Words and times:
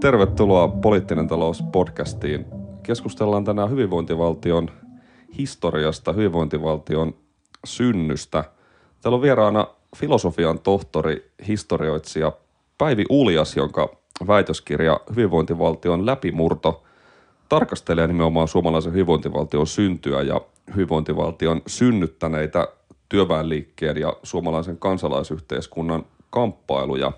Tervetuloa 0.00 0.68
Poliittinen 0.68 1.28
talous 1.28 1.62
podcastiin. 1.72 2.46
Keskustellaan 2.82 3.44
tänään 3.44 3.70
hyvinvointivaltion 3.70 4.70
historiasta, 5.38 6.12
hyvinvointivaltion 6.12 7.14
synnystä. 7.64 8.44
Täällä 9.00 9.16
on 9.16 9.22
vieraana 9.22 9.66
filosofian 9.96 10.58
tohtori, 10.58 11.30
historioitsija 11.48 12.32
Päivi 12.78 13.04
Uljas, 13.10 13.56
jonka 13.56 13.88
väitöskirja 14.26 15.00
Hyvinvointivaltion 15.10 16.06
läpimurto 16.06 16.82
tarkastelee 17.48 18.06
nimenomaan 18.06 18.48
suomalaisen 18.48 18.92
hyvinvointivaltion 18.92 19.66
syntyä 19.66 20.22
ja 20.22 20.40
hyvinvointivaltion 20.76 21.62
synnyttäneitä 21.66 22.68
työväenliikkeen 23.08 23.96
ja 23.96 24.16
suomalaisen 24.22 24.76
kansalaisyhteiskunnan 24.76 26.04
kamppailuja. 26.30 27.12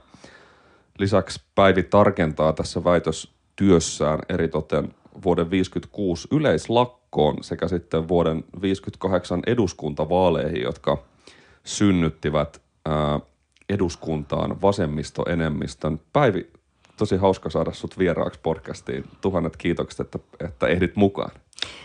Lisäksi 1.00 1.40
Päivi 1.54 1.82
tarkentaa 1.82 2.52
tässä 2.52 2.84
väitöstyössään 2.84 4.18
eritoten 4.28 4.94
vuoden 5.24 5.50
56 5.50 6.28
yleislakkoon 6.30 7.44
sekä 7.44 7.68
sitten 7.68 8.08
vuoden 8.08 8.44
58 8.62 9.42
eduskuntavaaleihin, 9.46 10.62
jotka 10.62 11.02
synnyttivät 11.64 12.60
ää, 12.86 13.20
eduskuntaan 13.68 14.62
vasemmistoenemmistön. 14.62 16.00
Päivi, 16.12 16.50
tosi 16.96 17.16
hauska 17.16 17.50
saada 17.50 17.72
sut 17.72 17.98
vieraaksi 17.98 18.40
podcastiin. 18.42 19.04
Tuhannet 19.20 19.56
kiitokset, 19.56 20.00
että, 20.00 20.18
että 20.44 20.66
ehdit 20.66 20.96
mukaan. 20.96 21.30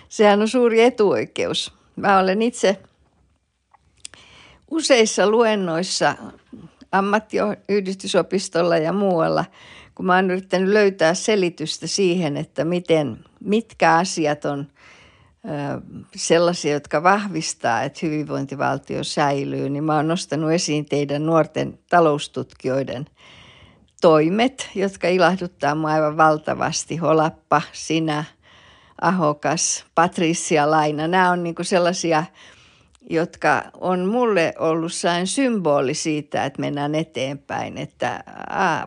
Sehän 0.09 0.41
on 0.41 0.47
suuri 0.47 0.81
etuoikeus. 0.81 1.73
Mä 1.95 2.19
olen 2.19 2.41
itse 2.41 2.77
useissa 4.71 5.29
luennoissa 5.29 6.15
ammattiyhdistysopistolla 6.97 8.77
ja 8.77 8.93
muualla, 8.93 9.45
kun 9.95 10.05
mä 10.05 10.15
oon 10.15 10.31
yrittänyt 10.31 10.69
löytää 10.69 11.13
selitystä 11.13 11.87
siihen, 11.87 12.37
että 12.37 12.65
miten, 12.65 13.17
mitkä 13.39 13.93
asiat 13.93 14.45
on 14.45 14.67
sellaisia, 16.15 16.73
jotka 16.73 17.03
vahvistaa, 17.03 17.81
että 17.81 17.99
hyvinvointivaltio 18.03 19.03
säilyy, 19.03 19.69
niin 19.69 19.83
mä 19.83 19.95
oon 19.95 20.07
nostanut 20.07 20.51
esiin 20.51 20.85
teidän 20.85 21.25
nuorten 21.25 21.79
taloustutkijoiden 21.89 23.05
toimet, 24.01 24.69
jotka 24.75 25.07
ilahduttaa 25.07 25.75
mua 25.75 25.89
aivan 25.89 26.17
valtavasti. 26.17 26.97
Holappa, 26.97 27.61
sinä, 27.71 28.23
Ahokas, 29.01 29.85
Patricia 29.95 30.71
Laina. 30.71 31.07
Nämä 31.07 31.31
on 31.31 31.43
niin 31.43 31.55
sellaisia 31.61 32.23
jotka 33.09 33.63
on 33.73 34.05
mulle 34.05 34.53
ollut 34.59 34.93
sain 34.93 35.27
symboli 35.27 35.93
siitä, 35.93 36.45
että 36.45 36.61
mennään 36.61 36.95
eteenpäin, 36.95 37.77
että 37.77 38.23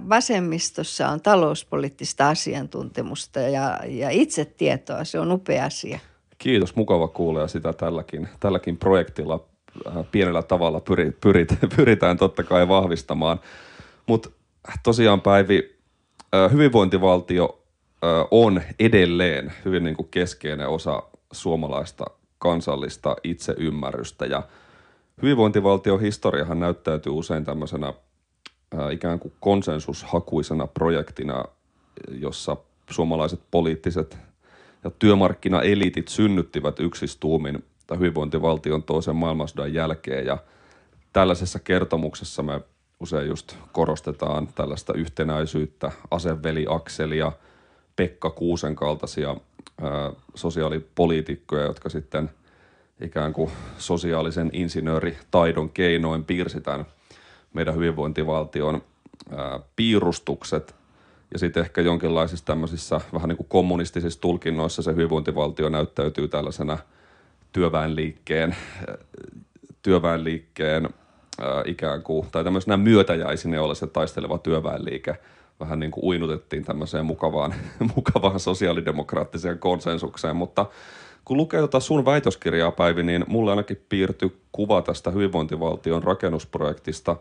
vasemmistossa 0.08 1.08
on 1.08 1.20
talouspoliittista 1.20 2.28
asiantuntemusta 2.28 3.40
ja, 3.40 3.78
ja 3.86 4.10
itsetietoa, 4.10 5.04
se 5.04 5.20
on 5.20 5.32
upea 5.32 5.64
asia. 5.64 5.98
Kiitos, 6.38 6.76
mukava 6.76 7.08
kuulla 7.08 7.48
sitä 7.48 7.72
tälläkin, 7.72 8.28
tälläkin 8.40 8.76
projektilla 8.76 9.44
äh, 9.86 9.94
pienellä 10.12 10.42
tavalla 10.42 10.80
pyrit, 10.80 11.20
pyrit, 11.20 11.48
pyritään 11.76 12.16
totta 12.16 12.42
kai 12.42 12.68
vahvistamaan. 12.68 13.40
Mutta 14.06 14.30
tosiaan 14.82 15.20
Päivi, 15.20 15.76
äh, 16.34 16.52
hyvinvointivaltio 16.52 17.62
äh, 18.04 18.10
on 18.30 18.62
edelleen 18.78 19.52
hyvin 19.64 19.84
niin 19.84 19.96
kuin 19.96 20.08
keskeinen 20.10 20.68
osa 20.68 21.02
suomalaista 21.32 22.04
kansallista 22.38 23.16
itseymmärrystä. 23.24 24.26
Ja 24.26 24.42
hyvinvointivaltion 25.22 26.00
historiahan 26.00 26.60
näyttäytyy 26.60 27.12
usein 27.12 27.44
tämmöisenä 27.44 27.92
ää, 28.78 28.90
ikään 28.90 29.18
kuin 29.18 29.32
konsensushakuisena 29.40 30.66
projektina, 30.66 31.44
jossa 32.10 32.56
suomalaiset 32.90 33.40
poliittiset 33.50 34.18
ja 34.84 34.90
työmarkkinaeliitit 34.90 36.08
synnyttivät 36.08 36.80
yksistuumin 36.80 37.64
hyvinvointivaltion 37.98 38.82
toisen 38.82 39.16
maailmansodan 39.16 39.74
jälkeen. 39.74 40.26
Ja 40.26 40.38
tällaisessa 41.12 41.58
kertomuksessa 41.58 42.42
me 42.42 42.60
usein 43.00 43.28
just 43.28 43.56
korostetaan 43.72 44.48
tällaista 44.54 44.92
yhtenäisyyttä, 44.94 45.92
aseveliakselia, 46.10 47.32
Pekka 47.96 48.30
Kuusen 48.30 48.76
kaltaisia 48.76 49.36
sosiaalipoliitikkoja, 50.34 51.64
jotka 51.64 51.88
sitten 51.88 52.30
ikään 53.00 53.32
kuin 53.32 53.50
sosiaalisen 53.78 54.50
insinööritaidon 54.52 55.70
keinoin 55.70 56.24
piirsitään 56.24 56.86
meidän 57.52 57.74
hyvinvointivaltion 57.74 58.82
ää, 59.36 59.60
piirustukset. 59.76 60.74
Ja 61.32 61.38
sitten 61.38 61.60
ehkä 61.60 61.80
jonkinlaisissa 61.80 62.44
tämmöisissä 62.44 63.00
vähän 63.12 63.28
niin 63.28 63.36
kuin 63.36 63.48
kommunistisissa 63.48 64.20
tulkinnoissa 64.20 64.82
se 64.82 64.92
hyvinvointivaltio 64.92 65.68
näyttäytyy 65.68 66.28
tällaisena 66.28 66.78
työväenliikkeen, 67.52 68.56
työväenliikkeen 69.82 70.88
ää, 71.40 71.62
ikään 71.66 72.02
kuin, 72.02 72.26
tai 72.32 72.44
tämmöisenä 72.44 72.76
myötäjäisinä, 72.76 73.56
joilla 73.56 73.74
se 73.74 73.86
taisteleva 73.86 74.38
työväenliike– 74.38 75.16
vähän 75.60 75.80
niin 75.80 75.90
kuin 75.90 76.04
uinutettiin 76.04 76.64
tämmöiseen 76.64 77.06
mukavaan, 77.06 77.54
mukavaan 77.96 78.40
sosiaalidemokraattiseen 78.40 79.58
konsensukseen, 79.58 80.36
mutta 80.36 80.66
kun 81.24 81.36
lukee 81.36 81.60
tota 81.60 81.80
sun 81.80 82.04
väitöskirjaa, 82.04 82.72
Päivi, 82.72 83.02
niin 83.02 83.24
mulle 83.28 83.50
ainakin 83.50 83.84
piirtyi 83.88 84.36
kuva 84.52 84.82
tästä 84.82 85.10
hyvinvointivaltion 85.10 86.02
rakennusprojektista 86.02 87.16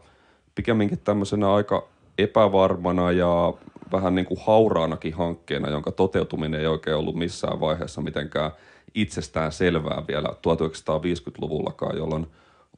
pikemminkin 0.55 0.99
tämmöisenä 0.99 1.53
aika 1.53 1.87
epävarmana 2.17 3.11
ja 3.11 3.53
vähän 3.91 4.15
niin 4.15 4.25
kuin 4.25 4.39
hauraanakin 4.45 5.13
hankkeena, 5.13 5.69
jonka 5.69 5.91
toteutuminen 5.91 6.61
ei 6.61 6.67
oikein 6.67 6.95
ollut 6.95 7.15
missään 7.15 7.59
vaiheessa 7.59 8.01
mitenkään 8.01 8.51
itsestään 8.93 9.51
selvää 9.51 10.03
vielä 10.07 10.29
1950-luvullakaan, 10.29 11.97
jolloin 11.97 12.27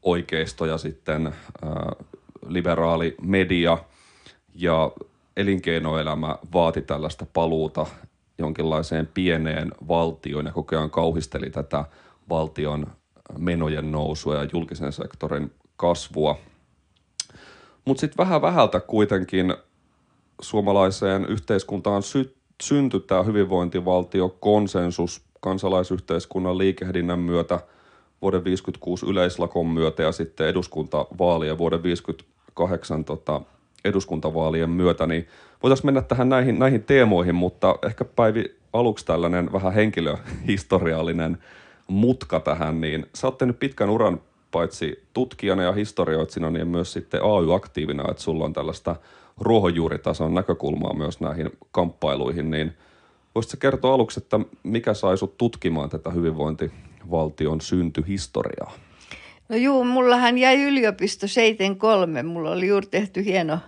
oikeisto 0.01 0.65
ja 0.65 0.77
sitten 0.77 1.27
äh, 1.27 1.33
liberaali 2.47 3.15
media 3.21 3.77
ja 4.55 4.91
elinkeinoelämä 5.39 6.35
vaati 6.53 6.81
tällaista 6.81 7.25
paluuta 7.33 7.85
jonkinlaiseen 8.37 9.09
pieneen 9.13 9.71
valtioon 9.87 10.45
ja 10.45 10.51
koko 10.51 10.75
ajan 10.75 10.89
kauhisteli 10.89 11.49
tätä 11.49 11.85
valtion 12.29 12.87
menojen 13.37 13.91
nousua 13.91 14.35
ja 14.35 14.49
julkisen 14.53 14.91
sektorin 14.91 15.51
kasvua. 15.77 16.37
Mutta 17.85 18.01
sitten 18.01 18.17
vähän 18.17 18.41
vähältä 18.41 18.79
kuitenkin 18.79 19.53
suomalaiseen 20.41 21.25
yhteiskuntaan 21.25 22.03
sy- 22.03 22.35
syntyi 22.63 22.99
tämä 22.99 23.23
hyvinvointivaltio 23.23 24.29
konsensus 24.39 25.21
kansalaisyhteiskunnan 25.39 26.57
liikehdinnän 26.57 27.19
myötä 27.19 27.59
vuoden 28.21 28.43
56 28.43 29.05
yleislakon 29.05 29.67
myötä 29.67 30.03
ja 30.03 30.11
sitten 30.11 30.47
eduskuntavaalien 30.47 31.57
vuoden 31.57 31.83
58 31.83 33.05
tota, 33.05 33.41
eduskuntavaalien 33.85 34.69
myötä, 34.69 35.07
niin 35.07 35.27
voitaisiin 35.63 35.85
mennä 35.85 36.01
tähän 36.01 36.29
näihin, 36.29 36.59
näihin 36.59 36.83
teemoihin, 36.83 37.35
mutta 37.35 37.75
ehkä 37.85 38.05
Päivi 38.05 38.55
aluksi 38.73 39.05
tällainen 39.05 39.53
vähän 39.53 39.73
henkilöhistoriallinen 39.73 41.37
mutka 41.87 42.39
tähän, 42.39 42.81
niin 42.81 43.05
sä 43.15 43.27
oot 43.27 43.37
tehnyt 43.37 43.59
pitkän 43.59 43.89
uran 43.89 44.21
paitsi 44.51 45.03
tutkijana 45.13 45.63
ja 45.63 45.71
historioitsina, 45.71 46.49
niin 46.49 46.67
myös 46.67 46.93
sitten 46.93 47.21
AY-aktiivina, 47.23 48.11
että 48.11 48.23
sulla 48.23 48.45
on 48.45 48.53
tällaista 48.53 48.95
ruohonjuuritason 49.37 50.33
näkökulmaa 50.33 50.93
myös 50.93 51.19
näihin 51.19 51.51
kamppailuihin, 51.71 52.51
niin 52.51 52.73
voisitko 53.35 53.57
kertoa 53.59 53.93
aluksi, 53.93 54.19
että 54.19 54.39
mikä 54.63 54.93
sai 54.93 55.17
sut 55.17 55.37
tutkimaan 55.37 55.89
tätä 55.89 56.09
hyvinvointivaltion 56.09 57.61
syntyhistoriaa? 57.61 58.73
No 59.49 59.55
juu, 59.55 59.83
mullahan 59.83 60.37
jäi 60.37 60.63
yliopisto 60.63 61.27
73. 61.27 62.23
Mulla 62.23 62.51
oli 62.51 62.67
juuri 62.67 62.87
tehty 62.87 63.25
hieno 63.25 63.59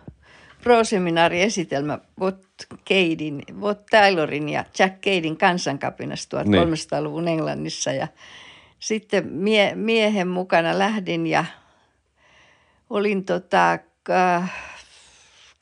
pro-seminaariesitelmä 0.63 1.99
Watt 2.19 2.43
Cadein, 2.85 3.43
Watt 3.59 3.85
Taylorin 3.85 4.49
ja 4.49 4.65
Jack 4.79 5.01
Cadein 5.01 5.37
kansankapinasta 5.37 6.43
1300-luvun 6.43 7.25
niin. 7.25 7.33
Englannissa. 7.33 7.91
Ja 7.91 8.07
sitten 8.79 9.27
mie- 9.27 9.75
miehen 9.75 10.27
mukana 10.27 10.79
lähdin 10.79 11.27
ja 11.27 11.45
olin 12.89 13.25
tota, 13.25 13.79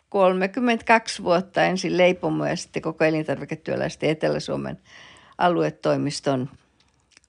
32 0.10 1.24
vuotta 1.24 1.63
ensin 1.63 1.98
leipomo 1.98 2.45
ja 2.45 2.56
sitten 2.56 2.81
koko 2.81 3.04
elintarviketyöläisten 3.04 4.10
Etelä-Suomen 4.10 4.77
aluetoimiston 5.38 6.50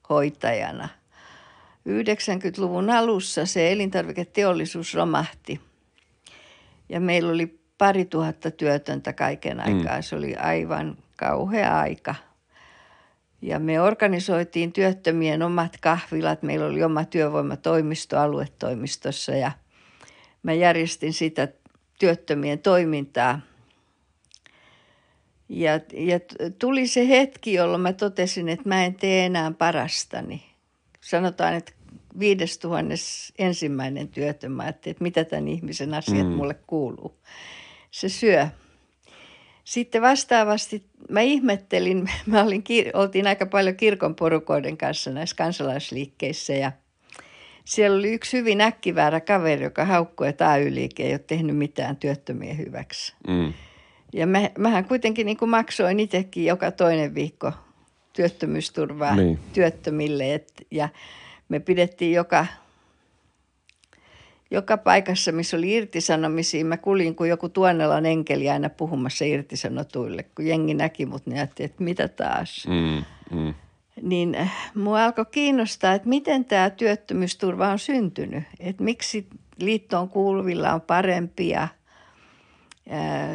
hoitajana– 0.09 0.89
90-luvun 1.91 2.91
alussa 2.91 3.47
se 3.47 3.73
elintarviketeollisuus 3.73 4.95
romahti. 4.95 5.61
Ja 6.89 7.01
meillä 7.01 7.33
oli 7.33 7.61
pari 7.79 8.05
tuhatta 8.05 8.51
työtöntä 8.51 9.13
kaiken 9.13 9.57
mm. 9.57 9.63
aikaa. 9.65 9.97
Mm. 9.97 10.03
Se 10.03 10.17
oli 10.17 10.37
aivan 10.37 10.97
kauhea 11.17 11.79
aika. 11.79 12.15
Ja 13.43 13.59
me 13.59 13.81
organisoitiin 13.81 14.73
työttömien 14.73 15.43
omat 15.43 15.77
kahvilat. 15.81 16.43
Meillä 16.43 16.67
oli 16.67 16.83
oma 16.83 17.05
työvoimatoimisto 17.05 18.19
aluetoimistossa 18.19 19.33
ja 19.33 19.53
mä 20.43 20.53
järjestin 20.53 21.13
sitä 21.13 21.49
työttömien 21.99 22.59
toimintaa. 22.59 23.41
Ja, 25.49 25.73
ja 25.93 26.21
tuli 26.59 26.87
se 26.87 27.09
hetki, 27.09 27.53
jolloin 27.53 27.83
mä 27.83 27.93
totesin, 27.93 28.49
että 28.49 28.69
mä 28.69 28.85
en 28.85 28.95
tee 28.95 29.27
enää 29.27 29.51
parastani. 29.51 30.43
Sanotaan, 31.01 31.55
että 31.55 31.73
viidestuhannes 32.19 33.33
ensimmäinen 33.39 34.09
työtön. 34.09 34.53
Mä 34.53 34.69
että 34.69 34.95
mitä 35.01 35.25
tämän 35.25 35.49
ihmisen 35.49 35.95
asiat 35.95 36.27
mm. 36.27 36.33
mulle 36.33 36.55
kuuluu. 36.67 37.15
Se 37.91 38.09
syö. 38.09 38.49
Sitten 39.65 40.03
vastaavasti 40.03 40.87
mä 41.09 41.21
ihmettelin, 41.21 42.09
mä 42.27 42.43
olin, 42.43 42.65
oltiin 42.95 43.27
aika 43.27 43.47
paljon 43.47 43.77
kirkon 43.77 44.15
porukoiden 44.15 44.77
kanssa 44.77 45.11
näissä 45.11 45.37
kansalaisliikkeissä 45.37 46.53
ja 46.53 46.73
siellä 47.65 47.99
oli 47.99 48.13
yksi 48.13 48.37
hyvin 48.37 48.61
äkkiväärä 48.61 49.21
kaveri, 49.21 49.65
joka 49.65 49.85
haukkui, 49.85 50.29
että 50.29 50.51
AY-liike 50.51 51.03
ei 51.03 51.13
ole 51.13 51.19
tehnyt 51.19 51.57
mitään 51.57 51.97
työttömien 51.97 52.59
hyväksi. 52.59 53.15
Mm. 53.29 53.53
Ja 54.13 54.27
mä, 54.27 54.51
mähän 54.59 54.85
kuitenkin 54.85 55.27
niin 55.27 55.37
kuin 55.37 55.49
maksoin 55.49 56.01
itsekin 56.01 56.45
joka 56.45 56.71
toinen 56.71 57.15
viikko 57.15 57.53
työttömyysturvaa 58.13 59.17
niin. 59.17 59.39
työttömille. 59.53 60.35
Et, 60.35 60.53
ja 60.71 60.89
me 61.51 61.61
pidettiin 61.61 62.13
joka, 62.13 62.47
joka 64.51 64.77
paikassa, 64.77 65.33
missä 65.33 65.57
oli 65.57 65.73
irtisanomisia. 65.75 66.65
Mä 66.65 66.77
kuulin, 66.77 67.15
kun 67.15 67.29
joku 67.29 67.49
Tuonelan 67.49 68.07
enkeli 68.07 68.51
aina 68.51 68.71
puhumassa 68.71 69.25
irtisanotuille. 69.25 70.23
Kun 70.23 70.47
jengi 70.47 70.75
näki 70.75 71.07
mut, 71.07 71.27
niin 71.27 71.37
ajattelin, 71.37 71.71
että 71.71 71.85
mitä 71.85 72.09
taas. 72.09 72.67
Mm, 72.69 73.05
mm. 73.39 73.55
Niin 74.03 74.35
äh, 74.35 74.71
mua 74.75 75.05
alkoi 75.05 75.27
kiinnostaa, 75.31 75.95
että 75.95 76.09
miten 76.09 76.45
tämä 76.45 76.71
työttömyysturva 76.71 77.69
on 77.69 77.79
syntynyt. 77.79 78.45
Että 78.61 78.85
miksi 78.85 79.27
liittoon 79.59 80.09
kuuluvilla 80.09 80.73
on 80.75 80.81
parempia– 80.81 81.69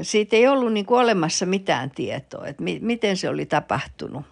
siitä 0.02 0.36
ei 0.36 0.48
ollut 0.48 0.74
niin 0.74 0.86
kuin 0.86 1.00
olemassa 1.00 1.46
mitään 1.46 1.92
tietoa, 1.92 2.48
että 2.48 2.64
mi- 2.64 2.80
miten 2.82 3.18
se 3.18 3.30
oli 3.30 3.46
tapahtunut. 3.46 4.26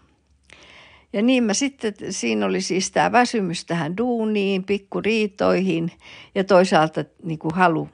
Ja 1.13 1.21
niin 1.21 1.44
mä 1.44 1.54
sitten, 1.54 1.94
siinä 2.10 2.45
oli 2.45 2.62
siis 2.62 2.92
tämä 2.92 3.12
väsymys 3.12 3.65
tähän 3.65 3.98
duuniin, 3.98 4.63
pikkuriitoihin 4.63 5.92
ja 6.36 6.44
toisaalta 6.44 7.06
niin 7.24 7.39
kuin 7.39 7.56
halu, 7.56 7.89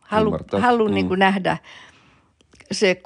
halu, 0.00 0.38
halu 0.60 0.88
mm. 0.88 0.94
niin 0.94 1.08
kuin 1.08 1.18
nähdä 1.18 1.56
se 2.72 3.02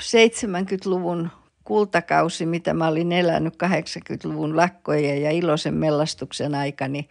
70-luvun 0.00 1.30
kultakausi, 1.64 2.46
mitä 2.46 2.74
mä 2.74 2.88
olin 2.88 3.12
elänyt 3.12 3.54
80-luvun 3.54 4.56
lakkojen 4.56 5.22
ja 5.22 5.30
iloisen 5.30 5.74
mellastuksen 5.74 6.54
aikana, 6.54 6.88
niin 6.88 7.08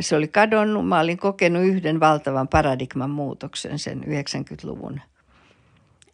se 0.00 0.16
oli 0.16 0.28
kadonnut. 0.28 0.88
Mä 0.88 1.00
olin 1.00 1.18
kokenut 1.18 1.62
yhden 1.62 2.00
valtavan 2.00 2.48
paradigman 2.48 3.10
muutoksen 3.10 3.78
sen 3.78 4.04
90-luvun. 4.04 5.00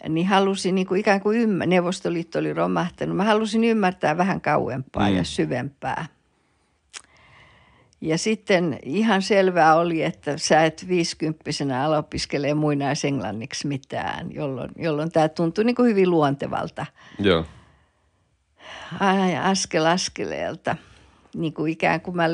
Niin 0.09 0.27
halusin 0.27 0.75
niin 0.75 0.87
kuin 0.87 1.01
ikään 1.01 1.21
kuin 1.21 1.41
ymmärtää, 1.41 1.67
Neuvostoliitto 1.67 2.39
oli 2.39 2.53
romahtanut. 2.53 3.17
Mä 3.17 3.25
halusin 3.25 3.65
ymmärtää 3.65 4.17
vähän 4.17 4.41
kauempaa 4.41 5.09
mm. 5.09 5.17
ja 5.17 5.25
syvempää. 5.25 6.07
Ja 8.01 8.19
sitten 8.19 8.79
ihan 8.83 9.23
selvää 9.23 9.75
oli, 9.75 10.03
että 10.03 10.39
sä 10.39 10.65
et 10.65 10.85
viisikymppisenä 10.89 11.85
ala 11.85 11.99
opiskelee 11.99 12.55
muinaisenglanniksi 12.55 13.67
mitään, 13.67 14.35
jolloin, 14.35 14.71
jolloin 14.77 15.13
tämä 15.13 15.29
tuntui 15.29 15.65
niin 15.65 15.77
kuin 15.77 15.91
hyvin 15.91 16.11
luontevalta. 16.11 16.87
Joo. 17.19 17.45
Askel 19.43 19.87
askeleelta 19.87 20.77
niin 21.35 21.55
kuin 21.55 21.73
ikään 21.73 22.01
kuin 22.01 22.17
mä 22.17 22.25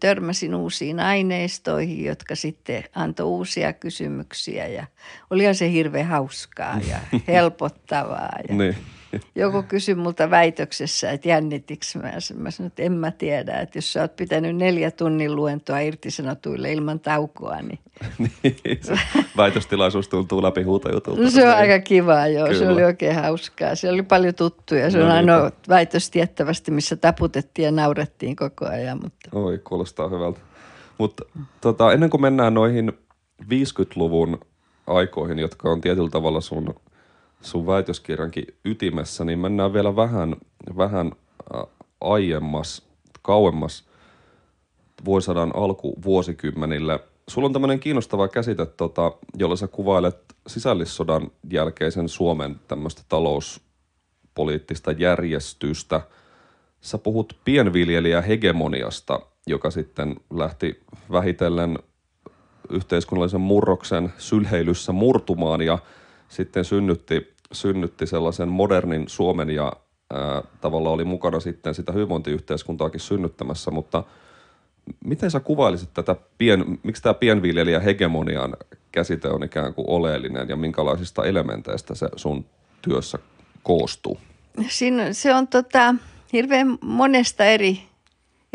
törmäsin 0.00 0.54
uusiin 0.54 1.00
aineistoihin, 1.00 2.04
jotka 2.04 2.34
sitten 2.34 2.84
antoi 2.94 3.26
uusia 3.26 3.72
kysymyksiä 3.72 4.66
ja 4.66 4.86
olihan 5.30 5.54
se 5.54 5.72
hirveän 5.72 6.06
hauskaa 6.06 6.80
ja 6.90 6.98
helpottavaa. 7.28 8.38
Ja 8.48 8.54
niin. 8.54 8.76
Joku 9.34 9.62
kysyi 9.62 9.94
multa 9.94 10.30
väitöksessä, 10.30 11.10
että 11.10 11.28
jännitikö 11.28 11.86
mä. 11.94 12.12
Mä 12.34 12.50
sanoin, 12.50 12.66
että 12.66 12.82
en 12.82 12.92
mä 12.92 13.10
tiedä, 13.10 13.60
että 13.60 13.78
jos 13.78 13.92
sä 13.92 14.00
oot 14.00 14.16
pitänyt 14.16 14.56
neljä 14.56 14.90
tunnin 14.90 15.36
luentoa 15.36 15.78
irtisanotuille 15.78 16.72
ilman 16.72 17.00
taukoa, 17.00 17.62
niin... 17.62 17.78
niin 18.42 18.80
väitöstilaisuus 19.36 20.08
tuntuu 20.08 20.42
läpi 20.42 20.62
huutojutulta. 20.62 21.22
No, 21.22 21.30
se 21.30 21.48
on 21.48 21.54
aika 21.54 21.78
kiva, 21.78 22.26
joo. 22.26 22.46
Kyllä. 22.46 22.58
Se 22.58 22.68
oli 22.68 22.84
oikein 22.84 23.14
hauskaa. 23.14 23.74
Se 23.74 23.90
oli 23.90 24.02
paljon 24.02 24.34
tuttuja. 24.34 24.90
Se 24.90 24.98
no, 24.98 25.04
on 25.04 25.10
ainoa 25.10 25.50
väitös 25.68 26.10
tiettävästi, 26.10 26.70
missä 26.70 26.96
taputettiin 26.96 27.66
ja 27.66 27.72
naurettiin 27.72 28.36
koko 28.36 28.66
ajan. 28.66 28.98
Mutta... 29.02 29.30
Oi, 29.32 29.58
kuulostaa 29.58 30.08
hyvältä. 30.08 30.40
Mutta 30.98 31.24
tota, 31.60 31.92
ennen 31.92 32.10
kuin 32.10 32.20
mennään 32.20 32.54
noihin 32.54 32.92
50-luvun 33.42 34.40
aikoihin, 34.86 35.38
jotka 35.38 35.70
on 35.70 35.80
tietyllä 35.80 36.10
tavalla 36.10 36.40
sun 36.40 36.74
sun 37.46 37.66
väitöskirjankin 37.66 38.46
ytimessä, 38.64 39.24
niin 39.24 39.38
mennään 39.38 39.72
vielä 39.72 39.96
vähän, 39.96 40.36
vähän 40.76 41.12
aiemmas, 42.00 42.82
kauemmas 43.22 43.84
vuosisadan 45.04 45.52
alkuvuosikymmenille. 45.56 47.00
Sulla 47.28 47.46
on 47.46 47.52
tämmöinen 47.52 47.80
kiinnostava 47.80 48.28
käsite, 48.28 48.66
tota, 48.66 49.12
jolla 49.38 49.56
sä 49.56 49.66
kuvailet 49.68 50.18
sisällissodan 50.46 51.30
jälkeisen 51.50 52.08
Suomen 52.08 52.60
tämmöistä 52.68 53.02
talouspoliittista 53.08 54.92
järjestystä. 54.92 56.00
Sä 56.80 56.98
puhut 56.98 57.36
pienviljelijä 57.44 58.22
hegemoniasta, 58.22 59.20
joka 59.46 59.70
sitten 59.70 60.16
lähti 60.30 60.80
vähitellen 61.12 61.78
yhteiskunnallisen 62.70 63.40
murroksen 63.40 64.12
sylheilyssä 64.18 64.92
murtumaan 64.92 65.62
ja– 65.62 65.78
sitten 66.28 66.64
synnytti, 66.64 67.34
synnytti 67.52 68.06
sellaisen 68.06 68.48
modernin 68.48 69.08
Suomen 69.08 69.50
ja 69.50 69.72
ää, 70.12 70.42
tavallaan 70.60 70.94
oli 70.94 71.04
mukana 71.04 71.40
sitten 71.40 71.74
sitä 71.74 71.92
hyvinvointiyhteiskuntaakin 71.92 73.00
synnyttämässä, 73.00 73.70
mutta 73.70 74.04
miten 75.04 75.30
sä 75.30 75.40
kuvailisit 75.40 75.94
tätä, 75.94 76.16
pien, 76.38 76.78
miksi 76.82 77.02
tämä 77.02 77.14
pienviljelijä 77.14 77.80
hegemonian 77.80 78.56
käsite 78.92 79.28
on 79.28 79.42
ikään 79.42 79.74
kuin 79.74 79.90
oleellinen 79.90 80.48
ja 80.48 80.56
minkälaisista 80.56 81.24
elementeistä 81.24 81.94
se 81.94 82.08
sun 82.16 82.44
työssä 82.82 83.18
koostuu? 83.62 84.18
Siinä, 84.68 85.12
se 85.12 85.34
on 85.34 85.48
tota, 85.48 85.94
hirveän 86.32 86.78
monesta 86.80 87.44
eri, 87.44 87.82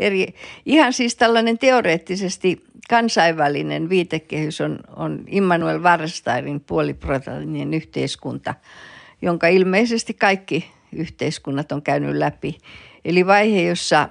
eri, 0.02 0.34
ihan 0.66 0.92
siis 0.92 1.16
tällainen 1.16 1.58
teoreettisesti 1.58 2.64
kansainvälinen 2.88 3.88
viitekehys 3.88 4.60
on, 4.60 4.78
on 4.96 5.24
Immanuel 5.26 5.82
Warsteirin 5.82 6.60
puoliproteiininen 6.60 7.74
yhteiskunta, 7.74 8.54
jonka 9.22 9.48
ilmeisesti 9.48 10.14
kaikki 10.14 10.70
yhteiskunnat 10.92 11.72
on 11.72 11.82
käynyt 11.82 12.16
läpi. 12.16 12.58
Eli 13.04 13.26
vaihe, 13.26 13.62
jossa, 13.62 14.08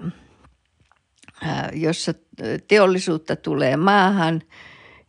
jossa 1.73 2.13
teollisuutta 2.67 3.35
tulee 3.35 3.77
maahan 3.77 4.41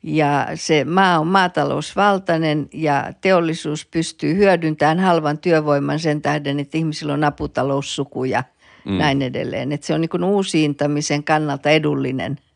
ja 0.03 0.49
se 0.55 0.85
maa 0.85 1.19
on 1.19 1.27
maatalousvaltainen 1.27 2.69
ja 2.73 3.13
teollisuus 3.21 3.87
pystyy 3.87 4.37
hyödyntämään 4.37 5.01
halvan 5.01 5.39
työvoiman 5.39 5.99
sen 5.99 6.23
tähden, 6.23 6.61
että 6.61 6.79
ihmisillä 6.79 7.13
on 7.13 7.25
aputaloussuku 7.25 8.25
ja 8.25 8.45
mm. 8.85 8.99
näin 8.99 9.23
edelleen. 9.23 9.73
Että 9.73 9.87
se 9.87 9.95
on 9.95 10.01
niin 10.01 10.25
uusiintamisen 10.25 11.25
kannalta 11.25 11.71
edullinen– 11.71 12.39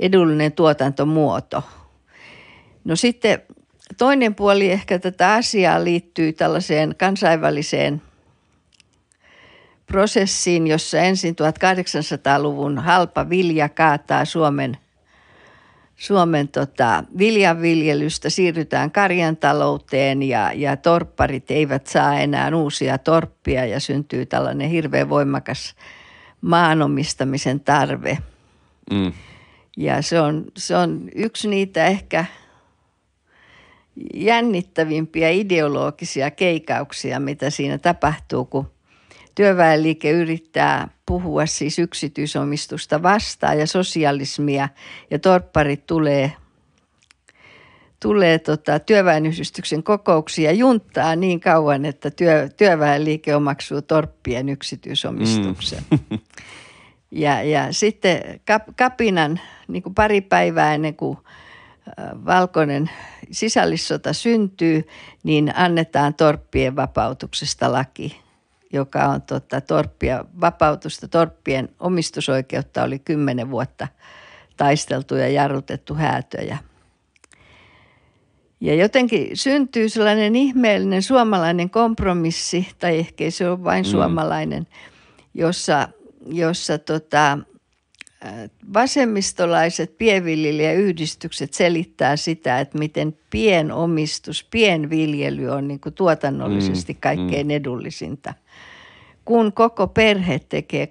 edullinen 0.00 0.52
tuotantomuoto. 0.52 1.64
No 2.84 2.96
sitten 2.96 3.42
toinen 3.98 4.34
puoli 4.34 4.70
ehkä 4.70 4.98
tätä 4.98 5.32
asiaa 5.32 5.84
liittyy 5.84 6.32
tällaiseen 6.32 6.94
kansainväliseen 6.98 8.02
prosessiin, 9.86 10.66
jossa 10.66 10.98
ensin 10.98 11.34
1800-luvun 11.34 12.78
halpa 12.78 13.28
vilja 13.28 13.68
kaataa 13.68 14.24
Suomen, 14.24 14.76
Suomen 16.00 16.48
tota, 16.48 17.04
viljanviljelystä, 17.18 18.30
siirrytään 18.30 18.90
karjantalouteen 18.90 20.22
ja, 20.22 20.52
ja 20.52 20.76
torpparit 20.76 21.50
eivät 21.50 21.86
saa 21.86 22.20
enää 22.20 22.56
uusia 22.56 22.98
torppia 22.98 23.66
ja 23.66 23.80
syntyy 23.80 24.26
tällainen 24.26 24.70
hirveän 24.70 25.08
voimakas 25.08 25.74
maanomistamisen 26.40 27.60
tarve. 27.60 28.18
Mm. 28.90 29.12
Ja 29.76 30.02
se 30.02 30.20
on, 30.20 30.44
se 30.56 30.76
on 30.76 31.08
yksi 31.14 31.48
niitä 31.48 31.86
ehkä 31.86 32.24
jännittävimpiä 34.14 35.30
ideologisia 35.30 36.30
keikauksia, 36.30 37.20
mitä 37.20 37.50
siinä 37.50 37.78
tapahtuu, 37.78 38.44
kun 38.44 38.70
työväenliike 39.40 40.10
yrittää 40.10 40.88
puhua 41.06 41.46
siis 41.46 41.78
yksityisomistusta 41.78 43.02
vastaan 43.02 43.58
ja 43.58 43.66
sosialismia 43.66 44.68
ja 45.10 45.18
torpparit 45.18 45.86
tulee 45.86 46.32
tulee 48.00 48.38
tota, 48.38 48.78
työväenyhdistyksen 48.78 49.82
kokouksia 49.82 50.52
junttaa 50.52 51.16
niin 51.16 51.40
kauan, 51.40 51.84
että 51.84 52.10
työ, 52.10 52.48
työväenliike 52.56 53.34
omaksuu 53.34 53.82
torppien 53.82 54.48
yksityisomistuksen. 54.48 55.84
Mm. 55.90 56.18
Ja, 57.12 57.42
ja 57.42 57.72
sitten 57.72 58.40
kap, 58.46 58.62
kapinan 58.76 59.40
niin 59.68 59.82
kuin 59.82 59.94
pari 59.94 60.20
päivää 60.20 60.74
ennen 60.74 60.96
kuin 60.96 61.18
valkoinen 62.26 62.90
sisällissota 63.30 64.12
syntyy, 64.12 64.86
niin 65.22 65.52
annetaan 65.56 66.14
torppien 66.14 66.76
vapautuksesta 66.76 67.72
laki, 67.72 68.20
joka 68.72 69.04
on 69.04 69.22
tota, 69.22 69.60
torppia, 69.60 70.24
vapautusta. 70.40 71.08
Torppien 71.08 71.68
omistusoikeutta 71.80 72.82
oli 72.82 72.98
kymmenen 72.98 73.50
vuotta 73.50 73.88
taisteltu 74.56 75.14
ja 75.14 75.28
jarrutettu 75.28 75.94
häätöjä. 75.94 76.58
Ja 78.60 78.74
jotenkin 78.74 79.36
syntyy 79.36 79.88
sellainen 79.88 80.36
ihmeellinen 80.36 81.02
suomalainen 81.02 81.70
kompromissi, 81.70 82.68
tai 82.78 82.98
ehkä 82.98 83.30
se 83.30 83.48
ole 83.48 83.64
vain 83.64 83.84
mm. 83.84 83.90
suomalainen, 83.90 84.66
jossa, 85.34 85.88
jossa 86.26 86.78
tota, 86.78 87.38
vasemmistolaiset 88.74 89.98
pienviljelijäyhdistykset 89.98 91.54
selittää 91.54 92.16
sitä, 92.16 92.60
että 92.60 92.78
miten 92.78 93.18
pienomistus, 93.30 94.46
pienviljely 94.50 95.48
on 95.48 95.68
niin 95.68 95.80
kuin 95.80 95.94
tuotannollisesti 95.94 96.92
mm, 96.92 96.98
kaikkein 97.00 97.46
mm. 97.46 97.50
edullisinta. 97.50 98.34
Kun 99.30 99.52
koko 99.52 99.86
perhe 99.86 100.40
tekee 100.48 100.88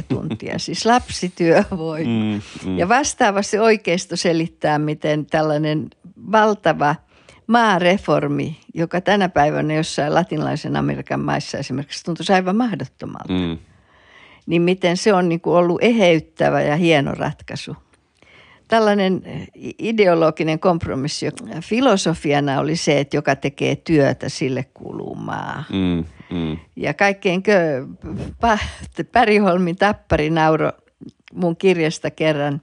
12-24 0.00 0.02
tuntia, 0.08 0.58
siis 0.66 0.86
lapsityövoima. 0.86 2.10
Mm, 2.10 2.40
mm. 2.66 2.78
Ja 2.78 2.88
vastaavasti 2.88 3.58
oikeisto 3.58 4.16
selittää, 4.16 4.78
miten 4.78 5.26
tällainen 5.26 5.90
valtava 6.32 6.94
maareformi, 7.46 8.60
joka 8.74 9.00
tänä 9.00 9.28
päivänä 9.28 9.74
jossain 9.74 10.14
latinalaisen 10.14 10.76
Amerikan 10.76 11.20
maissa 11.20 11.58
esimerkiksi 11.58 12.04
tuntuu 12.04 12.26
aivan 12.34 12.56
mahdottomalta. 12.56 13.32
Mm 13.32 13.58
niin 14.50 14.62
miten 14.62 14.96
se 14.96 15.12
on 15.12 15.28
niin 15.28 15.40
kuin 15.40 15.56
ollut 15.56 15.82
eheyttävä 15.82 16.62
ja 16.62 16.76
hieno 16.76 17.14
ratkaisu. 17.14 17.76
Tällainen 18.70 19.22
ideologinen 19.78 20.58
kompromissi 20.58 21.26
filosofiana 21.60 22.60
oli 22.60 22.76
se, 22.76 23.00
että 23.00 23.16
joka 23.16 23.36
tekee 23.36 23.76
työtä, 23.76 24.28
sille 24.28 24.64
kuuluu 24.74 25.14
maa. 25.14 25.64
Mm, 25.72 26.04
mm. 26.36 26.58
Ja 26.76 26.94
kaikkein 26.94 27.42
kö, 27.42 27.86
Päriholmin 29.12 29.76
tappari 29.76 30.30
nauro 30.30 30.72
mun 31.32 31.56
kirjasta 31.56 32.10
kerran 32.10 32.62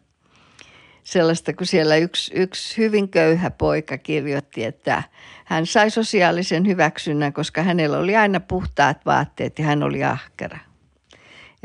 sellaista, 1.03 1.53
kun 1.53 1.67
siellä 1.67 1.95
yksi, 1.95 2.31
yksi 2.35 2.77
hyvin 2.77 3.09
köyhä 3.09 3.51
poika 3.51 3.97
kirjoitti, 3.97 4.63
että 4.63 5.03
hän 5.45 5.65
sai 5.65 5.89
sosiaalisen 5.89 6.67
hyväksynnän, 6.67 7.33
koska 7.33 7.63
hänellä 7.63 7.97
oli 7.97 8.15
aina 8.15 8.39
puhtaat 8.39 9.05
vaatteet 9.05 9.59
ja 9.59 9.65
hän 9.65 9.83
oli 9.83 10.03
ahkera. 10.03 10.57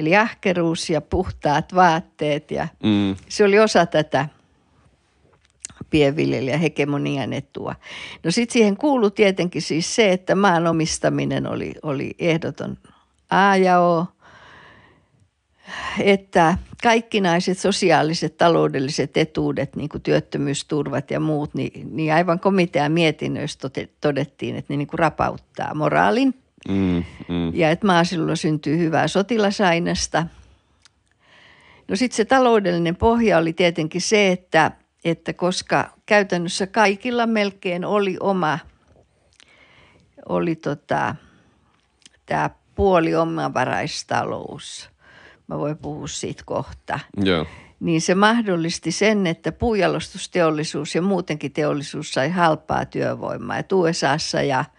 Eli 0.03 0.17
ahkeruus 0.17 0.91
ja 0.91 1.01
puhtaat 1.01 1.75
vaatteet 1.75 2.51
ja 2.51 2.69
mm. 2.83 3.17
se 3.29 3.45
oli 3.45 3.59
osa 3.59 3.87
tätä 3.87 4.29
pienviljelijä 5.91 6.59
hegemonian 6.59 7.33
etua. 7.33 7.75
No 8.25 8.31
sitten 8.31 8.53
siihen 8.53 8.77
kuului 8.77 9.11
tietenkin 9.11 9.63
siis 9.63 9.95
se, 9.95 10.13
että 10.13 10.35
maan 10.35 10.67
omistaminen 10.67 11.47
oli, 11.47 11.75
oli 11.83 12.15
ehdoton 12.19 12.79
A 13.31 13.57
ja 13.57 13.81
O, 13.81 14.07
että 15.99 16.59
kaikkinaiset 16.83 17.59
sosiaaliset 17.59 18.37
taloudelliset 18.37 19.17
etuudet, 19.17 19.77
niin 19.77 19.89
kuin 19.89 20.03
työttömyysturvat 20.03 21.11
ja 21.11 21.21
muut, 21.21 21.55
niin, 21.55 21.97
niin 21.97 22.15
aivan 22.15 22.41
komitean 22.41 22.93
mietinnöistä 22.93 23.71
todettiin, 24.01 24.57
että 24.57 24.73
ne 24.73 24.77
niin 24.77 24.89
kuin 24.89 24.99
rapauttaa 24.99 25.75
moraalin 25.75 26.42
Mm, 26.69 27.05
mm. 27.29 27.55
Ja 27.55 27.71
että 27.71 27.87
maaseudulla 27.87 28.37
syntyy 28.37 28.79
hyvää 28.79 29.09
sotilasainesta. 29.09 30.27
No 31.89 31.97
sitten 31.97 32.17
se 32.17 32.25
taloudellinen 32.25 32.97
pohja 32.97 33.39
oli 33.39 33.53
tietenkin 33.53 34.01
se, 34.01 34.29
että, 34.29 34.71
että 35.05 35.33
koska 35.33 35.93
käytännössä 36.07 36.67
kaikilla 36.67 37.27
melkein 37.27 37.85
oli 37.85 38.17
oma, 38.21 38.59
oli 40.29 40.57
tota, 40.57 41.15
tämä 42.27 42.51
puoli 42.75 43.15
omavaraistalous. 43.15 44.91
Mä 45.47 45.59
voin 45.59 45.79
puhua 45.79 46.07
siitä 46.07 46.43
kohta. 46.47 47.01
Yeah. 47.27 47.47
Niin 47.81 48.01
se 48.01 48.15
mahdollisti 48.15 48.93
sen, 48.93 49.27
että 49.27 49.53
puujalostusteollisuus 49.53 50.95
ja 50.95 51.03
muutenkin 51.03 51.53
teollisuus 51.53 52.13
sai 52.13 52.31
halpaa 52.31 52.85
työvoimaa. 52.85 53.59
Et 53.59 53.73
USAssa 53.73 54.43
ja– 54.43 54.65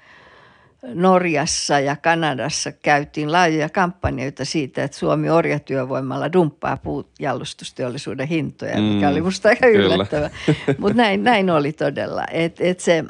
Norjassa 0.84 1.80
ja 1.80 1.96
Kanadassa 1.96 2.72
käytiin 2.72 3.32
laajoja 3.32 3.70
kampanjoita 3.70 4.46
siitä, 4.46 4.84
että 4.84 4.98
Suomi 4.98 5.30
orjatyövoimalla 5.30 6.34
dumppaa 6.34 6.78
puujalostusteollisuuden 6.78 8.28
hintoja, 8.28 8.82
mikä 8.82 9.10
oli 9.10 9.22
mm, 9.22 9.26
musta 9.26 9.50
aika 9.50 9.68
yllättävä. 9.68 10.30
Mutta 10.78 10.98
näin, 10.98 11.24
näin 11.24 11.50
oli 11.50 11.74
todella. 11.74 12.24
Et, 12.32 12.62
et 12.62 12.80
se, 12.80 13.04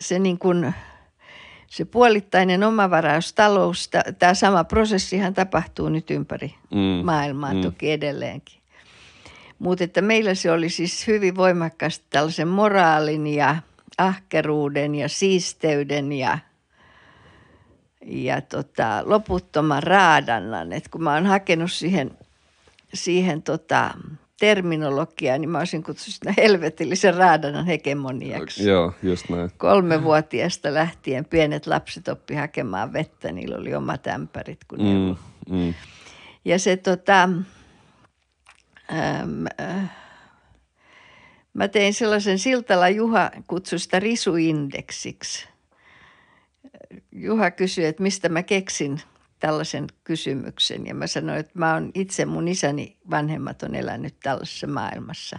se, 0.00 0.18
niin 0.18 0.38
kun, 0.38 0.72
se 1.66 1.84
puolittainen 1.84 2.64
omavaraustalous, 2.64 3.90
tämä 4.18 4.34
sama 4.34 4.64
prosessihan 4.64 5.34
tapahtuu 5.34 5.88
nyt 5.88 6.10
ympäri 6.10 6.54
mm. 6.70 7.04
maailmaa 7.04 7.54
mm. 7.54 7.62
toki 7.62 7.92
edelleenkin. 7.92 8.58
Mutta 9.58 9.84
että 9.84 10.02
meillä 10.02 10.34
se 10.34 10.50
oli 10.50 10.68
siis 10.68 11.06
hyvin 11.06 11.36
voimakkaasti 11.36 12.04
tällaisen 12.10 12.48
moraalin 12.48 13.26
ja 13.26 13.56
ahkeruuden 13.98 14.94
ja 14.94 15.08
siisteyden 15.08 16.12
ja– 16.12 16.38
ja 18.06 18.40
tota, 18.40 19.02
loputtoman 19.04 19.82
raadannan. 19.82 20.72
Et 20.72 20.88
kun 20.88 21.02
mä 21.02 21.14
oon 21.14 21.26
hakenut 21.26 21.72
siihen, 21.72 22.10
siihen 22.94 23.42
tota, 23.42 23.94
terminologiaa, 24.40 25.38
niin 25.38 25.50
mä 25.50 25.58
olisin 25.58 25.82
kutsunut 25.82 26.14
sitä 26.14 26.34
helvetillisen 26.36 27.14
raadannan 27.14 27.66
hegemoniaksi. 27.66 28.68
Joo, 28.68 28.92
just 29.02 29.28
näin. 29.28 29.50
Kolmevuotiaasta 29.56 30.74
lähtien 30.74 31.24
pienet 31.24 31.66
lapset 31.66 32.08
oppi 32.08 32.34
hakemaan 32.34 32.92
vettä, 32.92 33.32
niillä 33.32 33.56
oli 33.56 33.74
omat 33.74 34.06
ämpärit 34.06 34.60
kun 34.68 34.78
mm, 34.78 35.16
mm. 35.56 35.74
Ja 36.44 36.58
se 36.58 36.76
tota, 36.76 37.22
äm, 37.22 37.44
äh, 39.60 39.90
mä 41.54 41.68
tein 41.68 41.94
sellaisen 41.94 42.38
Siltala 42.38 42.88
Juha 42.88 43.30
kutsusta 43.46 44.00
risuindeksiksi– 44.00 45.48
Juha 47.12 47.50
kysyi, 47.50 47.84
että 47.84 48.02
mistä 48.02 48.28
mä 48.28 48.42
keksin 48.42 49.00
tällaisen 49.40 49.86
kysymyksen. 50.04 50.86
Ja 50.86 50.94
mä 50.94 51.06
sanoin, 51.06 51.40
että 51.40 51.52
mä 51.54 51.74
oon 51.74 51.90
itse, 51.94 52.24
mun 52.24 52.48
isäni 52.48 52.96
vanhemmat 53.10 53.62
on 53.62 53.74
elänyt 53.74 54.14
tällaisessa 54.22 54.66
maailmassa. 54.66 55.38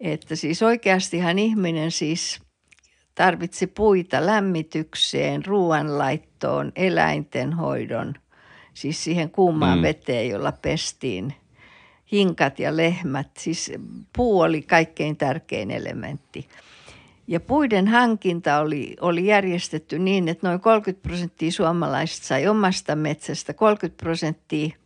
Että 0.00 0.36
siis 0.36 0.62
oikeastihan 0.62 1.38
ihminen 1.38 1.90
siis 1.90 2.40
tarvitsi 3.14 3.66
puita 3.66 4.26
lämmitykseen, 4.26 5.46
ruoanlaittoon, 5.46 6.72
eläinten 6.76 7.52
hoidon, 7.52 8.14
siis 8.74 9.04
siihen 9.04 9.30
kuumaan 9.30 9.78
mm. 9.78 9.82
veteen, 9.82 10.28
jolla 10.28 10.52
pestiin 10.52 11.34
hinkat 12.12 12.58
ja 12.58 12.76
lehmät. 12.76 13.30
Siis 13.38 13.72
puu 14.16 14.40
oli 14.40 14.62
kaikkein 14.62 15.16
tärkein 15.16 15.70
elementti. 15.70 16.48
Ja 17.30 17.40
puiden 17.40 17.88
hankinta 17.88 18.58
oli, 18.58 18.96
oli 19.00 19.26
järjestetty 19.26 19.98
niin, 19.98 20.28
että 20.28 20.48
noin 20.48 20.60
30 20.60 21.02
prosenttia 21.08 21.52
suomalaisista 21.52 22.26
sai 22.26 22.48
omasta 22.48 22.96
metsästä, 22.96 23.54
30 23.54 24.02
prosenttia 24.02 24.76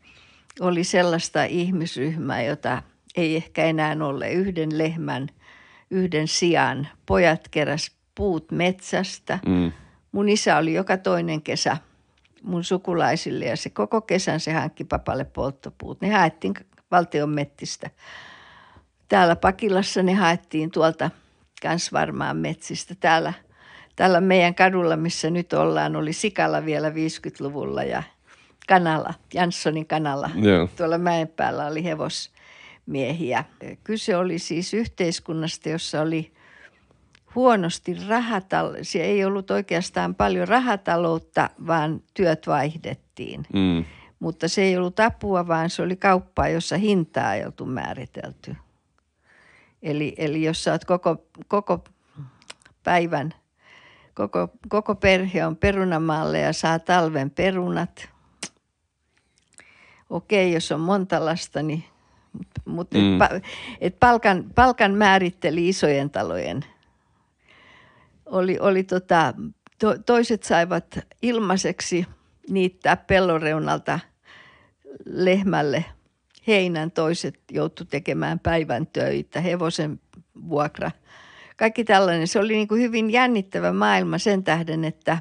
oli 0.61 0.85
sellaista 0.85 1.45
ihmisryhmää, 1.45 2.43
jota 2.43 2.83
ei 3.17 3.37
ehkä 3.37 3.65
enää 3.65 3.97
ole 4.01 4.33
yhden 4.33 4.79
lehmän, 4.79 5.29
yhden 5.91 6.29
sijan. 6.29 6.89
Pojat 7.07 7.49
keräs 7.49 7.91
puut 8.15 8.51
metsästä. 8.51 9.39
Mm. 9.47 9.73
Mun 10.13 10.29
isä 10.29 10.57
oli 10.57 10.75
joka 10.75 10.97
toinen 10.97 11.43
kesä 11.43 11.77
mun 12.43 12.65
sukulaisille 12.65 13.45
ja 13.45 13.57
se 13.57 13.71
koko 13.71 14.01
kesän 14.01 14.41
se 14.41 14.53
hankki 14.53 14.85
papalle 14.85 15.25
polttopuut. 15.25 16.01
Ne 16.01 16.11
haettiin 16.11 16.55
valtion 16.91 17.31
mettistä. 17.31 17.91
Täällä 19.09 19.37
Pakilassa 19.37 20.03
ne 20.03 20.15
haettiin 20.15 20.71
tuolta– 20.71 21.11
kans 21.65 21.93
varmaan 21.93 22.37
metsistä. 22.37 22.95
Täällä, 23.01 23.33
täällä 23.97 24.21
meidän 24.21 24.55
kadulla, 24.55 24.97
missä 24.97 25.31
nyt 25.31 25.53
ollaan, 25.53 25.97
oli 25.97 26.13
Sikala 26.13 26.65
vielä 26.65 26.91
50-luvulla 26.91 27.83
ja 27.83 28.03
kanalla, 28.69 29.15
Janssonin 29.35 29.87
kanalla. 29.87 30.31
Yeah. 30.45 30.71
Tuolla 30.77 30.99
mäen 30.99 31.29
päällä 31.29 31.67
oli 31.67 31.85
hevosmiehiä. 31.85 33.45
Kyse 33.85 34.17
oli 34.17 34.39
siis 34.39 34.75
yhteiskunnasta, 34.75 35.69
jossa 35.69 36.01
oli 36.01 36.33
huonosti 37.35 37.97
rahataloutta. 38.09 38.99
Ei 38.99 39.25
ollut 39.25 39.51
oikeastaan 39.51 40.15
paljon 40.15 40.49
rahataloutta, 40.49 41.51
vaan 41.67 42.03
työt 42.15 42.47
vaihdettiin. 42.47 43.47
Mm. 43.53 43.85
Mutta 44.19 44.49
se 44.49 44.63
ei 44.63 44.77
ollut 44.77 45.01
apua, 45.01 45.49
vaan 45.49 45.71
se 45.71 45.83
oli 45.83 45.97
kauppaa, 45.97 46.49
jossa 46.49 46.77
hintaa 46.77 47.35
ei 47.35 47.45
oltu 47.45 47.67
määritelty. 47.67 48.57
Eli, 49.85 50.15
eli 50.17 50.43
jos 50.43 50.65
sä 50.65 50.73
oot 50.73 50.85
koko, 50.85 51.27
koko 51.49 51.85
päivän, 52.85 53.35
koko, 54.15 54.49
koko 54.69 54.95
perhe 54.95 55.47
on 55.47 55.57
perunamaalle 55.57 56.39
ja 56.39 56.53
saa 56.53 56.79
talven 56.79 57.31
perunat. 57.31 58.09
Okei, 60.11 60.53
jos 60.53 60.73
on 60.73 60.81
monta 60.81 61.25
lasta, 61.25 61.63
niin 61.63 61.85
mutta 62.65 62.99
mm. 62.99 63.23
et, 63.23 63.45
et 63.81 64.01
palkan, 64.01 64.45
palkan 64.55 64.95
määritteli 64.95 65.69
isojen 65.69 66.11
talojen. 66.11 66.65
Oli, 68.27 68.59
oli 68.61 68.85
tota, 68.85 69.35
to, 69.79 69.99
toiset 70.07 70.43
saivat 70.43 70.99
ilmaiseksi 71.23 72.07
niittää 72.51 72.97
pelloreunalta 72.97 74.01
lehmälle 75.07 75.85
heinän, 76.47 76.91
toiset 76.91 77.41
joutu 77.51 77.85
tekemään 77.85 78.39
päivän 78.39 78.87
töitä, 78.87 79.41
hevosen 79.41 80.01
vuokra. 80.49 80.91
Kaikki 81.57 81.85
tällainen. 81.85 82.29
Se 82.29 82.39
oli 82.39 82.53
niin 82.53 82.69
kuin 82.69 82.83
hyvin 82.83 83.11
jännittävä 83.11 83.73
maailma 83.73 84.19
sen 84.19 84.45
tähden, 84.45 84.85
että, 84.85 85.19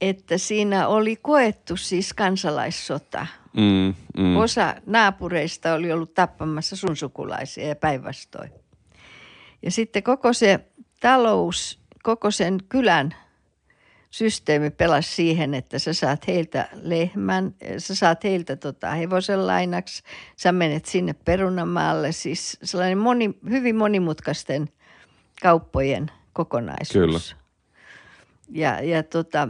että 0.00 0.38
siinä 0.38 0.88
oli 0.88 1.16
koettu 1.16 1.76
siis 1.76 2.12
kansalaissota. 2.12 3.26
Mm, 3.56 3.94
mm. 4.18 4.36
Osa 4.36 4.74
naapureista 4.86 5.74
oli 5.74 5.92
ollut 5.92 6.14
tappamassa 6.14 6.76
sun 6.76 6.96
sukulaisia 6.96 7.68
ja 7.68 7.76
päinvastoin. 7.76 8.50
Ja 9.62 9.70
sitten 9.70 10.02
koko 10.02 10.32
se 10.32 10.60
talous, 11.00 11.80
koko 12.02 12.30
sen 12.30 12.58
kylän 12.68 13.14
systeemi 14.10 14.70
pelasi 14.70 15.14
siihen, 15.14 15.54
että 15.54 15.78
sä 15.78 15.92
saat 15.92 16.26
heiltä 16.26 16.68
lehmän, 16.82 17.54
sä 17.78 17.94
saat 17.94 18.24
heiltä 18.24 18.56
tota 18.56 18.90
hevosen 18.90 19.46
lainaksi, 19.46 20.02
sä 20.36 20.52
menet 20.52 20.86
sinne 20.86 21.12
perunamaalle, 21.12 22.12
siis 22.12 22.58
sellainen 22.62 22.98
moni, 22.98 23.38
hyvin 23.50 23.76
monimutkaisten 23.76 24.68
kauppojen 25.42 26.10
kokonaisuus. 26.32 26.92
Kyllä. 26.92 27.20
Ja, 28.50 28.80
ja 28.80 29.02
tota, 29.02 29.48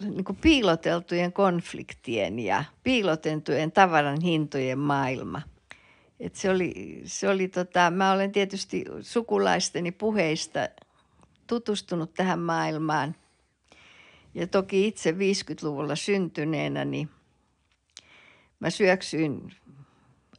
niin 0.00 0.24
kuin 0.24 0.36
piiloteltujen 0.36 1.32
konfliktien 1.32 2.38
ja 2.38 2.64
piiloteltujen 2.82 3.72
tavaran 3.72 4.20
hintojen 4.20 4.78
maailma. 4.78 5.42
Et 6.20 6.34
se 6.34 6.50
oli, 6.50 7.02
se 7.04 7.28
oli 7.28 7.48
tota, 7.48 7.90
mä 7.90 8.12
olen 8.12 8.32
tietysti 8.32 8.84
sukulaisteni 9.00 9.92
puheista 9.92 10.68
tutustunut 11.46 12.14
tähän 12.14 12.38
maailmaan. 12.38 13.14
Ja 14.34 14.46
toki 14.46 14.86
itse 14.88 15.10
50-luvulla 15.10 15.96
syntyneenä, 15.96 16.84
niin 16.84 17.08
mä 18.60 18.70
syöksyin 18.70 19.52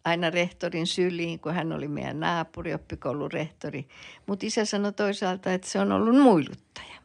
aina 0.06 0.30
rehtorin 0.30 0.88
syliin, 0.88 1.40
kun 1.40 1.54
hän 1.54 1.72
oli 1.74 1.88
meidän 1.88 2.20
naapuri, 2.20 2.74
oppikoulun 2.74 3.32
rehtori. 3.32 3.88
Mutta 4.28 4.46
isä 4.46 4.66
sanoi 4.66 4.94
toisaalta, 4.94 5.54
että 5.54 5.68
se 5.70 5.80
on 5.80 5.92
ollut 5.92 6.22
muiluttaja. 6.22 6.96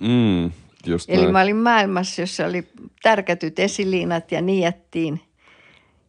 Mm, 0.00 0.52
Just 0.86 1.10
Eli 1.10 1.22
näin. 1.22 1.32
mä 1.32 1.40
olin 1.40 1.56
maailmassa, 1.56 2.22
jossa 2.22 2.46
oli 2.46 2.68
tärkätyt 3.02 3.58
esiliinat 3.58 4.32
ja 4.32 4.40
niettiin 4.42 5.20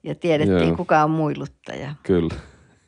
ja 0.03 0.15
tiedettiin, 0.15 0.67
Joo. 0.67 0.77
kuka 0.77 1.03
on 1.03 1.11
muiluttaja. 1.11 1.95
Kyllä. 2.03 2.35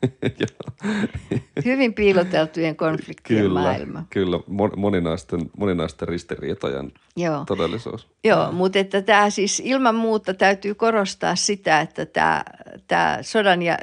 Hyvin 1.65 1.93
piiloteltujen 1.93 2.75
konfliktien 2.75 3.41
kyllä, 3.41 3.59
maailma. 3.59 4.03
Kyllä, 4.09 4.39
moninaisten, 4.77 5.39
moninaisten 5.57 6.07
ristiriitojen 6.07 6.91
Joo. 7.17 7.45
todellisuus. 7.45 8.07
Joo, 8.23 8.51
mutta 8.51 8.79
että 8.79 9.01
tämä 9.01 9.29
siis 9.29 9.61
ilman 9.65 9.95
muuta 9.95 10.33
täytyy 10.33 10.75
korostaa 10.75 11.35
sitä, 11.35 11.81
että 11.81 12.05
tämä, 12.05 12.43
tämä 12.87 13.17
sodan 13.21 13.61
ja 13.61 13.77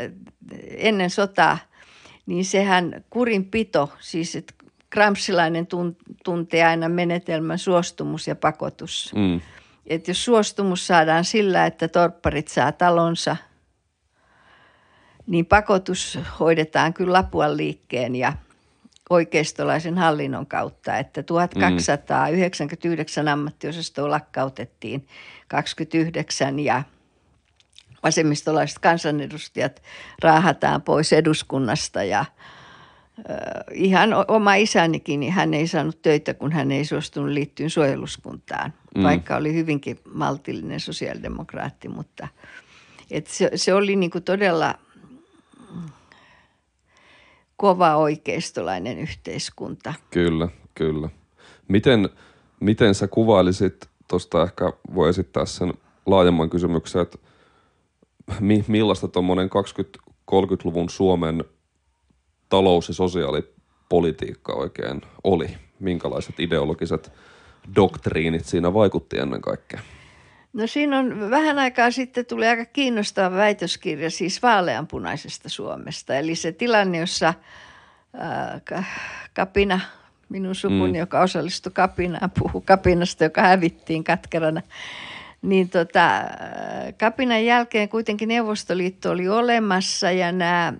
ennen 0.77 1.11
sotaa, 1.11 1.59
niin 2.27 2.45
sehän 2.45 3.05
kurinpito, 3.11 3.93
siis 4.01 4.37
että 4.37 4.55
Gramscilainen 4.91 5.67
tuntee 6.25 6.65
aina 6.65 6.89
menetelmän 6.89 7.59
suostumus 7.59 8.29
ja 8.29 8.37
pakotus. 8.37 9.13
Mm. 9.17 9.41
Et 9.87 10.09
jos 10.09 10.25
suostumus 10.25 10.87
saadaan 10.87 11.25
sillä, 11.25 11.67
että 11.67 11.89
torpparit 11.89 12.49
saa 12.49 12.73
talonsa, 12.73 13.37
niin 15.29 15.47
pakotus 15.47 16.19
hoidetaan 16.41 16.95
kyllä 16.95 17.13
Lapuan 17.13 17.57
liikkeen 17.57 18.17
ja 18.17 18.33
oikeistolaisen 19.11 19.99
hallinnon 19.99 20.47
kautta, 20.47 20.99
että 20.99 21.23
1299 21.23 23.25
mm. 23.25 23.33
ammattiosastoa 23.33 24.11
lakkautettiin 24.11 25.07
29 25.49 26.59
ja 26.59 26.83
vasemmistolaiset 28.03 28.79
kansanedustajat 28.79 29.83
raahataan 30.23 30.83
pois 30.83 31.13
eduskunnasta 31.13 32.05
ja– 32.05 32.25
ihan 33.73 34.11
oma 34.29 34.55
isänikin, 34.55 35.21
niin 35.21 35.33
hän 35.33 35.55
ei 35.55 35.67
saanut 35.67 36.03
töitä, 36.03 36.35
kun 36.35 36.53
hän 36.53 36.73
ei 36.73 36.85
suostunut 36.85 37.31
liittyä 37.31 37.69
suojeluskuntaan, 37.69 38.73
mm. 38.97 39.03
vaikka 39.03 39.37
oli 39.37 39.55
hyvinkin 39.55 39.99
maltillinen 40.15 40.81
sosiaalidemokraatti, 40.81 41.89
mutta 41.89 42.29
et 43.11 43.27
se, 43.27 43.51
se 43.55 43.75
oli 43.75 43.97
niinku 43.97 44.21
todella 44.21 44.75
kova 47.57 47.97
oikeistolainen 47.97 48.99
yhteiskunta. 48.99 49.95
Kyllä, 50.11 50.49
kyllä. 50.75 51.09
Miten, 51.69 52.09
miten 52.61 52.95
sä 52.95 53.09
kuvailisit, 53.09 53.89
tuosta 54.09 54.43
ehkä 54.43 54.73
voi 54.95 55.09
esittää 55.09 55.45
sen 55.45 55.75
laajemman 56.07 56.51
kysymyksen, 56.51 57.03
että 57.03 57.19
mi, 58.41 58.65
millaista 58.69 59.09
tuommoinen 59.09 59.51
20-30-luvun 60.31 60.91
Suomen– 60.91 61.45
talous- 62.49 62.89
ja 62.89 62.95
sosiaalipolitiikka 62.95 64.53
oikein 64.53 65.01
oli? 65.25 65.51
Minkälaiset 65.81 66.41
ideologiset 66.41 67.13
doktriinit 67.77 68.45
siinä 68.45 68.75
vaikutti 68.75 69.19
ennen 69.19 69.41
kaikkea? 69.41 69.81
No 70.53 70.67
siinä 70.67 70.99
on 70.99 71.31
vähän 71.31 71.59
aikaa 71.59 71.91
sitten 71.91 72.27
tuli 72.27 72.47
aika 72.47 72.65
kiinnostava 72.65 73.37
väitöskirja 73.37 74.11
siis 74.11 74.43
vaaleanpunaisesta 74.43 75.49
Suomesta. 75.49 76.15
Eli 76.15 76.35
se 76.35 76.53
tilanne, 76.53 76.99
jossa 76.99 77.35
ää, 78.15 78.61
kapina, 79.35 79.81
minun 80.29 80.55
sukuni, 80.55 80.93
mm. 80.93 80.99
joka 80.99 81.21
osallistui 81.21 81.73
kapinaan, 81.73 82.31
puhuu 82.39 82.61
kapinasta, 82.61 83.25
joka 83.25 83.43
hävittiin 83.43 84.05
katkerana. 84.05 84.63
Niin 85.43 85.69
tota, 85.69 86.11
kapinan 86.99 87.45
jälkeen 87.45 87.89
kuitenkin 87.89 88.29
Neuvostoliitto 88.29 89.11
oli 89.11 89.29
olemassa 89.29 90.11
ja 90.11 90.33
nämä 90.33 90.73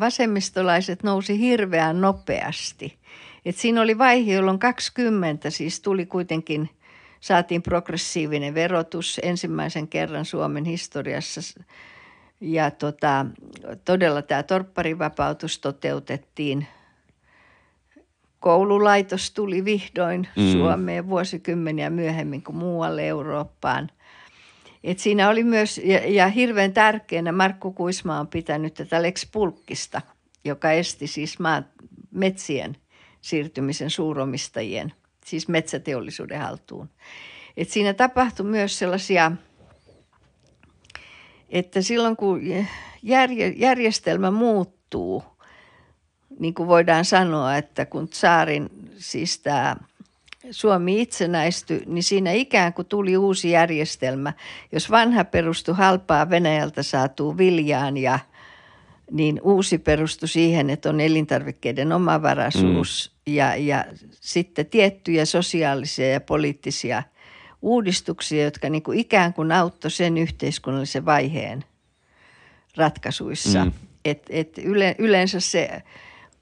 vasemmistolaiset 0.00 1.02
nousi 1.02 1.38
hirveän 1.38 2.00
nopeasti. 2.00 2.98
Et 3.44 3.56
siinä 3.56 3.80
oli 3.80 3.98
vaihe, 3.98 4.32
jolloin 4.32 4.58
20 4.58 5.50
siis 5.50 5.80
tuli 5.80 6.06
kuitenkin, 6.06 6.70
saatiin 7.20 7.62
progressiivinen 7.62 8.54
verotus 8.54 9.20
ensimmäisen 9.22 9.88
kerran 9.88 10.24
Suomen 10.24 10.64
historiassa. 10.64 11.40
Ja 12.40 12.70
tota, 12.70 13.26
todella 13.84 14.22
tämä 14.22 14.42
torpparivapautus 14.42 15.58
toteutettiin. 15.58 16.66
Koululaitos 18.40 19.30
tuli 19.30 19.64
vihdoin 19.64 20.28
mm. 20.36 20.52
Suomeen 20.52 21.08
vuosikymmeniä 21.08 21.90
myöhemmin 21.90 22.42
kuin 22.42 22.56
muualle 22.56 23.08
Eurooppaan– 23.08 23.90
et 24.84 24.98
siinä 24.98 25.28
oli 25.28 25.44
myös, 25.44 25.80
ja, 25.84 26.12
ja 26.12 26.28
hirveän 26.28 26.72
tärkeänä 26.72 27.32
Markku 27.32 27.72
Kuisma 27.72 28.20
on 28.20 28.28
pitänyt 28.28 28.74
tätä 28.74 29.02
Lex 29.02 29.30
Pulkkista, 29.32 30.00
joka 30.44 30.72
esti 30.72 31.06
siis 31.06 31.38
maa, 31.38 31.62
metsien 32.10 32.76
siirtymisen 33.20 33.90
suuromistajien, 33.90 34.92
siis 35.30 35.48
metsäteollisuuden 35.48 36.40
haltuun. 36.40 36.90
Et 37.56 37.70
siinä 37.70 37.94
tapahtui 37.94 38.46
myös 38.46 38.78
sellaisia, 38.78 39.32
että 41.48 41.82
silloin 41.82 42.16
kun 42.16 42.40
järjestelmä 43.56 44.30
muuttuu, 44.30 45.24
niin 46.38 46.54
kuin 46.54 46.68
voidaan 46.68 47.04
sanoa, 47.04 47.56
että 47.56 47.86
kun 47.86 48.08
saarin, 48.12 48.70
siis 48.96 49.38
tämä 49.38 49.76
Suomi 50.50 51.02
itsenäistyi, 51.02 51.82
niin 51.86 52.02
siinä 52.02 52.32
ikään 52.32 52.72
kuin 52.72 52.88
tuli 52.88 53.16
uusi 53.16 53.50
järjestelmä. 53.50 54.32
Jos 54.72 54.90
vanha 54.90 55.24
perustui 55.24 55.74
halpaa 55.74 56.30
Venäjältä 56.30 56.82
saatuun 56.82 57.38
viljaan 57.38 57.96
ja 57.96 58.18
niin 59.10 59.40
uusi 59.42 59.78
perustui 59.78 60.28
siihen, 60.28 60.70
että 60.70 60.88
on 60.88 61.00
elintarvikkeiden 61.00 61.92
omavaraisuus 61.92 63.12
mm. 63.26 63.34
ja, 63.34 63.56
ja 63.56 63.84
sitten 64.10 64.66
tiettyjä 64.66 65.24
sosiaalisia 65.24 66.10
ja 66.10 66.20
poliittisia 66.20 67.02
uudistuksia, 67.62 68.44
jotka 68.44 68.68
niin 68.68 68.82
kuin 68.82 68.98
ikään 68.98 69.34
kuin 69.34 69.52
auttoi 69.52 69.90
sen 69.90 70.18
yhteiskunnallisen 70.18 71.04
vaiheen 71.04 71.64
ratkaisuissa. 72.76 73.64
Mm. 73.64 73.72
Et, 74.04 74.26
et 74.30 74.58
yle, 74.58 74.94
yleensä 74.98 75.40
se 75.40 75.82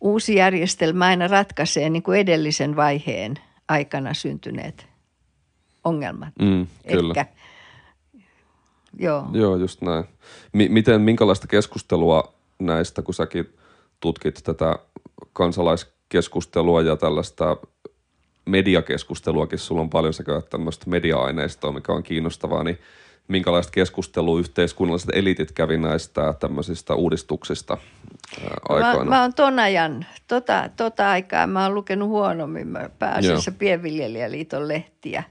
uusi 0.00 0.35
järjestelmä 0.35 1.04
aina 1.04 1.28
ratkaisee 1.28 1.90
niin 1.90 2.02
kuin 2.02 2.20
edellisen 2.20 2.76
vaiheen– 2.76 3.35
aikana 3.68 4.14
syntyneet 4.14 4.87
ongelmat. 5.85 6.35
Mm, 6.40 6.66
kyllä. 6.88 7.14
Ehkä, 7.16 7.26
joo. 8.98 9.26
Joo, 9.33 9.57
just 9.57 9.83
näin. 9.83 10.04
M- 10.52 10.72
miten, 10.72 11.00
minkälaista 11.00 11.46
keskustelua 11.46 12.35
näistä, 12.59 13.03
kun 13.03 13.14
säkin 13.14 13.57
tutkit 14.01 14.40
tätä 14.44 14.79
kansalaiskeskustelua 15.33 16.83
ja 16.83 16.97
tällaista 16.97 17.57
mediakeskusteluakin, 18.47 19.59
sulla 19.59 19.81
on 19.81 19.90
paljon 19.90 20.14
sekä 20.14 20.42
tämmöistä 20.51 20.90
media-aineistoa, 20.90 21.73
mikä 21.73 21.92
on 21.92 22.03
kiinnostavaa, 22.03 22.64
niin 22.64 22.79
minkälaista 23.29 23.73
keskustelua 23.73 24.38
yhteiskunnalliset 24.38 25.11
elitit 25.12 25.53
kävi 25.53 25.77
näistä 25.77 26.35
tämmöisistä 26.40 26.94
uudistuksista 26.94 27.79
aikoina? 28.68 29.05
Mä, 29.05 29.11
mä 29.11 29.23
oon 29.23 29.35
ton 29.35 29.59
ajan, 29.59 30.07
tota, 30.29 30.71
tota 30.77 31.11
aikaa 31.11 31.47
mä 31.47 31.64
oon 31.64 31.75
lukenut 31.75 32.09
huonommin 32.09 32.68
mä 32.68 32.90
pääasiassa 32.99 33.53
Pienviljelijäliiton 33.53 34.68
lehtiä. 34.68 35.23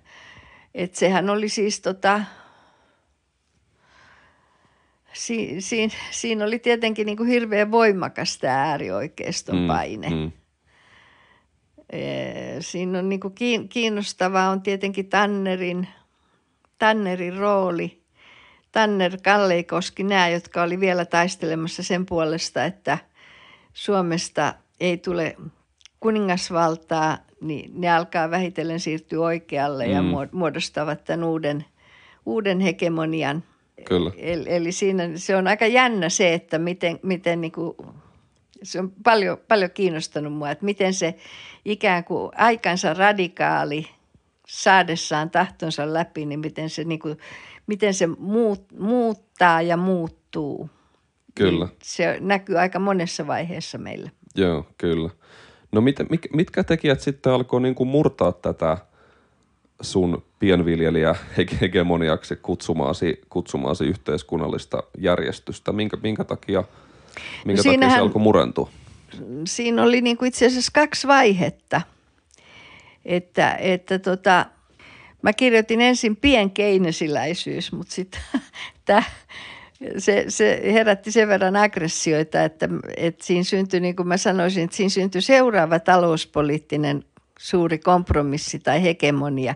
Et 0.75 0.95
sehän 0.95 1.29
oli 1.29 1.49
siis 1.49 1.81
tota, 1.81 2.21
si, 5.17 5.55
si, 5.61 5.89
siinä 6.11 6.45
oli 6.45 6.59
tietenkin 6.59 7.05
niin 7.05 7.17
kuin 7.17 7.29
hirveän 7.29 7.71
voimakas 7.71 8.37
tämä 8.37 8.63
äärioikeiston 8.63 9.59
mm, 9.59 9.67
paine. 9.67 10.09
Mm. 10.09 10.31
Siinä 12.59 12.99
on 12.99 13.09
niin 13.09 13.19
kuin 13.19 13.33
kiinnostavaa 13.69 14.49
on 14.49 14.61
tietenkin 14.61 15.09
Tannerin, 15.09 15.87
Tannerin 16.79 17.37
rooli. 17.37 18.01
Tanner, 18.71 19.17
Kalleikoski, 19.23 20.03
nämä, 20.03 20.29
jotka 20.29 20.63
oli 20.63 20.79
vielä 20.79 21.05
taistelemassa 21.05 21.83
sen 21.83 22.05
puolesta, 22.05 22.65
että 22.65 22.97
Suomesta 23.73 24.53
ei 24.79 24.97
tule 24.97 25.35
kuningasvaltaa, 25.99 27.17
niin 27.41 27.81
ne 27.81 27.89
alkaa 27.89 28.31
vähitellen 28.31 28.79
siirtyä 28.79 29.19
oikealle 29.19 29.85
mm. 29.85 29.91
ja 29.91 30.03
muodostavat 30.31 31.03
tämän 31.03 31.23
uuden, 31.23 31.65
uuden 32.25 32.59
hegemonian– 32.59 33.43
Kyllä. 33.85 34.11
Eli, 34.17 34.45
eli 34.47 34.71
siinä 34.71 35.03
se 35.15 35.35
on 35.35 35.47
aika 35.47 35.67
jännä 35.67 36.09
se, 36.09 36.33
että 36.33 36.59
miten, 36.59 36.99
miten 37.03 37.41
niin 37.41 37.51
kuin, 37.51 37.77
se 38.63 38.79
on 38.79 38.91
paljon, 39.03 39.37
paljon 39.47 39.71
kiinnostanut 39.71 40.33
mua, 40.33 40.51
että 40.51 40.65
miten 40.65 40.93
se 40.93 41.15
ikään 41.65 42.03
kuin 42.03 42.31
aikansa 42.35 42.93
radikaali 42.93 43.87
saadessaan 44.47 45.29
tahtonsa 45.29 45.93
läpi, 45.93 46.25
niin 46.25 46.39
miten 46.39 46.69
se, 46.69 46.83
niin 46.83 46.99
kuin, 46.99 47.17
miten 47.67 47.93
se 47.93 48.07
muut, 48.07 48.65
muuttaa 48.79 49.61
ja 49.61 49.77
muuttuu. 49.77 50.69
Kyllä. 51.35 51.65
Niin 51.65 51.77
se 51.83 52.17
näkyy 52.19 52.59
aika 52.59 52.79
monessa 52.79 53.27
vaiheessa 53.27 53.77
meillä. 53.77 54.09
Joo, 54.35 54.65
kyllä. 54.77 55.09
No 55.71 55.81
mit, 55.81 55.97
mitkä 56.33 56.63
tekijät 56.63 57.01
sitten 57.01 57.33
alkoi 57.33 57.61
niin 57.61 57.75
kuin 57.75 57.89
murtaa 57.89 58.31
tätä 58.31 58.77
sun 59.81 60.23
pienviljelijä 60.39 61.15
hegemoniaksi 61.61 62.35
kutsumaasi, 62.35 63.21
kutsumaasi 63.29 63.85
yhteiskunnallista 63.85 64.83
järjestystä? 64.97 65.71
Minkä, 65.71 65.97
minkä 66.03 66.23
takia, 66.23 66.63
minkä 67.45 67.61
no 67.65 67.73
takia 67.73 67.89
se 67.89 67.97
alkoi 67.97 68.21
murentua? 68.21 68.69
Siinä 69.45 69.83
oli 69.83 70.01
niin 70.01 70.17
kuin 70.17 70.27
itse 70.27 70.45
asiassa 70.45 70.71
kaksi 70.73 71.07
vaihetta. 71.07 71.81
Että, 73.05 73.55
että 73.55 73.99
tota, 73.99 74.45
mä 75.21 75.33
kirjoitin 75.33 75.81
ensin 75.81 76.15
pienkeinesiläisyys, 76.15 77.71
mutta 77.71 77.93
sitten 77.93 78.21
se, 79.97 80.25
se 80.27 80.61
herätti 80.63 81.11
sen 81.11 81.27
verran 81.27 81.55
aggressioita, 81.55 82.43
että, 82.43 82.69
että 82.97 83.25
siinä 83.25 83.43
syntyi, 83.43 83.79
niin 83.79 83.95
kuin 83.95 84.07
mä 84.07 84.17
sanoisin, 84.17 84.63
että 84.63 84.75
siinä 84.75 84.89
syntyi 84.89 85.21
seuraava 85.21 85.79
talouspoliittinen 85.79 87.03
suuri 87.39 87.77
kompromissi 87.77 88.59
tai 88.59 88.83
hegemonia 88.83 89.55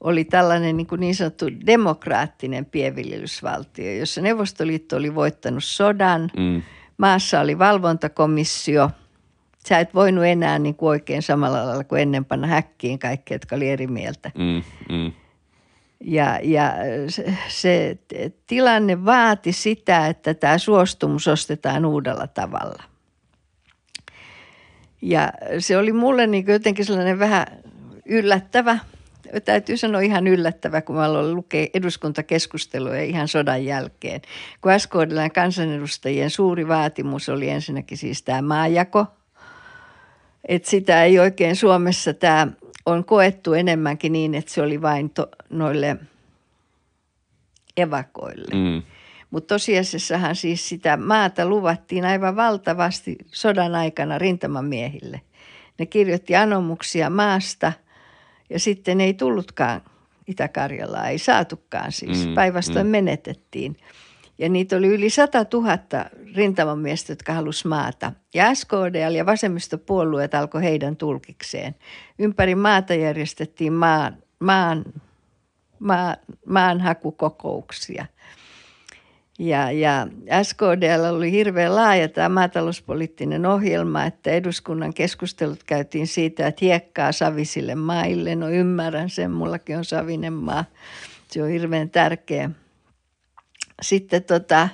oli 0.00 0.24
tällainen 0.24 0.76
niin, 0.76 0.86
kuin 0.86 1.00
niin 1.00 1.14
sanottu 1.14 1.46
demokraattinen 1.66 2.64
pienviljelysvaltio, 2.64 3.92
jossa 3.92 4.20
Neuvostoliitto 4.20 4.96
oli 4.96 5.14
voittanut 5.14 5.64
sodan, 5.64 6.30
mm. 6.36 6.62
maassa 6.98 7.40
oli 7.40 7.58
valvontakomissio. 7.58 8.90
Sä 9.68 9.78
et 9.78 9.94
voinut 9.94 10.24
enää 10.24 10.58
niin 10.58 10.74
kuin 10.74 10.88
oikein 10.88 11.22
samalla 11.22 11.66
lailla 11.66 11.84
kuin 11.84 12.02
ennen 12.02 12.24
panna 12.24 12.46
häkkiin 12.46 12.98
kaikki, 12.98 13.34
jotka 13.34 13.56
oli 13.56 13.68
eri 13.68 13.86
mieltä. 13.86 14.30
Mm, 14.38 14.62
mm. 14.96 15.12
Ja, 16.04 16.40
ja 16.42 16.72
se, 17.08 17.34
se 17.48 17.98
tilanne 18.46 19.04
vaati 19.04 19.52
sitä, 19.52 20.06
että 20.06 20.34
tämä 20.34 20.58
suostumus 20.58 21.28
ostetaan 21.28 21.84
uudella 21.84 22.26
tavalla– 22.26 22.82
ja 25.02 25.32
se 25.58 25.78
oli 25.78 25.92
mulle 25.92 26.26
niin 26.26 26.46
jotenkin 26.46 26.84
sellainen 26.84 27.18
vähän 27.18 27.46
yllättävä, 28.06 28.78
täytyy 29.44 29.76
sanoa 29.76 30.00
ihan 30.00 30.26
yllättävä, 30.26 30.80
kun 30.80 30.96
mä 30.96 31.04
aloin 31.04 31.34
lukea 31.34 31.66
eduskuntakeskusteluja 31.74 33.02
ihan 33.02 33.28
sodan 33.28 33.64
jälkeen. 33.64 34.20
Kun 34.60 34.80
SKDLn 34.80 35.30
kansanedustajien 35.34 36.30
suuri 36.30 36.68
vaatimus 36.68 37.28
oli 37.28 37.48
ensinnäkin 37.48 37.98
siis 37.98 38.22
tämä 38.22 38.42
maajako, 38.42 39.06
että 40.48 40.70
sitä 40.70 41.04
ei 41.04 41.18
oikein 41.18 41.56
Suomessa 41.56 42.14
tämä 42.14 42.48
on 42.86 43.04
koettu 43.04 43.54
enemmänkin 43.54 44.12
niin, 44.12 44.34
että 44.34 44.52
se 44.52 44.62
oli 44.62 44.82
vain 44.82 45.10
to, 45.10 45.28
noille 45.50 45.96
evakoille. 47.76 48.54
Mm. 48.54 48.82
Mutta 49.30 49.54
tosiasiassahan 49.54 50.36
siis 50.36 50.68
sitä 50.68 50.96
maata 50.96 51.46
luvattiin 51.46 52.04
aivan 52.04 52.36
valtavasti 52.36 53.16
sodan 53.26 53.74
aikana 53.74 54.18
rintamamiehille. 54.18 55.20
Ne 55.78 55.86
kirjoitti 55.86 56.36
anomuksia 56.36 57.10
maasta 57.10 57.72
ja 58.50 58.60
sitten 58.60 59.00
ei 59.00 59.14
tullutkaan 59.14 59.80
Itä-Karjalaa, 60.26 61.08
ei 61.08 61.18
saatukaan 61.18 61.92
siis. 61.92 62.26
Mm, 62.26 62.34
Päinvastoin 62.34 62.86
mm. 62.86 62.90
menetettiin. 62.90 63.76
Ja 64.38 64.48
niitä 64.48 64.76
oli 64.76 64.86
yli 64.86 65.10
100 65.10 65.46
000 65.52 65.78
rintamamiestä, 66.34 67.12
jotka 67.12 67.32
halusi 67.32 67.68
maata. 67.68 68.12
Ja 68.34 68.54
SKDL 68.54 69.14
ja 69.14 69.26
vasemmistopuolueet 69.26 70.34
alkoi 70.34 70.62
heidän 70.62 70.96
tulkikseen. 70.96 71.74
Ympäri 72.18 72.54
maata 72.54 72.94
järjestettiin 72.94 73.72
maan, 73.72 74.16
maan, 74.40 74.84
maan, 75.78 76.16
maanhakukokouksia– 76.46 78.06
ja, 79.38 79.70
ja 79.70 80.06
SKDL 80.42 81.04
oli 81.14 81.32
hirveän 81.32 81.74
laaja 81.74 82.08
tämä 82.08 82.28
maatalouspoliittinen 82.28 83.46
ohjelma, 83.46 84.04
että 84.04 84.30
eduskunnan 84.30 84.94
keskustelut 84.94 85.62
käytiin 85.62 86.06
siitä, 86.06 86.46
että 86.46 86.64
hiekkaa 86.64 87.12
savisille 87.12 87.74
maille. 87.74 88.34
No 88.34 88.48
ymmärrän 88.48 89.10
sen, 89.10 89.30
mullakin 89.30 89.76
on 89.78 89.84
savinen 89.84 90.32
maa. 90.32 90.64
Se 91.28 91.42
on 91.42 91.48
hirveän 91.48 91.90
tärkeä. 91.90 92.50
Sitten 93.82 94.24
tota, 94.24 94.68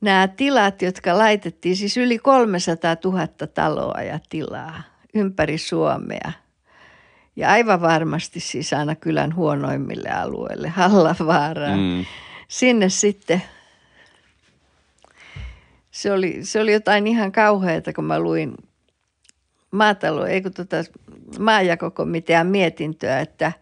nämä 0.00 0.28
tilat, 0.28 0.82
jotka 0.82 1.18
laitettiin, 1.18 1.76
siis 1.76 1.96
yli 1.96 2.18
300 2.18 2.96
000 3.04 3.26
taloa 3.54 4.02
ja 4.02 4.18
tilaa 4.28 4.82
ympäri 5.14 5.58
Suomea. 5.58 6.32
Ja 7.36 7.50
aivan 7.50 7.80
varmasti 7.80 8.40
siis 8.40 8.72
aina 8.72 8.94
kylän 8.94 9.34
huonoimmille 9.34 10.10
alueille, 10.10 10.68
Hallavaaraan. 10.68 11.78
Mm 11.78 12.04
sinne 12.48 12.88
sitten. 12.88 13.42
Se 15.90 16.12
oli, 16.12 16.44
se 16.44 16.60
oli 16.60 16.72
jotain 16.72 17.06
ihan 17.06 17.32
kauheata, 17.32 17.92
kun 17.92 18.04
mä 18.04 18.20
luin 18.20 18.54
maatalo, 19.70 20.26
ei 20.26 20.42
kun 20.42 20.52
tota, 20.52 20.76
maajakokomitean 21.38 22.46
mietintöä, 22.46 23.20
että 23.20 23.52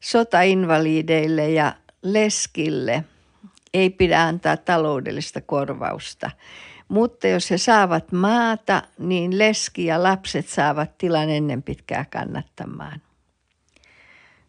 sotainvalideille 0.00 1.50
ja 1.50 1.72
leskille 2.02 3.04
ei 3.74 3.90
pidä 3.90 4.22
antaa 4.22 4.56
taloudellista 4.56 5.40
korvausta. 5.40 6.30
Mutta 6.88 7.28
jos 7.28 7.50
he 7.50 7.58
saavat 7.58 8.12
maata, 8.12 8.82
niin 8.98 9.38
leski 9.38 9.84
ja 9.84 10.02
lapset 10.02 10.48
saavat 10.48 10.98
tilan 10.98 11.30
ennen 11.30 11.62
pitkää 11.62 12.04
kannattamaan. 12.10 13.00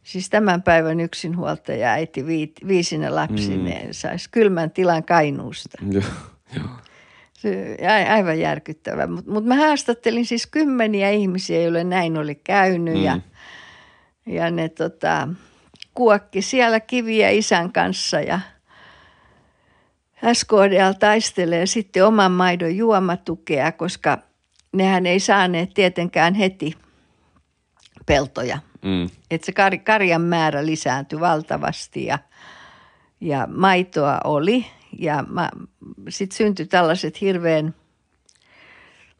Siis 0.07 0.29
tämän 0.29 0.63
päivän 0.63 0.99
yksinhuoltaja 0.99 1.91
äiti 1.91 2.25
viisine 2.67 3.09
lapsineen 3.09 3.85
mm. 3.85 3.93
saisi 3.93 4.29
kylmän 4.31 4.71
tilan 4.71 5.03
Kainuusta. 5.03 5.77
Joo, 5.91 6.03
jo. 6.55 6.61
Se, 7.33 7.77
aivan 8.09 8.39
järkyttävä. 8.39 9.07
Mutta 9.07 9.31
mut 9.31 9.45
mä 9.45 9.55
haastattelin 9.55 10.25
siis 10.25 10.47
kymmeniä 10.47 11.09
ihmisiä, 11.09 11.61
joille 11.61 11.83
näin 11.83 12.17
oli 12.17 12.35
käynyt. 12.35 12.93
Mm. 12.93 13.03
Ja, 13.03 13.19
ja 14.25 14.51
ne 14.51 14.69
tota, 14.69 15.27
kuokki 15.93 16.41
siellä 16.41 16.79
kiviä 16.79 17.29
isän 17.29 17.73
kanssa 17.73 18.21
ja 18.21 18.39
SKDL 20.33 20.91
taistelee 20.99 21.65
sitten 21.65 22.05
oman 22.05 22.31
maidon 22.31 22.75
juomatukea, 22.75 23.71
koska 23.71 24.17
nehän 24.73 25.05
ei 25.05 25.19
saaneet 25.19 25.73
tietenkään 25.73 26.33
heti 26.33 26.73
peltoja. 28.05 28.59
Mm. 28.81 29.09
Että 29.31 29.45
se 29.45 29.51
kar, 29.51 29.77
karjan 29.77 30.21
määrä 30.21 30.65
lisääntyi 30.65 31.19
valtavasti 31.19 32.05
ja, 32.05 32.19
ja 33.21 33.47
maitoa 33.51 34.19
oli. 34.23 34.65
Ja 34.99 35.23
sitten 36.09 36.37
syntyi 36.37 36.65
tällaiset 36.65 37.21
hirveän 37.21 37.75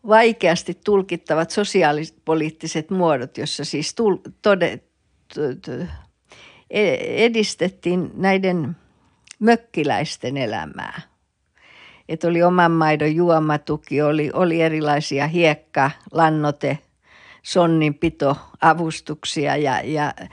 vaikeasti 0.08 0.80
tulkittavat 0.84 1.52
sosiaalipoliittiset 1.52 2.90
muodot, 2.90 3.38
jossa 3.38 3.66
siis 3.66 3.96
tul, 3.96 4.18
tode, 4.42 4.80
e, 6.70 6.94
edistettiin 7.26 8.12
näiden 8.14 8.76
mökkiläisten 9.40 10.38
elämää. 10.38 11.02
Että 12.10 12.28
oli 12.28 12.44
oman 12.44 12.72
maidon 12.72 13.16
juomatuki, 13.16 14.02
oli, 14.02 14.32
oli 14.34 14.62
erilaisia 14.62 15.28
hiekka, 15.28 15.92
lannote, 16.12 16.78
sonninpitoavustuksia 17.44 19.56
ja, 19.56 19.82
ja 19.84 20.06
äh, 20.06 20.30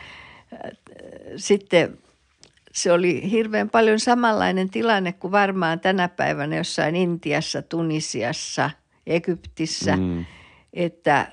sitten 1.36 1.98
se 2.74 2.92
oli 2.92 3.30
hirveän 3.30 3.70
paljon 3.70 4.00
samanlainen 4.00 4.70
tilanne 4.70 5.12
kuin 5.12 5.32
varmaan 5.32 5.80
tänä 5.80 6.08
päivänä 6.08 6.56
jossain 6.56 6.96
Intiassa, 6.96 7.62
Tunisiassa, 7.62 8.70
Egyptissä, 9.06 9.96
mm. 9.96 10.24
että 10.72 11.32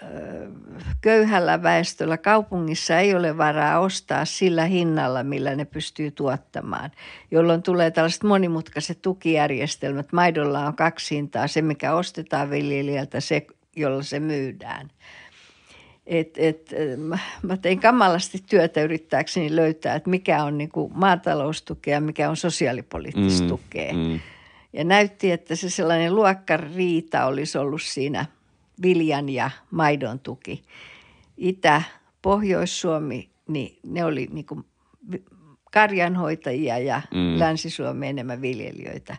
köyhällä 1.02 1.64
väestöllä 1.64 2.18
kaupungissa 2.18 3.00
ei 3.00 3.16
ole 3.16 3.38
varaa 3.38 3.80
ostaa 3.80 4.26
sillä 4.26 4.66
hinnalla, 4.66 5.24
millä 5.24 5.56
ne 5.56 5.66
pystyy 5.66 6.12
tuottamaan, 6.12 6.92
jolloin 7.32 7.64
tulee 7.64 7.92
tällaiset 7.92 8.24
monimutkaiset 8.24 9.02
tukijärjestelmät. 9.02 10.12
Maidolla 10.12 10.68
on 10.68 10.76
kaksi 10.76 11.16
hintaa, 11.16 11.48
se 11.48 11.62
mikä 11.62 11.94
ostetaan 11.94 12.50
viljelijältä, 12.50 13.20
se 13.20 13.48
jolla 13.76 14.04
se 14.04 14.20
myydään. 14.20 14.92
Et, 16.12 16.38
et, 16.38 16.72
mä 17.42 17.58
tein 17.58 17.80
kamalasti 17.80 18.44
työtä 18.50 18.82
yrittääkseni 18.82 19.56
löytää, 19.56 19.96
että 19.96 20.10
mikä 20.10 20.44
on 20.44 20.58
niin 20.58 20.70
kuin 20.70 20.92
maataloustukea 20.96 21.94
ja 21.94 22.02
mikä 22.02 22.30
on 22.30 22.38
sosiaalipoliittista 22.38 23.44
mm, 23.44 23.50
tukea. 23.50 23.94
Mm. 23.94 24.20
Ja 24.74 24.84
näytti, 24.84 25.32
että 25.32 25.56
se 25.56 25.70
sellainen 25.70 26.16
luokkariita 26.16 27.26
olisi 27.26 27.58
ollut 27.58 27.82
siinä 27.82 28.26
viljan 28.82 29.30
ja 29.30 29.52
maidon 29.72 30.20
tuki. 30.20 30.64
Itä, 31.38 31.82
Pohjois-Suomi, 32.22 33.30
niin 33.48 33.80
ne 33.84 34.06
oli 34.06 34.28
niin 34.32 34.46
kuin 34.46 34.66
karjanhoitajia 35.72 36.78
ja 36.78 37.02
mm. 37.14 37.40
Länsi-Suomi 37.40 38.08
enemmän 38.08 38.42
viljelijöitä. 38.42 39.18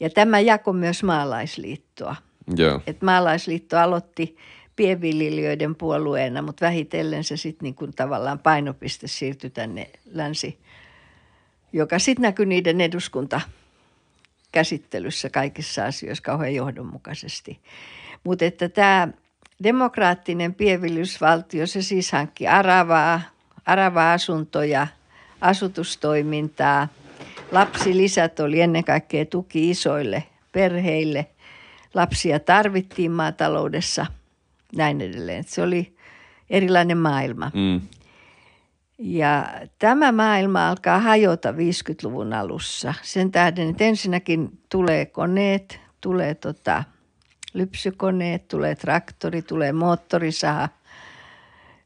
Ja 0.00 0.10
tämä 0.10 0.40
jako 0.40 0.72
myös 0.72 1.02
maalaisliittoa. 1.02 2.16
Yeah. 2.58 2.82
Et 2.86 3.02
maalaisliitto 3.02 3.78
aloitti– 3.78 4.36
pienviljelijöiden 4.76 5.74
puolueena, 5.74 6.42
mutta 6.42 6.66
vähitellen 6.66 7.24
se 7.24 7.36
sitten 7.36 7.64
niin 7.64 7.74
kuin 7.74 7.92
tavallaan 7.92 8.38
painopiste 8.38 9.06
siirtyi 9.06 9.50
tänne 9.50 9.90
länsi, 10.12 10.58
joka 11.72 11.98
sitten 11.98 12.22
näkyi 12.22 12.46
niiden 12.46 12.80
eduskunta 12.80 13.40
käsittelyssä 14.52 15.30
kaikissa 15.30 15.84
asioissa 15.84 16.24
kauhean 16.24 16.54
johdonmukaisesti. 16.54 17.60
Mutta 18.24 18.44
että 18.44 18.68
tämä 18.68 19.08
demokraattinen 19.62 20.54
pienviljelysvaltio, 20.54 21.66
se 21.66 21.82
siis 21.82 22.12
hankki 22.12 22.48
aravaa, 22.48 23.20
arava-asuntoja, 23.66 24.86
asutustoimintaa. 25.40 26.88
Lapsilisät 27.52 28.40
oli 28.40 28.60
ennen 28.60 28.84
kaikkea 28.84 29.24
tuki 29.24 29.70
isoille 29.70 30.24
perheille. 30.52 31.26
Lapsia 31.94 32.40
tarvittiin 32.40 33.10
maataloudessa– 33.10 34.06
näin 34.76 35.00
edelleen. 35.00 35.44
Se 35.44 35.62
oli 35.62 35.96
erilainen 36.50 36.98
maailma. 36.98 37.50
Mm. 37.54 37.80
Ja 38.98 39.46
tämä 39.78 40.12
maailma 40.12 40.68
alkaa 40.68 40.98
hajota 40.98 41.52
50-luvun 41.52 42.32
alussa. 42.32 42.94
Sen 43.02 43.32
tähden, 43.32 43.70
että 43.70 43.84
ensinnäkin 43.84 44.60
tulee 44.68 45.06
koneet, 45.06 45.80
tulee 46.00 46.34
tota, 46.34 46.84
lypsykoneet, 47.54 48.48
tulee 48.48 48.74
traktori, 48.74 49.42
tulee 49.42 49.72
moottorisaha. 49.72 50.68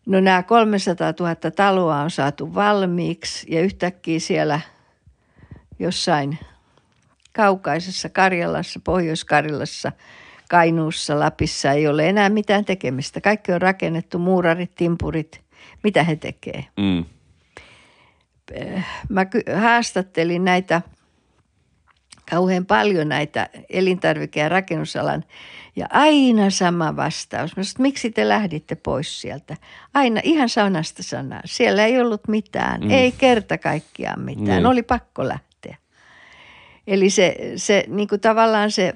No 0.07 0.21
nämä 0.21 0.43
300 0.43 1.13
000 1.21 1.35
taloa 1.35 2.01
on 2.01 2.11
saatu 2.11 2.55
valmiiksi 2.55 3.47
ja 3.55 3.61
yhtäkkiä 3.61 4.21
siellä 4.21 4.61
jossain 5.79 6.39
kaukaisessa 7.33 8.09
Karjalassa, 8.09 8.81
Pohjois-Karjalassa– 8.85 9.93
Kainuussa, 10.49 11.19
Lapissa 11.21 11.73
ei 11.73 11.89
ole 11.89 12.09
enää 12.09 12.29
mitään 12.29 12.65
tekemistä. 12.65 13.21
Kaikki 13.21 13.53
on 13.53 13.63
rakennettu, 13.63 14.19
muurarit, 14.19 14.75
timpurit, 14.75 15.41
mitä 15.83 16.03
he 16.03 16.17
tekee. 16.17 16.65
Mm. 16.77 17.05
Mä 19.09 19.27
haastattelin 19.61 20.45
näitä 20.45 20.83
kauhean 22.31 22.67
paljon 22.67 23.09
näitä 23.09 23.49
elintarvike- 23.71 24.41
ja 24.41 24.49
rakennusalan 24.49 25.25
ja 25.77 25.87
aina 25.91 26.51
sama 26.51 26.97
vastaus. 26.97 27.57
Mä 27.57 27.63
sanoin, 27.63 27.83
miksi 27.83 28.11
te 28.11 28.29
lähditte 28.29 28.75
pois 28.75 29.21
sieltä? 29.21 29.57
Aina 29.95 30.21
ihan 30.25 30.49
sanasta 30.49 31.03
sanaa. 31.03 31.41
Siellä 31.45 31.87
ei 31.87 32.01
ollut 32.01 32.29
mitään, 32.29 32.81
mm. 32.81 32.91
ei 32.91 33.13
kerta 33.13 33.59
kaikkiaan 33.59 34.21
mitään. 34.21 34.63
Mm. 34.63 34.69
Oli 34.69 34.83
pakko 34.83 35.29
lähteä. 35.29 35.77
Eli 36.87 37.11
se, 37.11 37.37
se 37.57 37.85
niin 37.89 38.09
kuin 38.09 38.21
tavallaan 38.21 38.71
se 38.71 38.95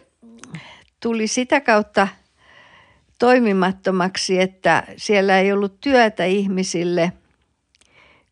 tuli 1.01 1.27
sitä 1.27 1.61
kautta 1.61 2.09
toimimattomaksi, 3.19 4.41
että 4.41 4.85
siellä 4.97 5.39
ei 5.39 5.53
ollut 5.53 5.81
työtä 5.81 6.25
ihmisille, 6.25 7.13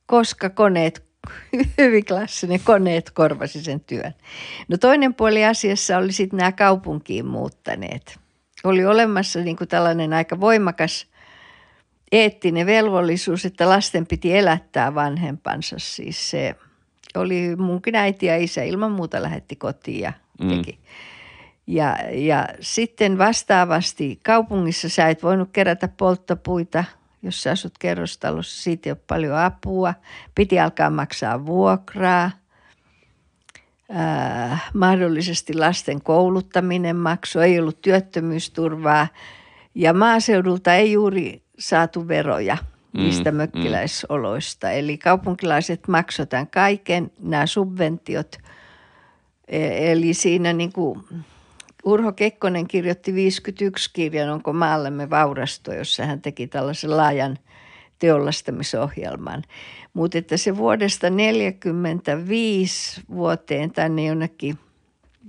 koska 0.07 0.51
koneet, 0.51 1.05
hyvin 1.79 2.05
klassinen, 2.05 2.61
koneet 2.65 3.11
korvasi 3.11 3.63
sen 3.63 3.81
työn. 3.81 4.15
No 4.69 4.77
toinen 4.77 5.15
puoli 5.15 5.45
asiassa 5.45 5.99
oli 5.99 6.13
sitten 6.13 6.37
nämä 6.37 6.53
kaupunkiin 6.53 7.27
muuttaneet. 7.27 8.19
Oli 8.65 8.87
olemassa 8.87 9.41
niin 9.41 9.57
kuin 9.57 9.69
tällainen 9.69 10.13
aika 10.13 10.41
voimakas 10.41 11.07
eettinen 12.13 12.67
velvollisuus, 12.67 13.45
että 13.45 13.69
lasten 13.69 14.07
piti 14.07 14.37
elättää 14.37 14.95
vanhempansa. 14.95 15.77
Siis 15.79 16.31
se 16.31 16.55
oli 17.15 17.57
munkin 17.57 17.95
äiti 17.95 18.27
ja 18.27 18.37
isä 18.37 18.63
ilman 18.63 18.93
muuta 18.93 19.23
lähetti 19.23 19.57
kotiin 19.57 20.01
ja 20.01 20.13
mm. 20.43 20.49
teki. 20.49 20.73
Mm 20.73 20.89
ja, 21.69 21.97
ja 22.13 22.49
sitten 22.61 23.19
vastaavasti 23.19 24.21
kaupungissa 24.23 24.89
sä 24.89 25.09
et 25.09 25.23
voinut 25.23 25.49
kerätä 25.53 25.89
polttopuita, 25.89 26.85
jos 27.23 27.43
sä 27.43 27.51
asut 27.51 27.79
kerrostalossa, 27.79 28.63
siitä 28.63 28.89
ei 28.89 28.93
ole 28.93 29.01
paljon 29.07 29.39
apua. 29.39 29.95
Piti 30.35 30.61
alkaa 30.61 30.91
maksaa 30.91 31.47
vuokraa. 31.47 32.31
Äh, 33.97 34.71
mahdollisesti 34.75 35.55
lasten 35.55 36.03
kouluttaminen 36.03 36.97
maksoi, 36.97 37.45
ei 37.45 37.61
ollut 37.61 37.83
työttömyysturvaa 37.83 39.07
ja 39.75 39.93
maaseudulta 39.93 40.75
ei 40.75 40.93
juuri 40.93 41.43
saatu 41.59 42.09
veroja 42.09 42.57
mm, 42.93 43.01
niistä 43.01 43.31
mm, 43.31 43.37
mökkiläisoloista. 43.37 44.67
Mm. 44.67 44.73
Eli 44.73 44.99
kaupunkilaiset 44.99 45.89
maksoivat 45.89 46.49
kaiken, 46.51 47.11
nämä 47.21 47.47
subventiot. 47.47 48.37
E, 49.49 49.93
eli 49.93 50.15
siinä 50.15 50.53
niin 50.53 50.73
kuin 50.73 51.05
Urho 51.89 52.13
Kekkonen 52.13 52.69
kirjoitti 52.69 53.15
51 53.15 53.91
kirjan 53.93 54.31
Onko 54.31 54.53
maallemme 54.53 55.11
vaurasto, 55.11 55.73
jossa 55.73 56.07
hän 56.07 56.23
teki 56.23 56.47
tällaisen 56.47 56.97
laajan 56.97 57.39
teollistamisohjelman. 57.99 59.43
Mutta 59.95 60.19
että 60.19 60.37
se 60.37 60.57
vuodesta 60.57 61.07
1945 61.07 63.01
vuoteen 63.11 63.71
tänne 63.71 64.05
jonnekin 64.05 64.59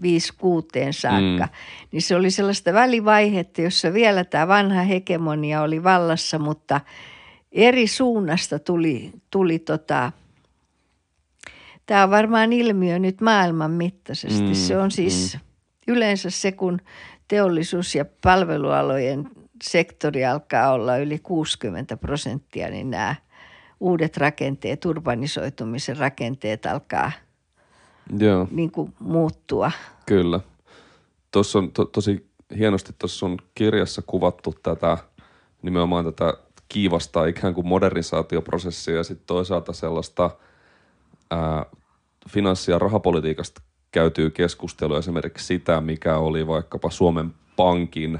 5 0.02 0.34
kuuteen 0.38 0.94
saakka, 0.94 1.46
mm. 1.46 1.50
niin 1.92 2.02
se 2.02 2.16
oli 2.16 2.32
sellaista 2.32 2.74
välivaihetta, 2.74 3.62
jossa 3.62 3.94
vielä 3.94 4.24
tämä 4.24 4.48
vanha 4.48 4.82
hegemonia 4.82 5.62
oli 5.62 5.84
vallassa, 5.84 6.40
mutta 6.40 6.82
eri 7.52 7.88
suunnasta 7.88 8.60
tuli, 8.60 9.12
tuli 9.32 9.60
tota, 9.60 10.12
tämä 11.86 12.04
on 12.04 12.10
varmaan 12.10 12.54
ilmiö 12.54 13.00
nyt 13.00 13.22
maailman 13.22 13.72
mittaisesti. 13.72 14.48
Mm, 14.48 14.54
se 14.54 14.78
on 14.78 14.92
siis... 14.92 15.34
Mm 15.34 15.49
yleensä 15.90 16.30
se, 16.30 16.52
kun 16.52 16.82
teollisuus- 17.28 17.96
ja 17.96 18.06
palvelualojen 18.24 19.30
sektori 19.64 20.26
alkaa 20.26 20.72
olla 20.72 20.98
yli 20.98 21.20
60 21.20 21.98
prosenttia, 21.98 22.70
niin 22.70 22.90
nämä 22.90 23.16
uudet 23.80 24.18
rakenteet, 24.18 24.86
urbanisoitumisen 24.86 25.98
rakenteet 25.98 26.66
alkaa 26.66 27.12
Joo. 28.18 28.48
Niin 28.52 28.72
kuin 28.72 28.94
muuttua. 29.00 29.72
Kyllä. 30.06 30.40
Tuossa 31.32 31.60
on 31.60 31.72
to, 31.72 31.86
tosi 31.86 32.30
hienosti 32.58 32.94
tuossa 33.00 33.18
sun 33.20 33.38
kirjassa 33.56 34.02
kuvattu 34.02 34.56
tätä 34.64 34.98
nimenomaan 35.62 36.06
tätä 36.06 36.34
kiivasta 36.70 37.26
ikään 37.26 37.54
kuin 37.54 37.68
modernisaatioprosessia 37.68 38.96
ja 38.96 39.04
sitten 39.04 39.28
toisaalta 39.28 39.74
sellaista 39.74 40.30
ää, 41.32 41.66
finanssi- 42.30 42.72
ja 42.72 42.80
rahapolitiikasta 42.80 43.62
käytyy 43.92 44.30
keskustelua 44.30 44.98
esimerkiksi 45.00 45.46
sitä, 45.46 45.82
mikä 45.82 46.18
oli 46.18 46.48
vaikkapa 46.48 46.90
Suomen 46.90 47.34
Pankin 47.56 48.20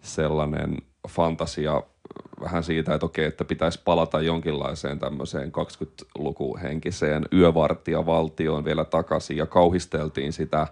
sellainen 0.00 0.76
fantasia 1.08 1.82
vähän 2.40 2.64
siitä, 2.64 2.94
että 2.94 3.06
okei, 3.06 3.24
että 3.24 3.44
pitäisi 3.44 3.80
palata 3.84 4.20
jonkinlaiseen 4.20 4.98
tämmöiseen 4.98 5.52
20-lukuhenkiseen 5.52 7.24
yövartijavaltioon 7.32 8.64
vielä 8.64 8.84
takaisin. 8.84 9.36
Ja 9.36 9.46
kauhisteltiin 9.46 10.32
sitä 10.32 10.66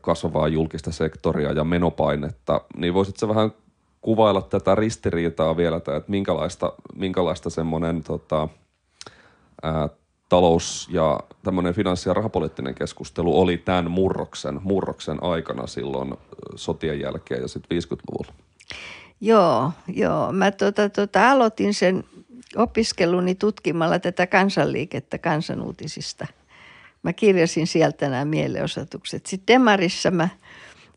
kasvavaa 0.00 0.48
julkista 0.48 0.92
sektoria 0.92 1.52
ja 1.52 1.64
menopainetta, 1.64 2.60
niin 2.76 2.94
voisitko 2.94 3.28
vähän 3.28 3.52
kuvailla 4.00 4.42
tätä 4.42 4.74
ristiriitaa 4.74 5.56
vielä, 5.56 5.76
että 5.76 6.02
minkälaista, 6.08 6.72
minkälaista 6.94 7.50
semmoinen 7.50 8.02
tota, 8.02 8.48
talous- 10.30 10.88
ja 10.92 11.20
tämmöinen 11.42 11.74
finanssi- 11.74 12.08
ja 12.08 12.14
rahapoliittinen 12.14 12.74
keskustelu 12.74 13.40
oli 13.40 13.58
tämän 13.58 13.90
murroksen, 13.90 14.60
murroksen 14.62 15.22
aikana 15.22 15.66
silloin 15.66 16.14
sotien 16.54 17.00
jälkeen 17.00 17.42
ja 17.42 17.48
sitten 17.48 17.78
50-luvulla? 17.78 18.32
Joo, 19.20 19.72
joo. 19.88 20.32
Mä 20.32 20.50
tota, 20.50 20.88
tota, 20.88 21.30
aloitin 21.30 21.74
sen 21.74 22.04
opiskeluni 22.56 23.34
tutkimalla 23.34 23.98
tätä 23.98 24.26
kansanliikettä 24.26 25.18
kansanuutisista. 25.18 26.26
Mä 27.02 27.12
kirjasin 27.12 27.66
sieltä 27.66 28.08
nämä 28.08 28.24
mielenosoitukset. 28.24 29.26
Sitten 29.26 29.54
Demarissa 29.54 30.10
mä, 30.10 30.28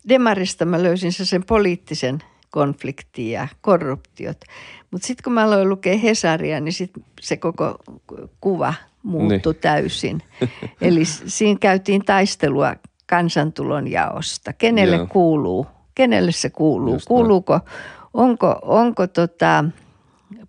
Demarista 0.08 0.64
mä 0.64 0.82
löysin 0.82 1.12
sen 1.12 1.44
poliittisen 1.44 2.18
konflikti 2.50 3.30
ja 3.30 3.48
korruptiot. 3.60 4.44
Mutta 4.90 5.06
sitten 5.06 5.24
kun 5.24 5.32
mä 5.32 5.44
aloin 5.44 5.68
lukea 5.68 5.98
Hesaria, 5.98 6.60
niin 6.60 6.72
sit 6.72 6.90
se 7.20 7.36
koko 7.36 7.78
kuva 8.40 8.74
muuttui 9.04 9.52
niin. 9.52 9.60
täysin. 9.60 10.22
Eli 10.80 11.04
siinä 11.04 11.58
käytiin 11.60 12.04
taistelua 12.04 12.74
kansantulon 13.06 13.90
jaosta. 13.90 14.52
Kenelle 14.52 14.96
Joo. 14.96 15.06
kuuluu? 15.06 15.66
Kenelle 15.94 16.32
se 16.32 16.50
kuuluu? 16.50 16.94
Just 16.94 17.06
Kuuluuko, 17.06 17.60
onko, 18.14 18.58
onko 18.62 19.06
tota, 19.06 19.64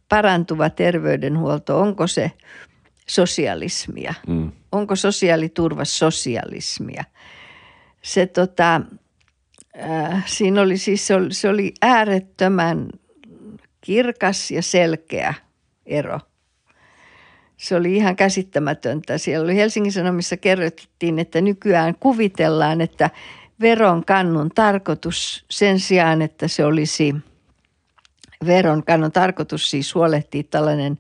parantuva 0.10 0.70
terveydenhuolto, 0.70 1.80
onko 1.80 2.08
se 2.08 2.32
sosialismia? 3.08 4.14
Mm. 4.28 4.52
Onko 4.72 4.96
sosiaaliturva 4.96 5.86
sosialismia? 5.86 7.04
Se 8.02 8.26
tota, 8.26 8.82
äh, 9.84 10.24
siinä 10.26 10.62
oli 10.62 10.78
siis, 10.78 11.08
se 11.08 11.16
oli, 11.16 11.34
se 11.34 11.50
oli 11.50 11.74
äärettömän 11.82 12.90
kirkas 13.82 14.52
ja 14.52 14.62
selkeä 14.62 15.34
ero. 15.86 16.20
Se 17.58 17.76
oli 17.76 17.96
ihan 17.96 18.16
käsittämätöntä. 18.16 19.18
Siellä 19.18 19.44
oli 19.44 19.56
Helsingin 19.56 19.92
Sanomissa 19.92 20.38
kerrottiin, 20.38 21.20
että 21.20 21.42
nykyään 21.42 21.96
kuvitellaan, 22.00 22.82
että 22.82 23.10
veron 23.62 24.06
kannun 24.06 24.50
tarkoitus 24.56 25.46
sen 25.50 25.80
sijaan, 25.80 26.22
että 26.22 26.48
se 26.48 26.66
olisi 26.66 27.16
veron 28.46 28.84
kannon 28.84 29.12
tarkoitus 29.12 29.70
siis 29.70 29.96
huolehtia 29.96 30.44
tällainen 30.44 31.00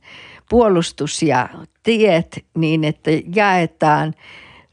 puolustus 0.49 1.23
ja 1.23 1.49
tiet 1.83 2.45
niin, 2.57 2.83
että 2.83 3.11
jaetaan 3.35 4.13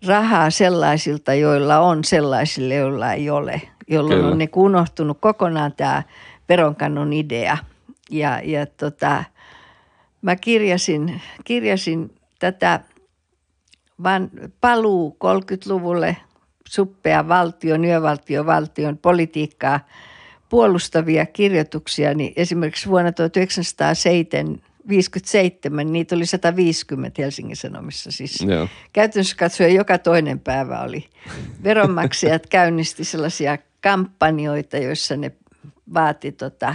rahaa 0.07 0.51
sellaisilta, 0.51 1.35
joilla 1.35 1.79
on, 1.79 2.05
sellaisille, 2.05 2.75
joilla 2.75 3.13
ei 3.13 3.31
ole, 3.31 3.63
jolloin 3.89 4.19
Kyllä. 4.19 4.33
on 4.33 4.39
ne 4.39 4.49
unohtunut 4.57 5.19
kokonaan 5.21 5.73
tämä 5.73 6.03
veronkannon 6.49 7.13
idea. 7.13 7.59
Ja, 8.11 8.41
ja 8.45 8.67
tota, 8.67 9.25
mä 10.23 10.37
kirjasin, 10.37 11.23
kirjasin 11.45 12.15
tätä 12.39 12.81
van, 14.03 14.31
paluu 14.61 15.17
30-luvulle 15.25 16.17
suppea 16.69 17.29
valtion, 17.29 17.85
yövaltion, 17.85 18.47
valtion 18.47 18.99
politiikkaa 18.99 19.81
puolustavia 20.49 21.27
kirjoituksia, 21.27 22.15
niin 22.15 22.33
esimerkiksi 22.37 22.89
vuonna 22.89 23.13
1957 23.13 25.93
niitä 25.93 26.15
oli 26.15 26.27
150 26.27 27.23
Helsingin 27.23 27.57
Sanomissa. 27.57 28.11
Siis 28.11 28.41
Joo. 28.41 28.69
käytännössä 28.93 29.37
katsoen 29.37 29.75
joka 29.75 29.99
toinen 29.99 30.41
päivä 30.41 30.81
oli. 30.81 31.09
Veronmaksajat 31.65 32.47
käynnisti 32.57 33.05
sellaisia 33.05 33.59
kampanjoita, 33.81 34.77
joissa 34.77 35.17
ne 35.17 35.33
vaati 35.95 36.33
tota, 36.33 36.75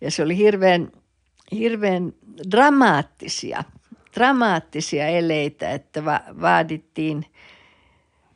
ja 0.00 0.10
se 0.10 0.22
oli 0.22 0.36
hirveän, 0.36 0.92
hirveän 1.52 2.12
dramaattisia, 2.50 3.64
dramaattisia 4.14 5.06
eleitä, 5.06 5.70
että 5.70 6.04
va- 6.04 6.24
vaadittiin, 6.40 7.26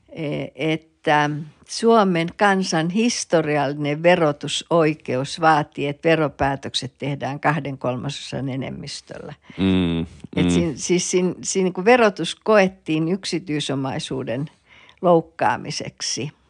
e, 0.09 0.47
että 0.55 1.31
Suomen 1.69 2.29
kansan 2.37 2.91
historiallinen 2.91 4.03
verotusoikeus 4.03 5.41
vaatii, 5.41 5.87
että 5.87 6.09
veropäätökset 6.09 6.93
tehdään 6.99 7.41
kahden 7.41 7.79
kolmasosan 7.79 8.49
enemmistöllä. 8.49 9.35
Mm, 9.59 9.65
mm. 9.65 10.07
Et 10.37 10.51
siinä, 10.51 10.73
siis 10.77 11.11
siinä, 11.11 11.35
siinä 11.43 11.71
niin 11.77 11.85
verotus 11.85 12.35
koettiin 12.35 13.09
yksityisomaisuuden 13.09 14.47
loukkaamiseksi– 15.03 16.33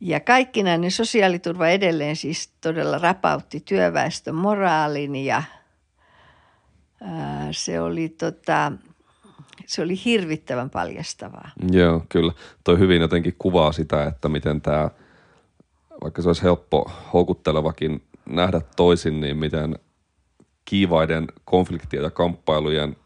ja 0.00 0.20
kaikkinainen 0.20 0.90
sosiaaliturva 0.90 1.68
edelleen 1.68 2.16
siis 2.16 2.50
todella 2.60 2.98
rapautti 2.98 3.60
työväestön 3.60 4.34
moraalin 4.34 5.16
ja 5.16 5.42
se 7.50 7.80
oli 7.80 8.08
tota, 8.08 8.72
se 9.66 9.82
oli 9.82 10.04
hirvittävän 10.04 10.70
paljastavaa. 10.70 11.50
Joo, 11.72 12.02
kyllä. 12.08 12.32
Toi 12.64 12.78
hyvin 12.78 13.00
jotenkin 13.00 13.34
kuvaa 13.38 13.72
sitä, 13.72 14.04
että 14.04 14.28
miten 14.28 14.60
tämä, 14.60 14.90
vaikka 16.02 16.22
se 16.22 16.28
olisi 16.28 16.42
helppo 16.42 16.90
houkuttelevakin 17.12 18.02
nähdä 18.28 18.60
toisin, 18.76 19.20
niin 19.20 19.36
miten 19.36 19.78
kiivaiden 20.64 21.26
konfliktien 21.44 22.02
ja 22.02 22.10
kamppailujen 22.10 22.96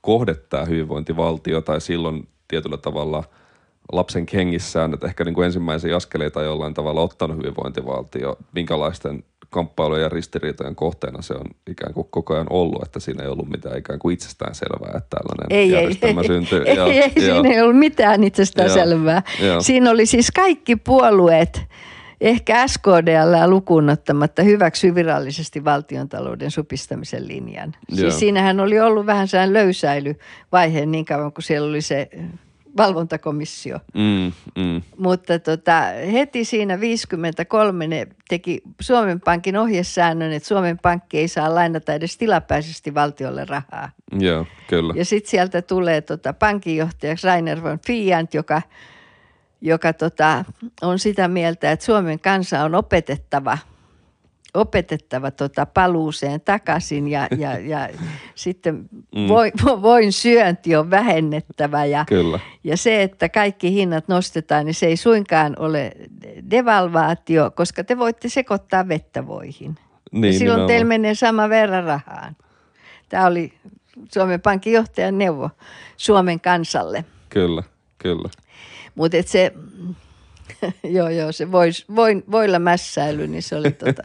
kohdettaa 0.00 0.64
hyvinvointivaltio 0.64 1.60
tai 1.60 1.80
silloin 1.80 2.28
tietyllä 2.48 2.76
tavalla– 2.76 3.24
lapsen 3.92 4.26
kengissään, 4.26 4.94
että 4.94 5.06
ehkä 5.06 5.24
niin 5.24 5.34
kuin 5.34 5.44
ensimmäisiä 5.44 5.96
askeleita 5.96 6.42
jollain 6.42 6.74
tavalla 6.74 7.00
ottanut 7.00 7.36
hyvinvointivaltio, 7.36 8.36
minkälaisten 8.52 9.24
kamppailujen 9.52 10.02
ja 10.02 10.08
ristiriitojen 10.08 10.74
kohteena 10.74 11.22
se 11.22 11.34
on 11.34 11.46
ikään 11.70 11.94
kuin 11.94 12.06
koko 12.10 12.34
ajan 12.34 12.46
ollut, 12.50 12.82
että 12.82 13.00
siinä 13.00 13.22
ei 13.22 13.28
ollut 13.28 13.48
mitään 13.48 13.78
ikään 13.78 13.98
kuin 13.98 14.14
itsestään 14.14 14.54
selvää, 14.54 14.98
että 14.98 15.16
tällainen 15.16 15.58
ei, 15.58 15.70
järjestelmä 15.70 16.20
ei, 16.20 16.26
syntyy. 16.26 16.62
Ei, 16.62 16.76
ja, 16.76 16.86
ei, 16.86 17.00
ei 17.00 17.12
ja, 17.16 17.34
siinä 17.34 17.48
ei 17.48 17.60
ollut 17.60 17.78
mitään 17.78 18.24
itsestään 18.24 18.68
ja, 18.68 18.74
selvää. 18.74 19.22
Ja. 19.40 19.60
Siinä 19.60 19.90
oli 19.90 20.06
siis 20.06 20.30
kaikki 20.30 20.76
puolueet, 20.76 21.62
ehkä 22.20 22.68
SKDL 22.68 23.50
lukuun 23.50 23.90
ottamatta 23.90 24.42
hyväksy 24.42 24.94
virallisesti 24.94 25.64
valtiontalouden 25.64 26.50
supistamisen 26.50 27.28
linjan. 27.28 27.72
Siis 27.94 28.18
siinähän 28.18 28.60
oli 28.60 28.80
ollut 28.80 29.06
vähän 29.06 29.28
sellainen 29.28 29.54
löysäilyvaihe 29.54 30.86
niin 30.86 31.04
kauan, 31.04 31.32
kun 31.32 31.42
siellä 31.42 31.68
oli 31.68 31.82
se 31.82 32.08
valvontakomissio. 32.76 33.78
Mm, 33.94 34.32
mm. 34.56 34.82
Mutta 34.98 35.38
tota, 35.38 35.82
heti 36.12 36.44
siinä 36.44 36.80
53 36.80 37.86
ne 37.86 38.06
teki 38.28 38.62
Suomen 38.80 39.20
Pankin 39.20 39.56
ohjesäännön, 39.56 40.32
että 40.32 40.48
Suomen 40.48 40.78
Pankki 40.78 41.18
ei 41.18 41.28
saa 41.28 41.54
lainata 41.54 41.94
edes 41.94 42.18
tilapäisesti 42.18 42.94
valtiolle 42.94 43.44
rahaa. 43.44 43.90
Joo, 44.12 44.46
kyllä. 44.68 44.92
Ja 44.96 45.04
sitten 45.04 45.30
sieltä 45.30 45.62
tulee 45.62 46.00
tota, 46.00 46.32
pankinjohtajaksi 46.32 47.26
Rainer 47.26 47.62
von 47.62 47.78
Fiant, 47.86 48.34
joka, 48.34 48.62
joka 49.60 49.92
tota, 49.92 50.44
on 50.82 50.98
sitä 50.98 51.28
mieltä, 51.28 51.70
että 51.70 51.84
Suomen 51.84 52.20
kansa 52.20 52.64
on 52.64 52.74
opetettava– 52.74 53.58
opetettava 54.54 55.30
tota 55.30 55.66
paluuseen 55.66 56.40
takaisin 56.40 57.08
ja, 57.08 57.28
ja, 57.38 57.58
ja 57.72 57.88
sitten 58.34 58.88
mm. 59.14 59.28
voin 59.82 60.12
syönti 60.12 60.76
on 60.76 60.90
vähennettävä. 60.90 61.84
Ja, 61.84 62.04
Kyllä. 62.08 62.40
ja 62.64 62.76
se, 62.76 63.02
että 63.02 63.28
kaikki 63.28 63.72
hinnat 63.72 64.08
nostetaan, 64.08 64.66
niin 64.66 64.74
se 64.74 64.86
ei 64.86 64.96
suinkaan 64.96 65.56
ole 65.58 65.92
devalvaatio, 66.50 67.50
koska 67.50 67.84
te 67.84 67.98
voitte 67.98 68.28
sekoittaa 68.28 68.88
vettä 68.88 69.26
voihin. 69.26 69.78
Niin, 70.12 70.32
ja 70.32 70.38
silloin 70.38 70.66
teillä 70.66 70.84
menee 70.84 71.14
sama 71.14 71.48
verran 71.48 71.84
rahaan. 71.84 72.36
Tämä 73.08 73.26
oli 73.26 73.52
Suomen 74.14 74.40
Pankin 74.40 74.72
johtajan 74.72 75.18
neuvo 75.18 75.50
Suomen 75.96 76.40
kansalle. 76.40 77.04
Kyllä, 77.28 77.62
kyllä. 77.98 78.28
Mutta 78.94 79.16
se 79.26 79.52
joo, 80.96 81.08
joo, 81.08 81.32
se 81.32 81.52
vois, 81.52 81.84
voin, 81.96 82.24
voilla 82.30 82.58
mässäily, 82.58 83.26
niin 83.26 83.42
se 83.42 83.56
oli, 83.56 83.70
tota, 83.70 84.02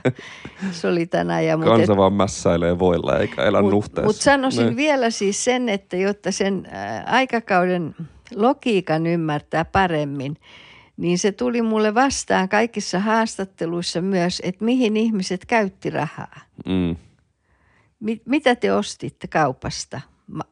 se 0.71 0.87
oli 0.87 1.05
tänään. 1.05 1.45
Ja, 1.45 1.57
Kansa 1.57 1.93
et, 1.93 1.97
vaan 1.97 2.13
mässäilee 2.13 2.79
voilla 2.79 3.19
eikä 3.19 3.43
elä 3.43 3.61
mut, 3.61 3.71
nuhteessa. 3.71 4.07
Mutta 4.07 4.23
sanoisin 4.23 4.61
ne. 4.61 4.65
Niin. 4.65 4.77
vielä 4.77 5.09
siis 5.09 5.43
sen, 5.43 5.69
että 5.69 5.97
jotta 5.97 6.31
sen 6.31 6.67
aikakauden 7.05 7.95
logiikan 8.35 9.07
ymmärtää 9.07 9.65
paremmin, 9.65 10.37
niin 10.97 11.17
se 11.17 11.31
tuli 11.31 11.61
mulle 11.61 11.95
vastaan 11.95 12.49
kaikissa 12.49 12.99
haastatteluissa 12.99 14.01
myös, 14.01 14.41
että 14.45 14.65
mihin 14.65 14.97
ihmiset 14.97 15.45
käytti 15.45 15.89
rahaa. 15.89 16.39
Mm. 16.65 16.95
Mi- 17.99 18.21
mitä 18.25 18.55
te 18.55 18.73
ostitte 18.73 19.27
kaupasta? 19.27 20.01
Ma- 20.27 20.43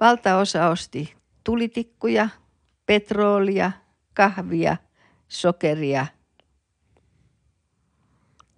Valtaosa 0.00 0.68
osti 0.68 1.14
tulitikkuja, 1.44 2.28
petrolia– 2.86 3.72
kahvia, 4.14 4.76
sokeria, 5.28 6.06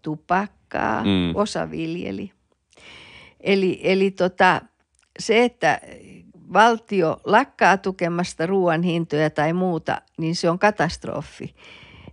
tupakkaa, 0.03 1.05
mm. 1.05 1.33
osa 1.35 1.71
viljeli. 1.71 2.33
Eli, 3.41 3.81
eli 3.83 4.11
tota, 4.11 4.61
se, 5.19 5.45
että 5.45 5.81
valtio 6.53 7.21
lakkaa 7.25 7.77
tukemasta 7.77 8.47
ruoan 8.47 8.83
hintoja 8.83 9.31
tai 9.31 9.53
muuta, 9.53 10.03
niin 10.19 10.37
se 10.37 10.51
on 10.51 10.59
katastrofi. 10.59 11.55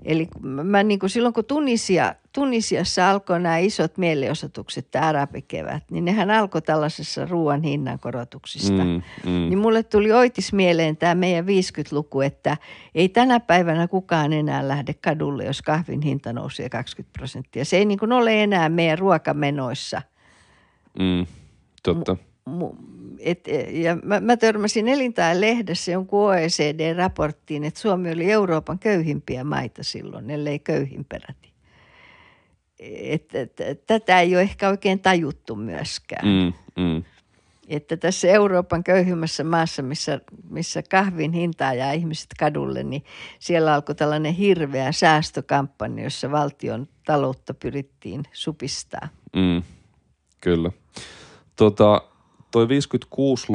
Eli 0.03 0.27
mä 0.41 0.83
niin 0.83 0.99
kuin 0.99 1.09
silloin 1.09 1.33
kun 1.33 1.45
Tunisia, 1.45 2.15
Tunisiassa 2.33 3.09
alkoi 3.09 3.39
nämä 3.39 3.57
isot 3.57 3.97
mielenosoitukset, 3.97 4.91
tämä 4.91 5.07
arabikevät, 5.07 5.83
niin 5.91 6.05
nehän 6.05 6.31
alkoi 6.31 6.61
tällaisessa 6.61 7.25
ruoan 7.25 7.63
hinnan 7.63 7.99
korotuksista. 7.99 8.83
Mm, 8.83 9.01
mm. 9.25 9.31
Niin 9.31 9.57
mulle 9.57 9.83
tuli 9.83 10.11
oitis 10.11 10.53
mieleen 10.53 10.97
tämä 10.97 11.15
meidän 11.15 11.45
50-luku, 11.45 12.21
että 12.21 12.57
ei 12.95 13.09
tänä 13.09 13.39
päivänä 13.39 13.87
kukaan 13.87 14.33
enää 14.33 14.67
lähde 14.67 14.93
kadulle, 14.93 15.45
jos 15.45 15.61
kahvin 15.61 16.01
hinta 16.01 16.33
nousee 16.33 16.69
20 16.69 17.17
prosenttia. 17.17 17.65
Se 17.65 17.77
ei 17.77 17.85
niin 17.85 17.99
kuin 17.99 18.11
ole 18.11 18.43
enää 18.43 18.69
meidän 18.69 18.99
ruokamenoissa 18.99 20.01
Mm, 20.99 21.25
totta. 21.83 22.17
Mu- 22.49 22.75
et, 23.19 23.47
ja 23.71 23.95
mä, 24.03 24.19
mä 24.19 24.37
törmäsin 24.37 24.87
Elintajan 24.87 25.41
lehdessä 25.41 25.91
jonkun 25.91 26.19
OECD-raporttiin, 26.19 27.63
että 27.63 27.79
Suomi 27.79 28.11
oli 28.11 28.31
Euroopan 28.31 28.79
köyhimpiä 28.79 29.43
maita 29.43 29.83
silloin, 29.83 30.29
ellei 30.29 30.59
köyhin 30.59 31.05
peräti. 31.05 31.50
Et, 32.81 33.35
et, 33.35 33.59
et, 33.61 33.85
tätä 33.85 34.21
ei 34.21 34.35
ole 34.35 34.41
ehkä 34.41 34.69
oikein 34.69 34.99
tajuttu 34.99 35.55
myöskään. 35.55 36.27
Mm, 36.27 36.53
mm. 36.83 37.03
Että 37.67 37.97
tässä 37.97 38.27
Euroopan 38.27 38.83
köyhimmässä 38.83 39.43
maassa, 39.43 39.81
missä, 39.81 40.19
missä 40.49 40.83
kahvin 40.89 41.31
hintaa 41.31 41.73
ja 41.73 41.91
ihmiset 41.93 42.29
kadulle, 42.39 42.83
niin 42.83 43.03
siellä 43.39 43.73
alkoi 43.73 43.95
tällainen 43.95 44.33
hirveä 44.33 44.91
säästökampanja, 44.91 46.03
jossa 46.03 46.31
valtion 46.31 46.87
taloutta 47.05 47.53
pyrittiin 47.53 48.23
supistaa. 48.33 49.07
Mm, 49.35 49.63
kyllä. 50.41 50.71
Tota, 51.55 52.01
toi 52.51 52.67
56, 52.67 53.47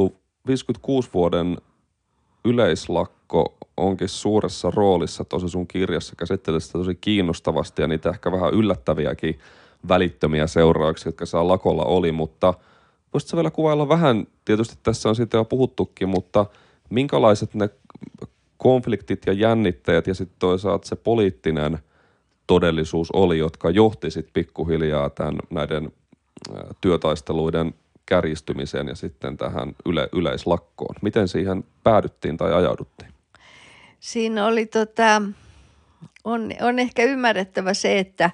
56 0.47 1.09
vuoden 1.15 1.57
yleislakko 2.45 3.56
onkin 3.77 4.09
suuressa 4.09 4.73
roolissa 4.75 5.25
tosi 5.25 5.49
sun 5.49 5.67
kirjassa. 5.67 6.17
Käsittelet 6.17 6.63
sitä 6.65 6.79
tosi 6.79 6.95
kiinnostavasti 6.95 7.83
ja 7.83 7.89
niitä 7.89 8.11
ehkä 8.11 8.33
vähän 8.33 8.55
yllättäviäkin 8.55 9.39
välittömiä 9.89 10.47
seurauksia, 10.47 11.09
jotka 11.09 11.27
saa 11.27 11.49
lakolla 11.49 11.85
oli, 11.85 12.13
mutta 12.13 12.55
voisitko 13.13 13.37
vielä 13.37 13.51
kuvailla 13.51 13.89
vähän, 13.89 14.27
tietysti 14.45 14.79
tässä 14.83 15.09
on 15.09 15.17
siitä 15.17 15.37
jo 15.37 15.45
puhuttukin, 15.45 16.09
mutta 16.09 16.47
minkälaiset 16.91 17.55
ne 17.55 17.71
konfliktit 18.57 19.27
ja 19.27 19.33
jännitteet 19.33 20.07
ja 20.07 20.15
sitten 20.15 20.37
toisaalta 20.39 20.89
se 20.89 20.97
poliittinen 20.97 21.79
todellisuus 22.47 23.11
oli, 23.11 23.39
jotka 23.39 23.71
johti 23.71 24.11
sitten 24.11 24.33
pikkuhiljaa 24.33 25.11
tämän, 25.11 25.39
näiden 25.51 25.93
työtaisteluiden 26.81 27.75
kärjistymiseen 28.07 28.89
ja 28.89 28.95
sitten 28.95 29.37
tähän 29.37 29.73
yle, 29.87 30.09
yleislakkoon. 30.13 30.95
Miten 31.03 31.29
siihen 31.29 31.65
päädyttiin 31.83 32.37
tai 32.37 32.55
ajauduttiin? 32.55 33.16
Siinä 34.07 34.47
oli 34.47 34.67
tota, 34.67 35.23
on, 36.25 36.51
on 36.61 36.79
ehkä 36.79 37.03
ymmärrettävä 37.03 37.75
se, 37.75 37.99
että 37.99 38.31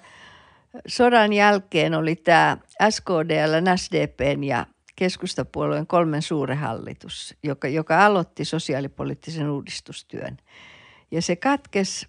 sodan 0.86 1.32
jälkeen 1.32 1.94
oli 1.94 2.16
tämä 2.16 2.58
SKDL, 2.90 3.76
SDPn 3.76 4.44
ja 4.44 4.66
keskustapuolueen 4.96 5.86
kolmen 5.86 6.22
suuren 6.22 6.58
hallitus, 6.58 7.34
joka, 7.42 7.68
joka 7.68 8.06
aloitti 8.06 8.44
sosiaalipoliittisen 8.44 9.50
uudistustyön. 9.50 10.36
Ja 11.10 11.22
se 11.22 11.36
katkesi 11.36 12.06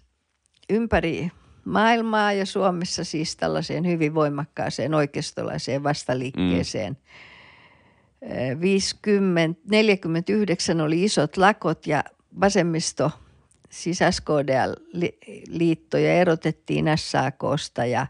ympäri 0.70 1.30
maailmaa 1.64 2.32
ja 2.32 2.46
Suomessa 2.46 3.04
siis 3.04 3.36
tällaiseen 3.36 3.86
hyvin 3.86 4.14
voimakkaaseen 4.14 4.94
oikeistolaiseen 4.94 5.82
vastaliikkeeseen. 5.82 6.92
Mm 6.92 8.60
50, 8.60 9.60
49 9.70 10.80
oli 10.80 11.04
isot 11.04 11.36
lakot 11.36 11.86
ja 11.86 12.04
vasemmisto, 12.40 13.10
siis 13.74 13.98
SKDL-liittoja 14.10 16.12
erotettiin 16.12 16.86
SAKsta 16.96 17.84
ja 17.84 18.06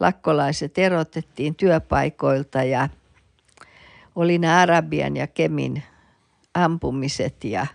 lakkolaiset 0.00 0.78
erotettiin 0.78 1.54
työpaikoilta 1.54 2.62
ja 2.62 2.88
oli 4.14 4.38
nämä 4.38 4.60
Arabian 4.60 5.16
ja 5.16 5.26
Kemin 5.26 5.82
ampumiset 6.54 7.44
ja 7.44 7.66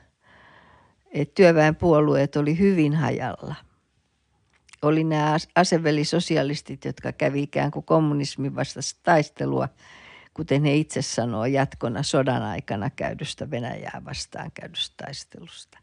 työväenpuolueet 1.35 2.35
oli 2.35 2.59
hyvin 2.59 2.95
hajalla. 2.95 3.55
Oli 4.81 5.03
nämä 5.03 5.37
asevelisosialistit, 5.55 6.85
jotka 6.85 7.11
kävi 7.11 7.43
ikään 7.43 7.71
kuin 7.71 7.85
kommunismin 7.85 8.55
vastaista 8.55 8.99
taistelua– 9.03 9.69
kuten 10.39 10.63
he 10.63 10.75
itse 10.75 11.01
sanoo, 11.01 11.45
jatkona 11.45 12.03
sodan 12.03 12.43
aikana 12.43 12.89
käydystä 12.89 13.51
Venäjää 13.51 14.01
vastaan 14.05 14.51
käydystä 14.51 15.05
taistelusta. 15.05 15.79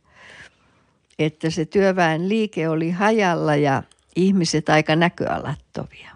Että 1.19 1.51
se 1.51 1.65
työväen 1.65 2.29
liike 2.29 2.69
oli 2.69 2.91
hajalla 2.91 3.57
ja 3.57 3.83
ihmiset 4.17 4.69
aika 4.69 4.97
näköalattovia. 4.97 6.11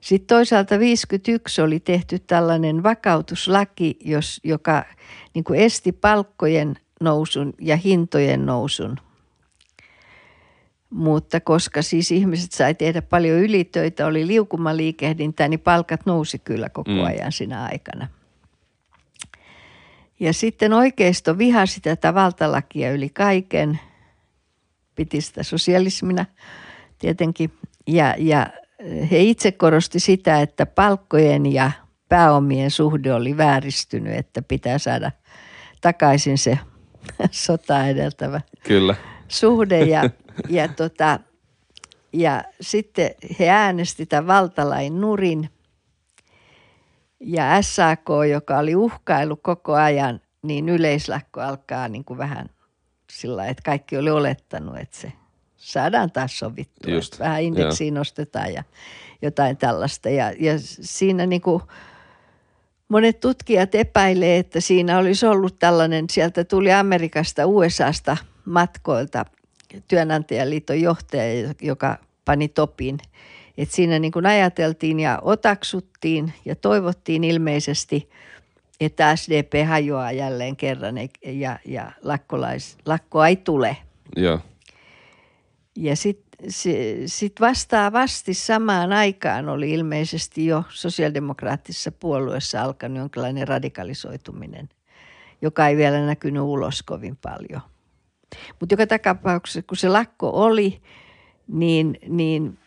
Sitten 0.00 0.36
toisaalta 0.36 0.78
51 0.78 1.60
oli 1.60 1.80
tehty 1.80 2.18
tällainen 2.18 2.82
vakautuslaki, 2.82 3.96
jos, 4.04 4.40
joka 4.44 4.84
niin 5.34 5.44
kuin 5.44 5.60
esti 5.60 5.92
palkkojen 5.92 6.74
nousun 7.00 7.54
ja 7.60 7.76
hintojen 7.76 8.46
nousun– 8.46 8.96
mutta 10.90 11.40
koska 11.40 11.82
siis 11.82 12.12
ihmiset 12.12 12.52
sai 12.52 12.74
tehdä 12.74 13.02
paljon 13.02 13.38
ylitöitä, 13.38 14.06
oli 14.06 14.26
liukumaliikehdintää, 14.26 15.48
niin 15.48 15.60
palkat 15.60 16.06
nousi 16.06 16.38
kyllä 16.38 16.68
koko 16.68 16.90
mm. 16.90 17.04
ajan 17.04 17.32
siinä 17.32 17.64
aikana. 17.64 18.08
Ja 20.20 20.32
sitten 20.32 20.72
oikeisto 20.72 21.38
vihasi 21.38 21.80
tätä 21.80 22.14
valtalakia 22.14 22.92
yli 22.92 23.08
kaiken, 23.08 23.80
piti 24.94 25.20
sitä 25.20 25.42
sosialismina 25.42 26.26
tietenkin. 26.98 27.52
Ja, 27.86 28.14
ja 28.18 28.46
he 29.10 29.18
itse 29.20 29.52
korosti 29.52 30.00
sitä, 30.00 30.40
että 30.40 30.66
palkkojen 30.66 31.52
ja 31.52 31.70
pääomien 32.08 32.70
suhde 32.70 33.14
oli 33.14 33.36
vääristynyt, 33.36 34.16
että 34.16 34.42
pitää 34.42 34.78
saada 34.78 35.12
takaisin 35.80 36.38
se 36.38 36.58
sota 37.30 37.86
edeltävä 37.86 38.40
Kyllä. 38.62 38.94
suhde. 39.28 39.84
Ja 39.84 40.02
ja, 40.48 40.68
tota, 40.68 41.20
ja 42.12 42.44
sitten 42.60 43.10
he 43.38 43.48
äänesti 43.48 44.06
tämän 44.06 44.26
valtalain 44.26 45.00
nurin. 45.00 45.50
Ja 47.20 47.62
SAK, 47.62 48.08
joka 48.30 48.58
oli 48.58 48.76
uhkailu 48.76 49.36
koko 49.36 49.74
ajan, 49.74 50.20
niin 50.42 50.68
yleislakko 50.68 51.40
alkaa 51.40 51.88
niin 51.88 52.04
kuin 52.04 52.18
vähän 52.18 52.50
sillä 53.10 53.46
että 53.46 53.62
kaikki 53.64 53.96
oli 53.96 54.10
olettanut, 54.10 54.76
että 54.76 54.96
se 54.96 55.12
saadaan 55.56 56.12
taas 56.12 56.38
sovittua. 56.38 56.92
Just, 56.92 57.18
vähän 57.18 57.42
indeksiin 57.42 57.94
yeah. 57.94 58.00
nostetaan 58.00 58.52
ja 58.52 58.64
jotain 59.22 59.56
tällaista. 59.56 60.08
Ja, 60.08 60.32
ja 60.38 60.52
siinä 60.80 61.26
niin 61.26 61.42
kuin 61.42 61.62
monet 62.88 63.20
tutkijat 63.20 63.74
epäilee, 63.74 64.38
että 64.38 64.60
siinä 64.60 64.98
olisi 64.98 65.26
ollut 65.26 65.58
tällainen, 65.58 66.04
sieltä 66.10 66.44
tuli 66.44 66.72
Amerikasta, 66.72 67.46
USAsta 67.46 68.16
matkoilta– 68.44 69.24
työnantajaliiton 69.88 70.80
johtaja, 70.80 71.54
joka 71.62 71.98
pani 72.24 72.48
topin. 72.48 72.98
Et 73.58 73.70
siinä 73.70 73.98
niin 73.98 74.12
kuin 74.12 74.26
ajateltiin 74.26 75.00
ja 75.00 75.18
otaksuttiin 75.22 76.32
ja 76.44 76.56
toivottiin 76.56 77.24
ilmeisesti, 77.24 78.10
että 78.80 79.16
SDP 79.16 79.68
hajoaa 79.68 80.12
jälleen 80.12 80.56
kerran 80.56 80.94
ja, 81.24 81.58
ja 81.64 81.92
lakkolais, 82.02 82.76
lakkoa 82.86 83.28
ei 83.28 83.36
tule. 83.36 83.76
Ja, 84.16 84.38
ja 85.76 85.96
sitten 85.96 86.50
sit 87.06 87.40
vastaavasti 87.40 88.34
samaan 88.34 88.92
aikaan 88.92 89.48
oli 89.48 89.70
ilmeisesti 89.70 90.46
jo 90.46 90.64
sosiaalidemokraattisessa 90.68 91.92
puolueessa 91.92 92.62
alkanut 92.62 92.98
jonkinlainen 92.98 93.48
radikalisoituminen, 93.48 94.68
joka 95.42 95.68
ei 95.68 95.76
vielä 95.76 96.06
näkynyt 96.06 96.42
ulos 96.42 96.82
kovin 96.82 97.16
paljon– 97.16 97.60
mutta 98.60 98.72
joka 98.72 98.98
tapauksessa, 98.98 99.62
kun 99.62 99.76
se 99.76 99.88
lakko 99.88 100.30
oli, 100.30 100.80
niin, 101.48 101.98
niin 102.08 102.58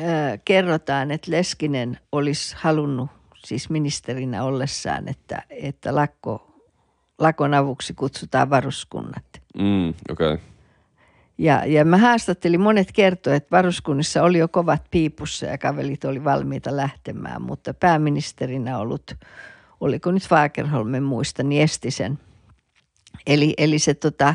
äh, 0.00 0.40
kerrotaan, 0.44 1.10
että 1.10 1.30
Leskinen 1.30 1.98
olisi 2.12 2.56
halunnut 2.58 3.10
siis 3.44 3.70
ministerinä 3.70 4.44
ollessaan, 4.44 5.08
että, 5.08 5.42
että 5.50 5.94
lakko, 5.94 6.62
lakon 7.18 7.54
avuksi 7.54 7.94
kutsutaan 7.94 8.50
varuskunnat. 8.50 9.24
Mm, 9.58 9.94
okay. 10.10 10.38
Ja, 11.38 11.64
ja 11.66 11.84
mä 11.84 11.98
haastattelin, 11.98 12.60
monet 12.60 12.92
kertoivat, 12.92 13.36
että 13.36 13.56
varuskunnissa 13.56 14.22
oli 14.22 14.38
jo 14.38 14.48
kovat 14.48 14.82
piipussa 14.90 15.46
ja 15.46 15.58
kavelit 15.58 16.04
oli 16.04 16.24
valmiita 16.24 16.76
lähtemään, 16.76 17.42
mutta 17.42 17.74
pääministerinä 17.74 18.78
ollut, 18.78 19.14
oliko 19.80 20.10
nyt 20.10 20.28
Fagerholmen 20.28 21.02
muista, 21.02 21.42
niin 21.42 21.62
esti 21.62 21.90
sen. 21.90 22.18
Eli, 23.26 23.54
eli 23.58 23.78
se 23.78 23.94
tota, 23.94 24.34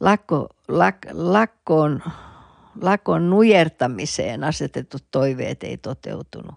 lakko, 0.00 0.48
lak, 0.68 0.96
lakkoon, 1.12 2.02
lakon 2.80 3.30
nujertamiseen 3.30 4.44
asetetut 4.44 5.04
toiveet 5.10 5.64
ei 5.64 5.76
toteutunut. 5.76 6.54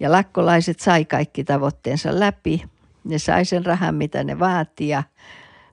Ja 0.00 0.12
lakkolaiset 0.12 0.80
sai 0.80 1.04
kaikki 1.04 1.44
tavoitteensa 1.44 2.20
läpi. 2.20 2.64
Ne 3.04 3.18
sai 3.18 3.44
sen 3.44 3.66
rahan, 3.66 3.94
mitä 3.94 4.24
ne 4.24 4.38
vaati 4.38 4.88
ja 4.88 5.02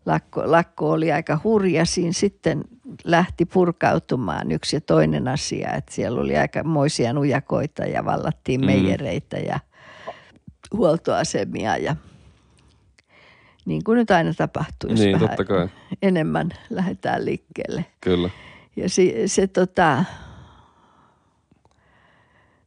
lakko, 0.06 0.52
lakko 0.52 0.92
oli 0.92 1.12
aika 1.12 1.40
hurja. 1.44 1.86
Siinä 1.86 2.14
sitten 2.14 2.64
lähti 3.04 3.46
purkautumaan 3.46 4.52
yksi 4.52 4.76
ja 4.76 4.82
toinen 4.82 5.28
asia, 5.28 5.74
että 5.74 5.94
siellä 5.94 6.22
oli 6.22 6.38
aika 6.38 6.64
moisia 6.64 7.14
nujakoita 7.14 7.84
ja 7.84 8.06
vallattiin 8.06 8.60
mm. 8.60 8.66
meijereitä 8.66 9.38
ja 9.38 9.60
huoltoasemia 10.72 11.78
ja– 11.78 11.96
niin 13.66 13.84
kuin 13.84 13.96
nyt 13.96 14.12
aina 14.12 14.34
tapahtuu, 14.34 14.90
jos 14.90 15.00
niin, 15.00 15.14
vähän 15.14 15.30
totta 15.30 15.46
kai. 15.46 15.68
enemmän 16.02 16.50
lähdetään 16.70 17.26
liikkeelle. 17.26 17.86
Kyllä. 18.02 18.30
Ja 18.76 18.90
se, 18.90 19.24
se 19.26 19.48
tota, 19.48 20.04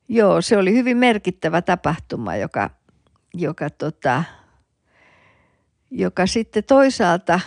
Joo, 0.09 0.41
se 0.41 0.57
oli 0.57 0.73
hyvin 0.73 0.97
merkittävä 0.97 1.63
tapahtuma, 1.63 2.37
joka, 2.37 2.71
joka, 3.35 3.71
tota, 3.71 4.25
joka 5.91 6.27
sitten 6.27 6.65
toisaalta, 6.65 7.41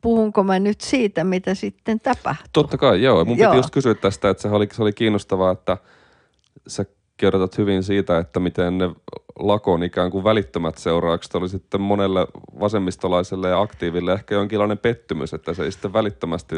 puhunko 0.00 0.42
mä 0.42 0.58
nyt 0.58 0.80
siitä, 0.80 1.24
mitä 1.24 1.54
sitten 1.54 2.00
tapahtui? 2.00 2.48
Totta 2.52 2.78
kai, 2.78 3.02
joo. 3.02 3.24
Mun 3.24 3.38
Joo. 3.38 3.50
piti 3.50 3.58
just 3.58 3.70
kysyä 3.70 3.94
tästä, 3.94 4.30
että 4.30 4.42
se 4.42 4.48
oli, 4.48 4.68
se 4.72 4.82
oli 4.82 4.92
kiinnostavaa, 4.92 5.52
että 5.52 5.78
sä 6.66 6.84
kerrotat 7.16 7.58
hyvin 7.58 7.82
siitä, 7.82 8.18
että 8.18 8.40
miten 8.40 8.78
ne 8.78 8.90
lakon 9.38 9.82
ikään 9.82 10.10
kuin 10.10 10.24
välittömät 10.24 10.78
seuraukset 10.78 11.34
oli 11.34 11.48
sitten 11.48 11.80
monelle 11.80 12.26
vasemmistolaiselle 12.60 13.48
ja 13.48 13.60
aktiiville 13.60 14.12
ehkä 14.12 14.34
jonkinlainen 14.34 14.78
pettymys, 14.78 15.34
että 15.34 15.54
se 15.54 15.64
ei 15.64 15.72
sitten 15.72 15.92
välittömästi 15.92 16.56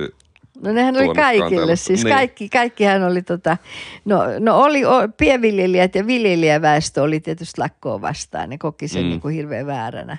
No 0.63 0.73
nehän 0.73 0.97
oli 0.97 1.15
kaikille, 1.15 1.77
siis 1.77 2.05
Niin. 2.05 2.15
kaikki, 2.17 2.49
kaikkihan 2.49 3.03
oli 3.03 3.23
tota, 3.23 3.57
no, 4.05 4.23
no 4.39 4.59
oli 4.61 4.85
o, 4.85 4.91
pienviljelijät 5.17 5.95
ja 5.95 6.07
viljelijäväestö 6.07 7.03
oli 7.03 7.21
tietysti 7.21 7.61
lakkoa 7.61 8.01
vastaan, 8.01 8.51
ne 8.51 8.59
koki 8.59 8.89
sen 8.89 9.03
Mm. 9.03 9.09
niin 9.09 9.21
kuin 9.21 9.35
hirveän 9.35 9.67
vääränä. 9.67 10.17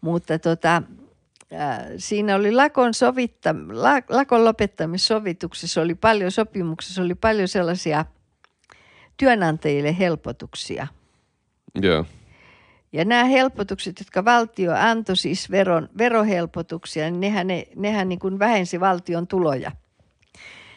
Mutta 0.00 0.38
tota, 0.38 0.82
äh, 1.54 1.78
siinä 1.96 2.36
oli 2.36 2.52
lakon, 2.52 2.94
sovitta, 2.94 3.54
la, 3.70 3.90
lakon 4.08 4.44
lopettamissovituksessa 4.44 5.80
oli 5.80 5.94
paljon, 5.94 6.30
sopimuksessa 6.30 7.02
oli 7.02 7.14
paljon 7.14 7.48
sellaisia 7.48 8.04
työnantajille 9.16 9.98
helpotuksia. 9.98 10.86
Joo, 11.82 12.04
Ja 12.92 13.04
nämä 13.04 13.24
helpotukset, 13.24 13.98
jotka 13.98 14.24
valtio 14.24 14.72
antoi 14.74 15.16
siis 15.16 15.50
veron, 15.50 15.88
verohelpotuksia, 15.98 17.10
niin 17.10 17.20
nehän, 17.20 17.46
ne, 17.46 17.66
nehän 17.76 18.08
niin 18.08 18.18
kuin 18.18 18.38
vähensi 18.38 18.80
valtion 18.80 19.26
tuloja. 19.26 19.72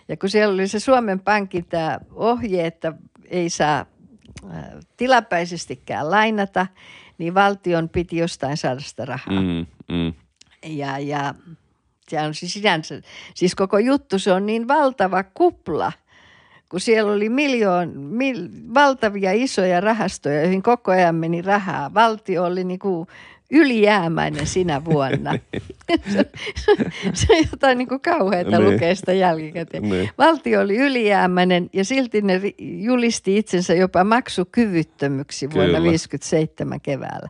Ja 0.07 0.17
kun 0.17 0.29
siellä 0.29 0.53
oli 0.53 0.67
se 0.67 0.79
Suomen 0.79 1.19
Pankin 1.19 1.65
tämä 1.65 1.99
ohje, 2.11 2.65
että 2.67 2.93
ei 3.25 3.49
saa 3.49 3.85
äh, 4.51 4.63
tilapäisestikään 4.97 6.11
lainata, 6.11 6.67
niin 7.17 7.33
valtion 7.33 7.89
piti 7.89 8.17
jostain 8.17 8.57
saada 8.57 8.79
sitä 8.79 9.05
rahaa. 9.05 9.41
mm, 9.41 9.65
mm. 9.89 10.13
Ja, 10.65 10.99
ja 10.99 11.35
se 12.09 12.21
on 12.21 12.33
siis 12.33 12.53
sinänsä, 12.53 13.01
siis 13.35 13.55
koko 13.55 13.77
juttu 13.77 14.19
se 14.19 14.31
on 14.31 14.45
niin 14.45 14.67
valtava 14.67 15.23
kupla, 15.23 15.91
kun 16.73 16.79
siellä 16.79 17.11
oli 17.11 17.29
miljoon, 17.29 17.89
mil, 17.97 18.47
valtavia 18.73 19.31
isoja 19.31 19.81
rahastoja, 19.81 20.41
joihin 20.41 20.63
koko 20.63 20.91
ajan 20.91 21.15
meni 21.15 21.41
rahaa. 21.41 21.93
Valtio 21.93 22.43
oli 22.43 22.63
niin 22.63 22.79
kuin 22.79 23.07
ylijäämäinen 23.53 24.47
sinä 24.47 24.85
vuonna. 24.85 25.33
se, 26.13 26.25
se 27.13 27.27
on 27.33 27.45
jotain 27.51 27.77
niin 27.77 27.87
kuin 27.87 28.01
kauheata 28.01 28.59
Niin. 28.59 28.73
lukea 28.73 28.95
sitä 28.95 29.13
jälkikäteen. 29.13 29.83
Niin. 29.83 30.09
Valtio 30.17 30.61
oli 30.61 30.77
ylijäämäinen 30.77 31.69
ja 31.73 31.85
silti 31.85 32.21
ne 32.21 32.41
julisti 32.59 33.37
itsensä 33.37 33.73
jopa 33.73 34.03
maksukyvyttömyksi 34.03 35.45
vuonna 35.45 35.65
Kyllä. 35.65 35.77
1957 35.77 36.81
keväällä. 36.81 37.29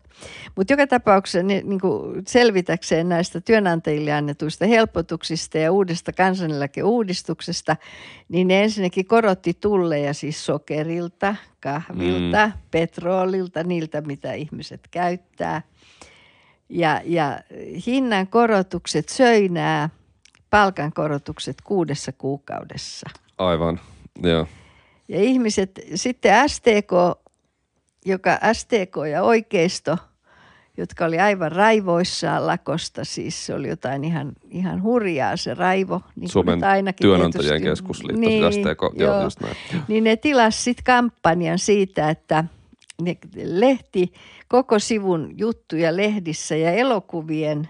Mutta 0.56 0.72
joka 0.72 0.86
tapauksessa 0.86 1.42
ne, 1.42 1.62
niin 1.64 1.80
kuin 1.80 2.22
selvitäkseen 2.26 3.08
näistä 3.08 3.40
työnantajille 3.40 4.12
annetuista 4.12 4.66
helpotuksista 4.66 5.58
ja 5.58 5.72
uudesta 5.72 6.12
kansaneläkeuudistuksesta, 6.12 7.76
niin 8.28 8.48
ne 8.48 8.62
ensinnäkin 8.64 9.06
korotti 9.06 9.54
tulleja 9.60 10.14
siis 10.14 10.46
sokerilta, 10.46 11.36
kahvilta, 11.60 12.46
mm. 12.46 12.52
petrolilta, 12.70 13.62
niiltä 13.62 14.00
mitä 14.00 14.32
ihmiset 14.32 14.80
käyttää. 14.90 15.62
Ja, 16.74 17.00
ja 17.04 17.40
hinnan 17.86 18.26
korotukset 18.26 19.08
söi 19.08 19.48
nämä 19.48 19.88
palkankorotukset 20.50 21.56
kuudessa 21.64 22.12
kuukaudessa. 22.12 23.10
aivan, 23.38 23.80
joo. 24.22 24.46
Ja 25.08 25.20
ihmiset, 25.20 25.80
sitten 25.94 26.48
STK, 26.48 27.20
joka 28.06 28.38
STK 28.52 28.96
ja 29.10 29.22
oikeisto, 29.22 29.98
jotka 30.76 31.04
oli 31.04 31.18
aivan 31.20 31.52
raivoissaan 31.52 32.46
lakosta, 32.46 33.04
siis 33.04 33.46
se 33.46 33.54
oli 33.54 33.68
jotain 33.68 34.04
ihan, 34.04 34.32
ihan 34.50 34.82
hurjaa 34.82 35.36
se 35.36 35.54
raivo. 35.54 36.00
Niin 36.16 36.28
Suomen 36.28 36.64
ainakin 36.64 37.04
työnantajien 37.04 37.62
tietysti- 37.62 37.68
keskusliitto, 37.68 38.20
niin, 38.20 38.52
STK, 38.52 39.00
joo, 39.00 39.22
just 39.22 39.40
näin. 39.40 39.56
Niin 39.88 40.04
ne 40.04 40.16
tilasi 40.16 40.62
sitten 40.62 40.84
kampanjan 40.84 41.58
siitä, 41.58 42.10
että 42.10 42.44
ne 43.02 43.16
lehti 43.44 44.12
koko 44.48 44.78
sivun 44.78 45.34
juttuja 45.38 45.96
lehdissä 45.96 46.56
ja 46.56 46.72
elokuvien 46.72 47.68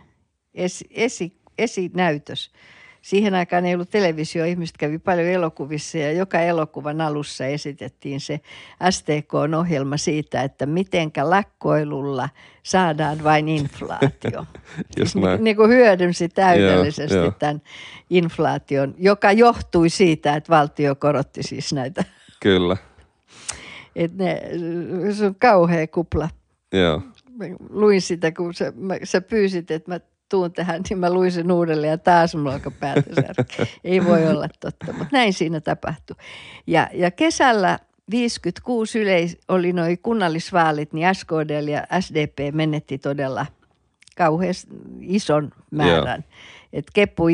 esi, 0.54 0.84
esi, 0.90 1.32
esinäytös. 1.58 2.50
Siihen 3.02 3.34
aikaan 3.34 3.66
ei 3.66 3.74
ollut 3.74 3.90
televisio, 3.90 4.44
ihmiset 4.44 4.76
kävi 4.76 4.98
paljon 4.98 5.28
elokuvissa 5.28 5.98
ja 5.98 6.12
joka 6.12 6.40
elokuvan 6.40 7.00
alussa 7.00 7.46
esitettiin 7.46 8.20
se 8.20 8.40
STK-ohjelma 8.90 9.96
siitä, 9.96 10.42
että 10.42 10.66
mitenkä 10.66 11.30
lakkoilulla 11.30 12.28
saadaan 12.62 13.24
vain 13.24 13.48
inflaatio. 13.48 14.46
Just 14.98 15.14
näin. 15.14 15.44
niin 15.44 15.56
kuin 15.56 15.70
hyödynsi 15.70 16.28
täydellisesti 16.28 17.14
Joo, 17.14 17.24
joo. 17.24 17.34
tämän 17.38 17.62
inflaation, 18.10 18.94
joka 18.98 19.32
johtui 19.32 19.88
siitä, 19.88 20.34
että 20.36 20.50
valtio 20.50 20.94
korotti 20.94 21.42
siis 21.42 21.72
näitä. 21.72 22.04
Kyllä, 22.40 22.76
Et 23.96 24.14
ne, 24.14 24.42
se 25.12 25.26
on 25.26 25.34
kauhea 25.34 25.86
kupla. 25.86 26.28
joo. 26.72 27.02
Mä 27.38 27.44
luin 27.70 28.00
sitä, 28.00 28.32
kun 28.32 28.54
sä, 28.54 28.72
mä, 28.76 28.94
sä 29.04 29.20
pyysit, 29.20 29.70
että 29.70 29.90
mä 29.90 30.00
tuun 30.28 30.52
tähän, 30.52 30.82
niin 30.90 30.98
mä 30.98 31.12
luin 31.12 31.32
sen 31.32 31.52
uudelleen 31.52 31.90
ja 31.90 31.98
taas 31.98 32.34
mulla 32.34 32.52
alkoi 32.52 32.72
päätä. 32.80 33.02
Ei 33.84 34.04
voi 34.04 34.26
olla 34.26 34.48
totta, 34.60 34.92
mutta 34.92 35.08
näin 35.12 35.32
siinä 35.32 35.60
tapahtui. 35.60 36.16
Ja, 36.66 36.88
ja 36.92 37.10
kesällä 37.10 37.78
56 38.10 38.98
yleis, 39.00 39.38
oli 39.48 39.72
noin 39.72 39.98
kunnallisvaalit, 40.02 40.92
niin 40.92 41.14
SKD 41.14 41.68
ja 41.68 41.86
SDP 42.00 42.54
menetti 42.54 42.98
todella 42.98 43.46
kauhean 44.16 44.54
ison 45.00 45.50
määrän. 45.70 46.24
Et 46.72 46.86
Keppu, 46.94 47.24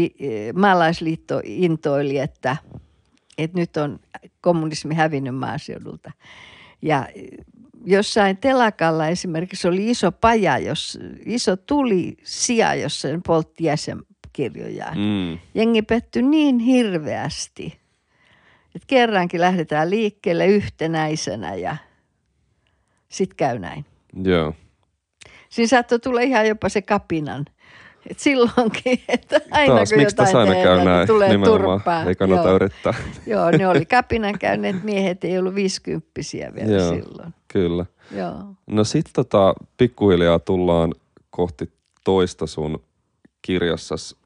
maalaisliitto 0.55 1.41
intoili, 1.45 2.19
että, 2.19 2.57
että 3.39 3.59
nyt 3.59 3.77
on 3.77 4.01
kommunismi 4.41 4.95
hävinnyt 4.95 5.35
maaseudulta. 5.35 6.13
Ja 6.83 7.09
jossain 7.85 8.37
telakalla 8.37 9.09
esimerkiksi 9.09 9.69
oli 9.69 9.91
iso 9.91 10.13
paja, 10.13 10.59
jos, 10.59 10.99
iso 11.27 11.57
tuli 11.57 12.17
sija, 12.23 12.75
jossa 12.75 13.09
ne 13.09 13.21
poltti 13.27 13.65
jäsenkirjojaan. 13.65 14.99
Mm. 14.99 15.39
Jengi 15.55 15.83
pettyi 15.83 16.23
niin 16.23 16.59
hirveästi, 16.59 17.81
että 18.75 18.87
kerrankin 18.87 19.41
lähdetään 19.41 19.91
liikkeelle 19.91 20.47
yhtenäisenä 20.47 21.55
ja 21.55 21.77
sitten 23.09 23.37
käy 23.37 23.59
näin. 23.59 23.85
Joo. 24.25 24.55
Siinä 25.49 25.69
saattoi 25.69 25.99
tulla 25.99 26.21
ihan 26.21 26.49
jopa 26.49 26.69
se 26.69 26.83
kapinan. 26.83 27.45
Et 28.07 28.19
silloinkin, 28.19 29.01
että 29.09 29.41
aina 29.51 29.75
Taas, 29.75 29.93
kun 29.93 30.03
jotain 30.03 30.37
aina 30.37 30.53
käy 30.53 30.63
tehdään, 30.63 30.85
näin 30.85 30.99
niin 30.99 31.07
tulee 31.07 31.29
nimenomaan? 31.29 31.79
turpaa. 31.79 32.05
Ei 32.05 32.15
kannata 32.15 32.49
Joo. 32.49 32.55
yrittää. 32.57 32.95
Joo, 33.27 33.51
ne 33.51 33.69
oli 33.69 33.87
kapinan 33.87 34.39
käyneet 34.39 34.83
miehet, 34.83 35.25
ei 35.25 35.39
ollut 35.39 35.55
viisikymppisiä 35.55 36.55
vielä 36.55 36.71
Joo. 36.83 36.89
silloin. 36.95 37.35
Kyllä. 37.49 37.87
Joo. 38.17 38.35
No 38.67 38.85
sit 38.85 39.07
tota, 39.13 39.55
pikkuhiljaa 39.77 40.39
tullaan 40.39 40.95
kohti 41.31 41.73
toista 42.05 42.47
sun 42.47 42.83
kirjassas 43.43 44.17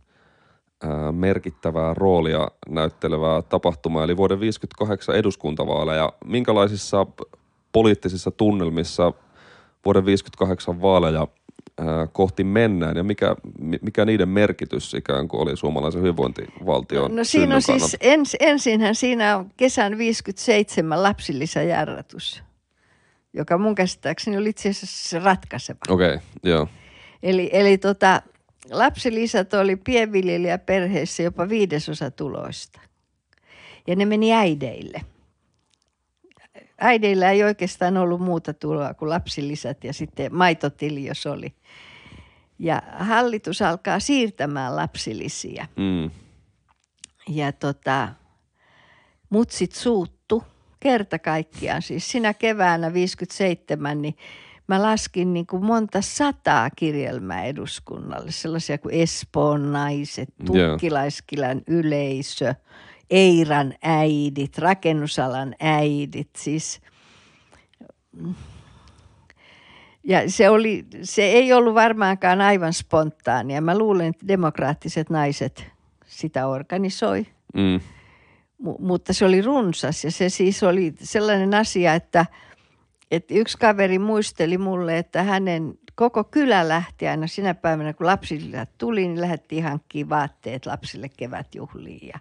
ää, 0.83 1.12
merkittävää 1.12 1.95
roolia 1.95 2.49
näyttelevää 2.68 3.43
tapahtumaa, 3.43 4.05
eli 4.05 4.16
vuoden 4.16 4.41
58 4.41 5.14
eduskuntavaaleja. 5.16 6.12
Minkälaisissa 6.25 7.07
poliittisissa 7.72 8.31
tunnelmissa 8.31 9.12
vuoden 9.85 10.07
58 10.07 10.83
vaaleja 10.83 11.29
kohti 12.12 12.45
mennään 12.45 12.97
ja 12.97 13.05
mikä, 13.05 13.37
mi- 13.59 13.79
mikä 13.83 14.05
niiden 14.05 14.29
merkitys 14.29 14.95
ikään 14.95 15.29
kuin 15.29 15.41
oli 15.41 15.57
suomalaisen 15.57 16.01
hyvinvointivaltion 16.01 17.16
No 17.16 17.25
siinä 17.25 17.55
on 17.55 17.62
siis, 17.62 17.97
ens, 18.01 18.37
ensinhän 18.41 18.95
siinä 18.95 19.37
on 19.37 19.51
kesän 19.57 19.99
57 19.99 21.03
lapsilisäjarrutus, 21.03 22.43
joka 23.33 23.59
mun 23.59 23.75
käsittääkseni 23.75 24.37
oli 24.37 24.49
itse 24.49 24.68
asiassa 24.68 25.09
se 25.09 25.18
ratkaiseva. 25.18 25.79
Okei, 25.89 26.14
okay, 26.14 26.20
joo. 26.43 26.68
Eli, 27.22 27.51
eli 27.53 27.79
tota, 27.79 28.22
lapsilisät 28.70 29.55
oli 29.55 29.77
pienviljelijäperheissä 29.77 31.22
jopa 31.22 31.49
viidesosa 31.49 32.11
tuloista. 32.11 32.81
Ja 33.87 33.97
ne 33.97 34.05
meni 34.05 34.35
äideille. 34.35 35.01
Äideillä 36.79 37.31
ei 37.31 37.45
oikeastaan 37.45 37.97
ollut 37.97 38.20
muuta 38.20 38.55
tuloa 38.55 38.95
kuin 38.95 39.09
lapsilisät 39.09 39.85
ja 39.85 39.93
sitten 39.93 40.35
maitotili, 40.35 41.05
jos 41.05 41.27
oli. 41.27 41.55
Ja 42.59 42.83
hallitus 42.93 43.62
alkaa 43.62 44.01
siirtämään 44.01 44.77
lapsilisiä. 44.77 45.68
Mm. 45.77 46.11
Ja 47.29 47.53
tota, 47.53 48.09
mut 49.31 49.51
sit 49.51 49.72
suuttu 49.72 50.45
kerta 50.81 51.18
kaikkiaan. 51.18 51.83
Siis 51.83 52.11
sinä 52.11 52.35
keväänä 52.35 52.93
57, 52.93 54.03
niin 54.03 54.16
mä 54.68 54.83
laskin 54.83 55.33
niin 55.35 55.47
kuin 55.47 55.64
monta 55.64 56.03
sataa 56.03 56.70
kirjelmää 56.70 57.45
eduskunnalle. 57.45 58.31
Sellaisia 58.31 58.79
kuin 58.79 58.95
Espoon 58.95 59.72
naiset. 59.72 60.29
Tukkilaiskilän 60.47 61.62
yleisö, 61.66 62.55
Eiran 63.14 63.74
äidit, 63.82 64.58
rakennusalan 64.58 65.54
äidit, 65.60 66.30
siis 66.36 66.80
ja 70.04 70.30
se, 70.30 70.50
oli, 70.50 70.86
se 71.02 71.22
ei 71.22 71.52
ollut 71.52 71.74
varmaankaan 71.74 72.40
aivan 72.40 72.72
spontaania. 72.72 73.60
Mä 73.60 73.78
luulen, 73.78 74.06
että 74.06 74.28
demokraattiset 74.28 75.10
naiset 75.10 75.66
sitä 76.06 76.46
organisoi. 76.46 77.26
Mm. 77.54 77.80
M- 78.58 78.86
mutta 78.86 79.12
se 79.12 79.24
oli 79.24 79.42
runsas 79.42 80.04
ja 80.04 80.10
se 80.10 80.28
siis 80.28 80.62
oli 80.62 80.94
sellainen 81.00 81.54
asia, 81.54 81.94
että, 81.94 82.26
että 83.10 83.34
yksi 83.34 83.58
kaveri 83.58 83.98
muisteli 83.98 84.58
mulle, 84.58 84.98
että 84.98 85.22
hänen 85.22 85.78
koko 85.94 86.24
kylä 86.24 86.68
lähti 86.68 87.08
aina 87.08 87.26
sinä 87.26 87.54
päivänä, 87.54 87.92
kun 87.92 88.06
lapsille 88.06 88.66
tuli, 88.78 89.08
niin 89.08 89.20
lähdettiin 89.20 89.64
hankkimaan 89.64 90.08
vaatteet 90.08 90.66
lapsille 90.66 91.08
kevätjuhliin. 91.16 92.08
Ja, 92.08 92.18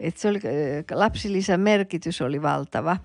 että 0.00 0.20
se 0.20 0.28
oli, 0.28 0.40
lapsilisän 0.90 1.60
merkitys 1.60 2.22
oli 2.22 2.42
valtava. 2.42 2.96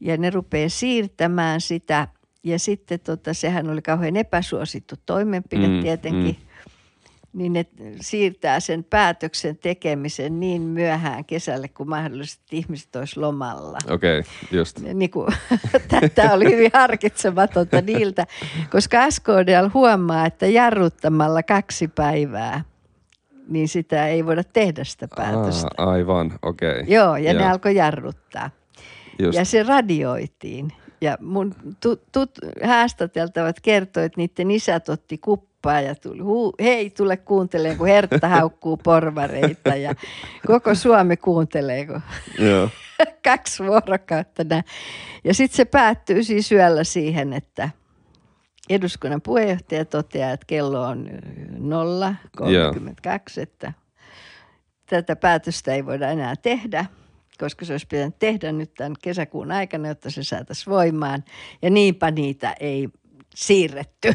Ja 0.00 0.16
ne 0.16 0.30
rupeaa 0.30 0.68
siirtämään 0.68 1.60
sitä. 1.60 2.08
Ja 2.42 2.58
sitten 2.58 3.00
tota, 3.00 3.34
sehän 3.34 3.70
oli 3.70 3.82
kauhean 3.82 4.16
epäsuosittu 4.16 4.94
toimenpide 5.06 5.68
mm, 5.68 5.82
tietenkin. 5.82 6.36
Mm 6.40 6.54
niin 7.34 7.52
ne 7.52 7.66
siirtää 8.00 8.60
sen 8.60 8.84
päätöksen 8.84 9.58
tekemisen 9.58 10.40
niin 10.40 10.62
myöhään 10.62 11.24
kesälle, 11.24 11.68
kun 11.68 11.88
mahdollisesti 11.88 12.56
ihmiset 12.56 12.96
olisi 12.96 13.20
lomalla. 13.20 13.78
Okei, 13.90 14.18
okay, 14.18 14.32
just. 14.52 14.80
Niin 14.80 15.10
kuin, 15.10 15.34
tämä 16.14 16.32
oli 16.32 16.44
hyvin 16.44 16.70
harkitsematonta 16.74 17.80
niiltä, 17.80 18.26
koska 18.70 19.10
SKDL 19.10 19.68
huomaa, 19.74 20.26
että 20.26 20.46
jarruttamalla 20.46 21.42
kaksi 21.42 21.88
päivää, 21.88 22.64
niin 23.48 23.68
sitä 23.68 24.08
ei 24.08 24.26
voida 24.26 24.44
tehdä 24.44 24.84
sitä 24.84 25.08
päätöstä. 25.16 25.68
Aa, 25.78 25.90
aivan, 25.90 26.38
okei. 26.42 26.70
Okay. 26.70 26.94
Joo, 26.94 27.16
ja 27.16 27.32
Joo. 27.32 27.42
ne 27.42 27.50
alkoi 27.50 27.76
jarruttaa. 27.76 28.50
Just. 29.18 29.38
Ja 29.38 29.44
se 29.44 29.62
radioitiin. 29.62 30.72
Ja 31.00 31.18
mun 31.20 31.54
tut, 31.80 32.02
tut, 32.12 32.30
haastateltavat 32.64 33.60
kertoivat, 33.60 34.06
että 34.06 34.20
niiden 34.20 34.50
isät 34.50 34.88
otti 34.88 35.18
kauppaa 35.18 35.80
ja 35.80 35.94
tuli, 35.94 36.22
huu, 36.22 36.54
hei 36.60 36.90
tule 36.90 37.16
kuuntelemaan, 37.16 37.78
kun 37.78 37.86
Hertta 37.86 38.28
haukkuu 38.28 38.76
porvareita 38.76 39.76
ja 39.76 39.94
koko 40.46 40.74
Suomi 40.74 41.16
kuuntelee, 41.16 41.86
kun 41.86 42.00
Joo. 42.38 42.68
kaksi 43.24 43.64
vuorokautta. 43.64 44.44
Nää. 44.44 44.62
Ja 45.24 45.34
sitten 45.34 45.56
se 45.56 45.64
päättyy 45.64 46.22
siis 46.22 46.52
yöllä 46.52 46.84
siihen, 46.84 47.32
että 47.32 47.68
eduskunnan 48.70 49.22
puheenjohtaja 49.22 49.84
toteaa, 49.84 50.30
että 50.30 50.46
kello 50.46 50.82
on 50.82 51.08
0.32, 52.40 52.42
että 53.42 53.72
tätä 54.86 55.16
päätöstä 55.16 55.74
ei 55.74 55.86
voida 55.86 56.10
enää 56.10 56.36
tehdä 56.36 56.84
koska 57.38 57.64
se 57.64 57.72
olisi 57.72 57.86
pitänyt 57.86 58.18
tehdä 58.18 58.52
nyt 58.52 58.74
tämän 58.74 58.94
kesäkuun 59.02 59.52
aikana, 59.52 59.88
jotta 59.88 60.10
se 60.10 60.22
saataisiin 60.22 60.70
voimaan. 60.70 61.24
Ja 61.62 61.70
niinpä 61.70 62.10
niitä 62.10 62.54
ei 62.60 62.88
siirretty. 63.34 64.12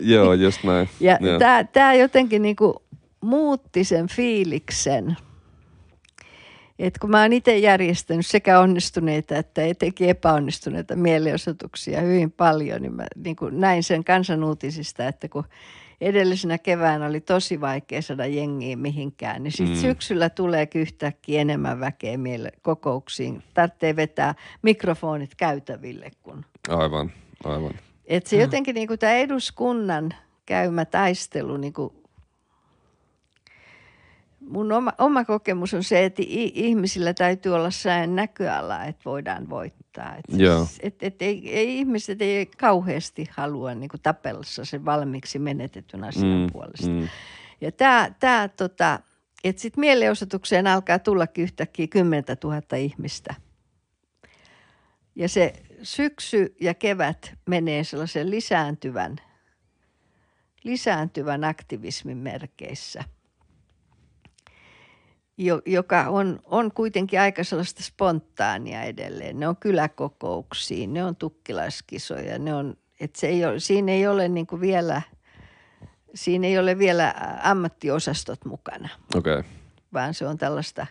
Joo, 0.00 0.34
just 0.34 0.64
näin. 0.64 0.88
Ja 1.00 1.18
tämä, 1.38 1.64
tämä 1.64 1.94
jotenkin 1.94 2.42
niinku 2.42 2.82
muutti 3.20 3.84
sen 3.84 4.08
fiiliksen. 4.08 5.16
Et 6.78 6.98
kun 6.98 7.10
mä 7.10 7.22
oon 7.22 7.32
itse 7.32 7.58
järjestänyt 7.58 8.26
sekä 8.26 8.60
onnistuneita 8.60 9.36
että 9.36 9.66
etenkin 9.66 10.08
epäonnistuneita 10.08 10.96
mielenosoituksia 10.96 12.00
hyvin 12.00 12.30
paljon, 12.30 12.82
niin 12.82 12.94
mä 12.94 13.06
niin 13.24 13.36
kuin 13.36 13.60
näin 13.60 13.82
sen 13.82 14.04
kansanuutisista, 14.04 15.06
että 15.06 15.28
kun 15.28 15.44
edellisenä 16.00 16.58
keväänä 16.58 17.06
oli 17.06 17.20
tosi 17.20 17.60
vaikea 17.60 18.02
saada 18.02 18.26
jengiä 18.26 18.76
mihinkään, 18.76 19.42
niin 19.42 19.52
sitten 19.52 19.76
mm. 19.76 19.80
syksyllä 19.80 20.30
tulee 20.30 20.68
yhtäkkiä 20.74 21.40
enemmän 21.40 21.80
väkeä 21.80 22.16
miele- 22.16 22.58
kokouksiin. 22.62 23.42
Tarvitsee 23.54 23.96
vetää 23.96 24.34
mikrofonit 24.62 25.34
käytäville. 25.34 26.10
Kun... 26.22 26.44
Aivan, 26.68 27.12
aivan. 27.44 27.74
Et 28.06 28.26
se 28.26 28.36
jotenkin 28.36 28.74
niin 28.74 28.88
kuin 28.88 28.98
tämä 28.98 29.12
eduskunnan 29.12 30.14
käymä 30.46 30.84
taistelu, 30.84 31.56
niin 31.56 31.72
kuin 31.72 31.92
mun 34.48 34.72
oma, 34.72 34.92
oma 34.98 35.24
kokemus 35.24 35.74
on 35.74 35.84
se, 35.84 36.04
että 36.04 36.22
ihmisillä 36.26 37.14
täytyy 37.14 37.54
olla 37.54 37.70
sään 37.70 38.16
näköala, 38.16 38.84
että 38.84 39.02
voidaan 39.04 39.50
voittaa. 39.50 40.16
Et 40.16 40.24
siis, 40.30 40.80
et, 40.82 41.02
et 41.02 41.22
ei, 41.22 41.56
ei, 41.56 41.78
ihmiset 41.78 42.22
ei 42.22 42.46
kauheasti 42.46 43.28
halua 43.30 43.74
niin 43.74 43.88
kuin 43.88 44.00
tapella 44.02 44.42
sen 44.42 44.84
valmiiksi 44.84 45.38
menetetyn 45.38 46.04
asian 46.04 46.40
mm, 46.40 46.52
puolesta. 46.52 46.88
Mm. 46.88 47.08
Ja 47.60 47.72
tämä, 47.72 48.10
tää, 48.20 48.48
tota, 48.48 49.00
että 49.44 49.62
sitten 49.62 49.80
mielenosoitukseen 49.80 50.66
alkaa 50.66 50.98
tullakin 50.98 51.42
yhtäkkiä 51.42 51.86
10 51.86 52.24
000 52.44 52.76
ihmistä. 52.76 53.34
Ja 55.14 55.28
se 55.28 55.52
syksy 55.82 56.54
ja 56.60 56.74
kevät 56.74 57.34
menee 57.46 57.84
sellaisen 57.84 58.30
lisääntyvän, 58.30 59.16
lisääntyvän 60.64 61.44
aktivismin 61.44 62.18
merkeissä, 62.18 63.04
joka 65.66 66.02
on, 66.02 66.40
on 66.44 66.72
kuitenkin 66.72 67.20
aika 67.20 67.44
sellaista 67.44 67.82
spontaania 67.82 68.82
edelleen. 68.82 69.40
Ne 69.40 69.48
on 69.48 69.56
kyläkokouksiin, 69.56 70.92
ne 70.92 71.04
on 71.04 71.16
tukkilaiskisoja, 71.16 72.38
ne 72.38 72.54
on, 72.54 72.76
et 73.00 73.16
se 73.16 73.26
ei 73.26 73.44
ole, 73.44 73.60
siinä 73.60 73.92
ei 73.92 74.06
ole 74.06 74.28
niin 74.28 74.46
kuin 74.46 74.60
vielä, 74.60 75.02
siinä 76.14 76.46
ei 76.46 76.58
ole 76.58 76.78
vielä 76.78 77.14
ammattiosastot 77.42 78.44
mukana. 78.44 78.88
Okay. 79.14 79.42
Vaan 79.92 80.14
se 80.14 80.26
on 80.26 80.38
tällaista, 80.38 80.86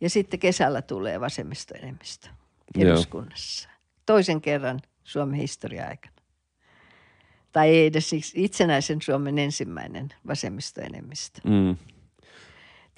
ja 0.00 0.10
sitten 0.10 0.40
kesällä 0.40 0.82
tulee 0.82 1.20
vasemmistoenemmistö 1.20 2.28
eduskunnassa. 2.78 3.68
Joo 3.68 3.78
toisen 4.08 4.40
kerran 4.40 4.80
Suomen 5.04 5.40
historia-aikana. 5.40 6.14
Tai 7.52 7.68
ei 7.68 7.86
edes 7.86 8.10
itsenäisen 8.34 9.02
Suomen 9.02 9.38
ensimmäinen 9.38 10.08
vasemmistoenemmistö. 10.26 11.40
Mm. 11.44 11.76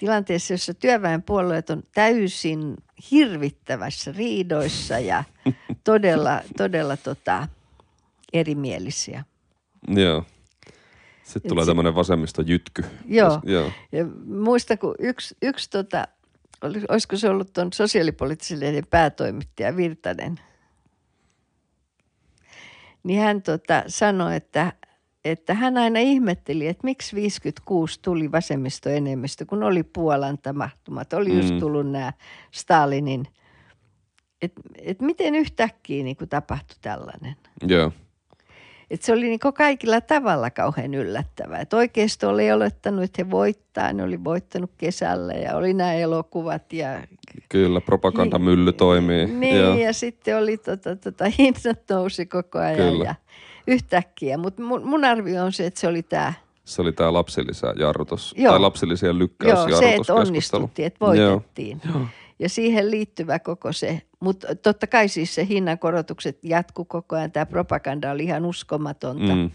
Tilanteessa, 0.01 0.53
jossa 0.53 0.73
työväenpuolueet 0.73 1.69
on 1.69 1.83
täysin 1.93 2.77
hirvittävässä 3.11 4.11
riidoissa 4.17 4.99
ja 4.99 5.23
todella, 5.83 6.41
todella 6.57 6.97
tota, 6.97 7.47
erimielisiä. 8.33 9.23
Joo. 9.87 10.25
Sitten 11.23 11.49
tulee 11.49 11.65
tämmöinen 11.65 11.95
vasemmistojytky. 11.95 12.85
Joo. 13.05 13.39
joo. 13.43 13.71
Ja 13.91 14.05
muista, 14.25 14.77
kun 14.77 14.95
yksi, 14.99 15.35
yksi 15.41 15.69
tota, 15.69 16.07
olisiko 16.89 17.17
se 17.17 17.29
ollut 17.29 17.53
tuon 17.53 17.73
sosiaalipoliittisen 17.73 18.83
päätoimittaja 18.89 19.77
Virtanen– 19.77 20.39
niin 23.03 23.21
hän 23.21 23.41
tota, 23.41 23.83
sanoi, 23.87 24.35
että, 24.35 24.73
että 25.25 25.53
hän 25.53 25.77
aina 25.77 25.99
ihmetteli, 25.99 26.67
että 26.67 26.83
miksi 26.83 27.15
56 27.15 27.99
tuli 28.01 28.31
vasemmistoenemmistö, 28.31 29.45
kun 29.45 29.63
oli 29.63 29.83
Puolan 29.83 30.37
tapahtumat, 30.37 31.13
oli 31.13 31.35
just 31.35 31.53
mm. 31.53 31.59
tullut 31.59 31.91
nämä 31.91 32.13
Stalinin, 32.51 33.27
että 34.41 34.61
et 34.77 35.01
miten 35.01 35.35
yhtäkkiä 35.35 36.03
niin 36.03 36.17
tapahtui 36.29 36.77
tällainen. 36.81 37.35
Joo. 37.67 37.91
Et 38.91 39.01
se 39.01 39.13
oli 39.13 39.27
niin 39.27 39.39
kaikilla 39.53 40.01
tavalla 40.01 40.49
kauhean 40.49 40.93
yllättävää. 40.93 41.59
Et 41.59 41.73
oikeisto 41.73 42.29
oli 42.29 42.51
olettanut, 42.51 43.03
että 43.03 43.23
he 43.23 43.31
voittaa. 43.31 43.93
Ne 43.93 44.03
oli 44.03 44.23
voittanut 44.23 44.71
kesällä 44.77 45.33
ja 45.33 45.55
oli 45.55 45.73
nämä 45.73 45.93
elokuvat. 45.93 46.73
Ja, 46.73 47.03
Kyllä, 47.49 47.81
propagandamylly 47.81 48.73
toimii. 48.73 49.25
Niin, 49.25 49.57
ja, 49.57 49.75
ja 49.75 49.93
sitten 49.93 50.37
oli 50.37 50.57
tota, 50.57 50.95
tota, 50.95 51.25
hinnat 51.39 51.79
nousi 51.89 52.25
koko 52.25 52.59
ajan 52.59 52.75
Kyllä. 52.75 53.05
ja 53.05 53.15
yhtäkkiä. 53.67 54.37
Mutta 54.37 54.63
mun, 54.63 54.87
mun 54.87 55.05
arvio 55.05 55.45
on 55.45 55.53
se, 55.53 55.65
että 55.65 55.79
se 55.79 55.87
oli 55.87 56.03
tämä 56.03 56.33
se 56.65 56.81
oli 56.81 56.91
tämä 56.91 57.13
lapsilisä-jarrutus, 57.13 58.33
Joo. 58.37 58.51
tai 58.51 58.59
lapsilisien 58.59 59.19
lykkäysjarrutus. 59.19 59.81
Joo, 59.81 59.89
se, 59.91 59.95
että 59.95 60.13
onnistuttiin, 60.13 60.85
että 60.85 61.05
voitettiin. 61.05 61.81
Joo. 61.93 62.05
Ja 62.39 62.49
siihen 62.49 62.91
liittyvä 62.91 63.39
koko 63.39 63.73
se, 63.73 64.01
mutta 64.19 64.55
totta 64.55 64.87
kai 64.87 65.07
siis 65.07 65.35
se 65.35 65.47
hinnankorotukset 65.47 66.39
jatku 66.43 66.85
koko 66.85 67.15
ajan. 67.15 67.31
Tämä 67.31 67.45
propaganda 67.45 68.11
oli 68.11 68.23
ihan 68.23 68.45
uskomatonta. 68.45 69.35
Mm. 69.35 69.51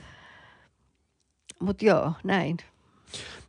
Mutta 1.61 1.85
joo, 1.85 2.13
näin. 2.25 2.57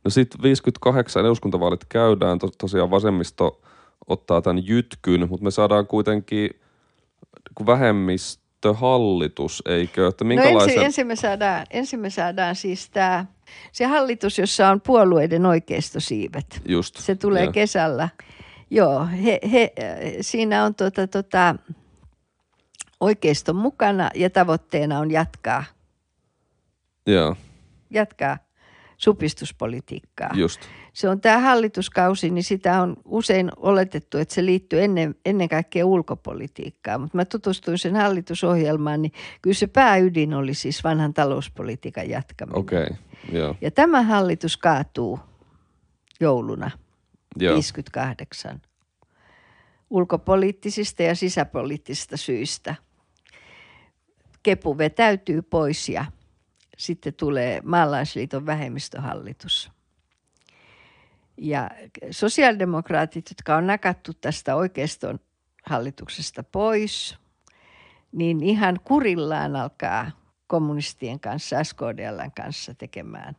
No 0.04 0.10
sitten 0.10 0.42
58 0.42 1.24
eduskuntavaalit 1.24 1.84
käydään, 1.88 2.38
to, 2.38 2.48
tosiaan 2.58 2.90
vasemmisto 2.90 3.60
ottaa 4.08 4.42
tämän 4.42 4.66
jytkyn, 4.66 5.28
mutta 5.28 5.44
me 5.44 5.50
saadaan 5.50 5.86
kuitenkin 5.86 6.50
vähemmistöhallitus, 8.64 9.62
eikö? 9.66 10.08
Että 10.08 10.24
minkälaisen... 10.24 10.56
no 10.56 10.62
ensin, 10.64 10.84
ensin, 10.84 11.06
me 11.06 11.16
saadaan, 11.16 11.66
ensin 11.70 12.00
me 12.00 12.10
saadaan 12.10 12.56
siis 12.56 12.90
tämä, 12.90 13.26
se 13.72 13.86
hallitus, 13.86 14.38
jossa 14.38 14.68
on 14.68 14.80
puolueiden 14.80 15.46
oikeistosiivet. 15.46 16.62
Just. 16.68 16.96
Se 16.96 17.14
tulee 17.14 17.44
ja. 17.44 17.52
kesällä. 17.52 18.08
Joo, 18.70 19.06
he, 19.06 19.40
he, 19.52 19.72
siinä 20.20 20.64
on 20.64 20.74
tota, 20.74 21.06
tota, 21.06 21.54
oikeiston 23.00 23.56
mukana 23.56 24.10
ja 24.14 24.30
tavoitteena 24.30 24.98
on 24.98 25.10
jatkaa. 25.10 25.64
Joo. 27.06 27.36
Jatkaa 27.90 28.38
supistuspolitiikkaa. 28.96 30.30
Just. 30.34 30.60
Se 30.98 31.08
on 31.08 31.20
tämä 31.20 31.38
hallituskausi, 31.38 32.30
niin 32.30 32.44
sitä 32.44 32.82
on 32.82 32.96
usein 33.04 33.50
oletettu, 33.56 34.18
että 34.18 34.34
se 34.34 34.44
liittyy 34.44 34.82
ennen, 34.82 35.14
ennen 35.24 35.48
kaikkea 35.48 35.86
ulkopolitiikkaan. 35.86 37.00
Mutta 37.00 37.16
mä 37.16 37.24
tutustuin 37.24 37.78
sen 37.78 37.96
hallitusohjelmaan, 37.96 39.02
niin 39.02 39.12
kyllä 39.42 39.54
se 39.54 39.66
pääydin 39.66 40.34
oli 40.34 40.54
siis 40.54 40.84
vanhan 40.84 41.14
talouspolitiikan 41.14 42.08
jatkaminen. 42.08 42.58
Okei, 42.58 42.82
okay. 42.82 42.96
joo. 43.32 43.56
Ja 43.60 43.70
tämä 43.70 44.02
hallitus 44.02 44.56
kaatuu 44.56 45.20
jouluna 46.20 46.70
joo. 47.36 47.54
58 47.54 48.60
ulkopoliittisista 49.90 51.02
ja 51.02 51.14
sisäpoliittisista 51.14 52.16
syistä. 52.16 52.74
Kepu 54.42 54.78
vetäytyy 54.78 55.42
pois 55.42 55.88
ja 55.88 56.04
sitten 56.78 57.14
tulee 57.14 57.60
maalaisliiton 57.64 58.46
vähemmistöhallitus. 58.46 59.77
Ja 61.38 61.70
sosiaalidemokraatit, 62.10 63.30
jotka 63.30 63.56
on 63.56 63.66
nakattu 63.66 64.12
tästä 64.14 64.56
oikeiston 64.56 65.20
hallituksesta 65.66 66.42
pois, 66.42 67.18
niin 68.12 68.42
ihan 68.42 68.80
kurillaan 68.84 69.56
alkaa 69.56 70.10
kommunistien 70.46 71.20
kanssa, 71.20 71.64
SKDLn 71.64 72.30
kanssa 72.36 72.74
tekemään 72.74 73.36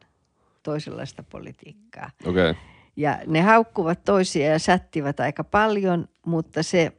toisenlaista 0.63 1.23
politiikkaa. 1.23 2.09
Okay. 2.25 2.55
Ja 2.95 3.19
ne 3.27 3.41
haukkuvat 3.41 4.03
toisia 4.03 4.51
ja 4.51 4.59
sättivät 4.59 5.19
aika 5.19 5.43
paljon, 5.43 6.07
mutta 6.25 6.63
se, 6.63 6.91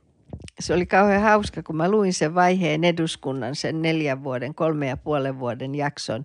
se 0.61 0.75
oli 0.75 0.87
kauhean 0.87 1.23
hauska, 1.23 1.63
kun 1.63 1.77
mä 1.77 1.91
luin 1.91 2.13
sen 2.13 2.35
vaiheen 2.35 2.85
eduskunnan, 2.85 3.55
sen 3.55 3.83
neljän 3.83 4.25
vuoden, 4.25 4.55
kolme 4.55 4.87
ja 4.87 4.97
puolen 4.97 5.39
vuoden 5.39 5.75
jakson, 5.75 6.23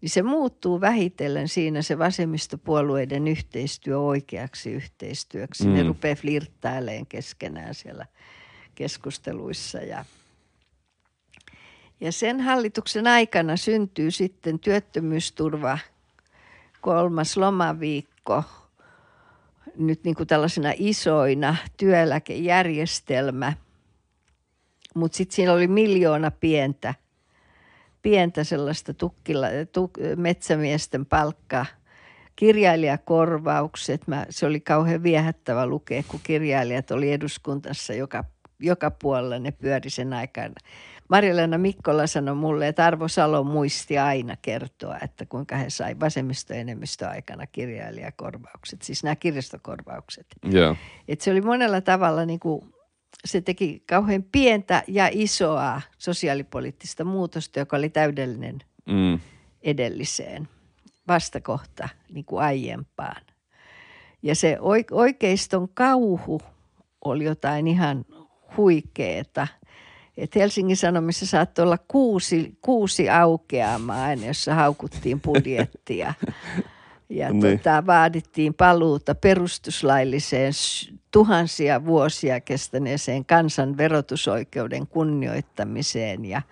niin 0.00 0.10
se 0.10 0.22
muuttuu 0.22 0.80
vähitellen 0.80 1.48
siinä 1.48 1.82
se 1.82 1.98
vasemmistopuolueiden 1.98 3.28
yhteistyö 3.28 3.98
oikeaksi 3.98 4.72
yhteistyöksi. 4.72 5.66
Mm. 5.66 5.74
Ne 5.74 5.82
rupeaa 5.82 6.14
flirttailemaan 6.14 7.06
keskenään 7.06 7.74
siellä 7.74 8.06
keskusteluissa 8.74 9.78
ja 9.78 10.04
ja 12.00 12.12
sen 12.12 12.40
hallituksen 12.40 13.06
aikana 13.06 13.56
syntyy 13.56 14.10
sitten 14.10 14.58
työttömyysturva 14.58 15.78
kolmas 16.80 17.36
lomaviikko 17.36 18.44
nyt 19.76 20.04
niin 20.04 20.14
kuin 20.14 20.26
tällaisena 20.26 20.72
isoina 20.76 21.56
työeläkejärjestelmä. 21.76 23.52
Mutta 24.94 25.16
sitten 25.16 25.36
siinä 25.36 25.52
oli 25.52 25.66
miljoona 25.66 26.30
pientä, 26.30 26.94
pientä 28.02 28.44
sellaista 28.44 28.94
tukkila, 28.94 29.46
tuk, 29.72 29.90
metsämiesten 30.16 31.06
palkkaa 31.06 31.66
kirjailijakorvaukset. 32.36 34.06
Mä, 34.06 34.26
se 34.30 34.46
oli 34.46 34.60
kauhean 34.60 35.02
viehättävä 35.02 35.66
lukea, 35.66 36.02
kun 36.08 36.20
kirjailijat 36.22 36.90
oli 36.90 37.12
eduskuntassa 37.12 37.94
joka, 37.94 38.24
joka 38.60 38.90
puolella, 38.90 39.38
ne 39.38 39.50
pyöri 39.50 39.90
sen 39.90 40.12
aikana 40.12 40.54
Marjolena 41.08 41.58
Mikkola 41.58 42.06
sanoi 42.06 42.34
mulle, 42.34 42.68
että 42.68 42.86
Arvo 42.86 43.08
Salo 43.08 43.44
muisti 43.44 43.98
aina 43.98 44.36
kertoa, 44.42 44.98
että 45.02 45.26
kuinka 45.26 45.56
he 45.56 45.70
sai 45.70 46.00
vasemmistoenemmistöaikana 46.00 47.46
kirjailijakorvaukset, 47.46 48.82
siis 48.82 49.04
nämä 49.04 49.16
kirjastokorvaukset. 49.16 50.26
Yeah. 50.54 50.76
Et 51.08 51.20
se 51.20 51.30
oli 51.30 51.40
monella 51.40 51.80
tavalla 51.80 52.24
niin 52.24 52.40
kuin, 52.40 52.74
se 53.24 53.40
teki 53.40 53.82
kauhean 53.86 54.22
pientä 54.22 54.82
ja 54.88 55.08
isoa 55.12 55.82
sosiaalipoliittista 55.98 57.04
muutosta, 57.04 57.58
joka 57.58 57.76
oli 57.76 57.88
täydellinen 57.88 58.58
mm. 58.86 59.20
edelliseen 59.62 60.48
vastakohta 61.08 61.88
niin 62.12 62.24
kuin 62.24 62.42
aiempaan. 62.42 63.22
Ja 64.22 64.34
se 64.34 64.58
oikeiston 64.90 65.68
kauhu 65.68 66.40
oli 67.04 67.24
jotain 67.24 67.66
ihan 67.66 68.04
huikeeta– 68.56 69.46
et 70.16 70.34
Helsingin 70.34 70.76
Sanomissa 70.76 71.26
saattoi 71.26 71.62
olla 71.62 71.78
kuusi, 71.88 72.58
kuusi 72.60 73.10
aukeamaa 73.10 74.04
aina, 74.04 74.26
jossa 74.26 74.54
haukuttiin 74.54 75.20
budjettia. 75.20 76.14
Ja 77.08 77.32
niin. 77.32 77.58
tota, 77.58 77.86
vaadittiin 77.86 78.54
paluuta 78.54 79.14
perustuslailliseen 79.14 80.52
tuhansia 81.10 81.84
vuosia 81.84 82.40
kestäneeseen 82.40 83.24
kansan 83.24 83.76
verotusoikeuden 83.76 84.86
kunnioittamiseen. 84.86 86.24
Ja 86.24 86.42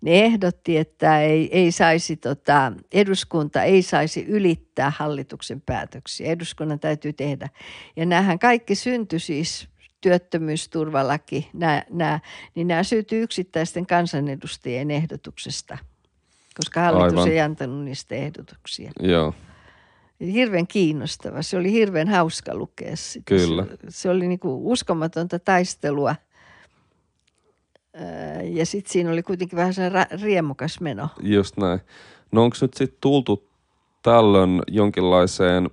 ne 0.00 0.24
ehdotti, 0.24 0.76
että 0.76 1.20
ei, 1.20 1.48
ei 1.52 1.72
saisi, 1.72 2.16
tota, 2.16 2.72
eduskunta 2.92 3.62
ei 3.62 3.82
saisi 3.82 4.24
ylittää 4.28 4.92
hallituksen 4.96 5.60
päätöksiä. 5.60 6.26
Eduskunnan 6.30 6.80
täytyy 6.80 7.12
tehdä. 7.12 7.48
Ja 7.96 8.06
näähän 8.06 8.38
kaikki 8.38 8.74
syntyi 8.74 9.18
siis 9.18 9.68
työttömyysturvalaki, 10.04 11.48
nämä, 11.52 11.82
nämä, 11.90 12.20
niin 12.54 12.68
nämä 12.68 12.82
syntyy 12.82 13.22
yksittäisten 13.22 13.86
kansanedustajien 13.86 14.90
ehdotuksesta, 14.90 15.78
koska 16.56 16.80
hallitus 16.80 17.18
Aivan. 17.18 17.32
ei 17.32 17.40
antanut 17.40 17.84
niistä 17.84 18.14
ehdotuksia. 18.14 18.90
Joo. 19.00 19.34
Hirveän 20.20 20.66
kiinnostava. 20.66 21.42
Se 21.42 21.56
oli 21.56 21.72
hirveän 21.72 22.08
hauska 22.08 22.54
lukea 22.54 22.96
sitä. 22.96 23.24
Kyllä. 23.24 23.64
Se, 23.64 23.78
se 23.88 24.10
oli 24.10 24.28
niin 24.28 24.38
kuin 24.38 24.54
uskomatonta 24.54 25.38
taistelua. 25.38 26.16
Ja 28.44 28.66
sitten 28.66 28.92
siinä 28.92 29.10
oli 29.10 29.22
kuitenkin 29.22 29.56
vähän 29.56 29.74
se 29.74 29.90
riemukas 30.22 30.80
meno. 30.80 31.08
Just 31.22 31.56
näin. 31.56 31.80
No 32.32 32.44
onko 32.44 32.56
nyt 32.60 32.74
sitten 32.74 32.98
tultu 33.00 33.48
tällöin 34.02 34.62
jonkinlaiseen, 34.68 35.70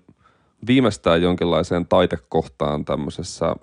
viimeistään 0.67 1.21
jonkinlaiseen 1.21 1.87
taitekohtaan 1.87 2.85
tämmöisessä 2.85 3.55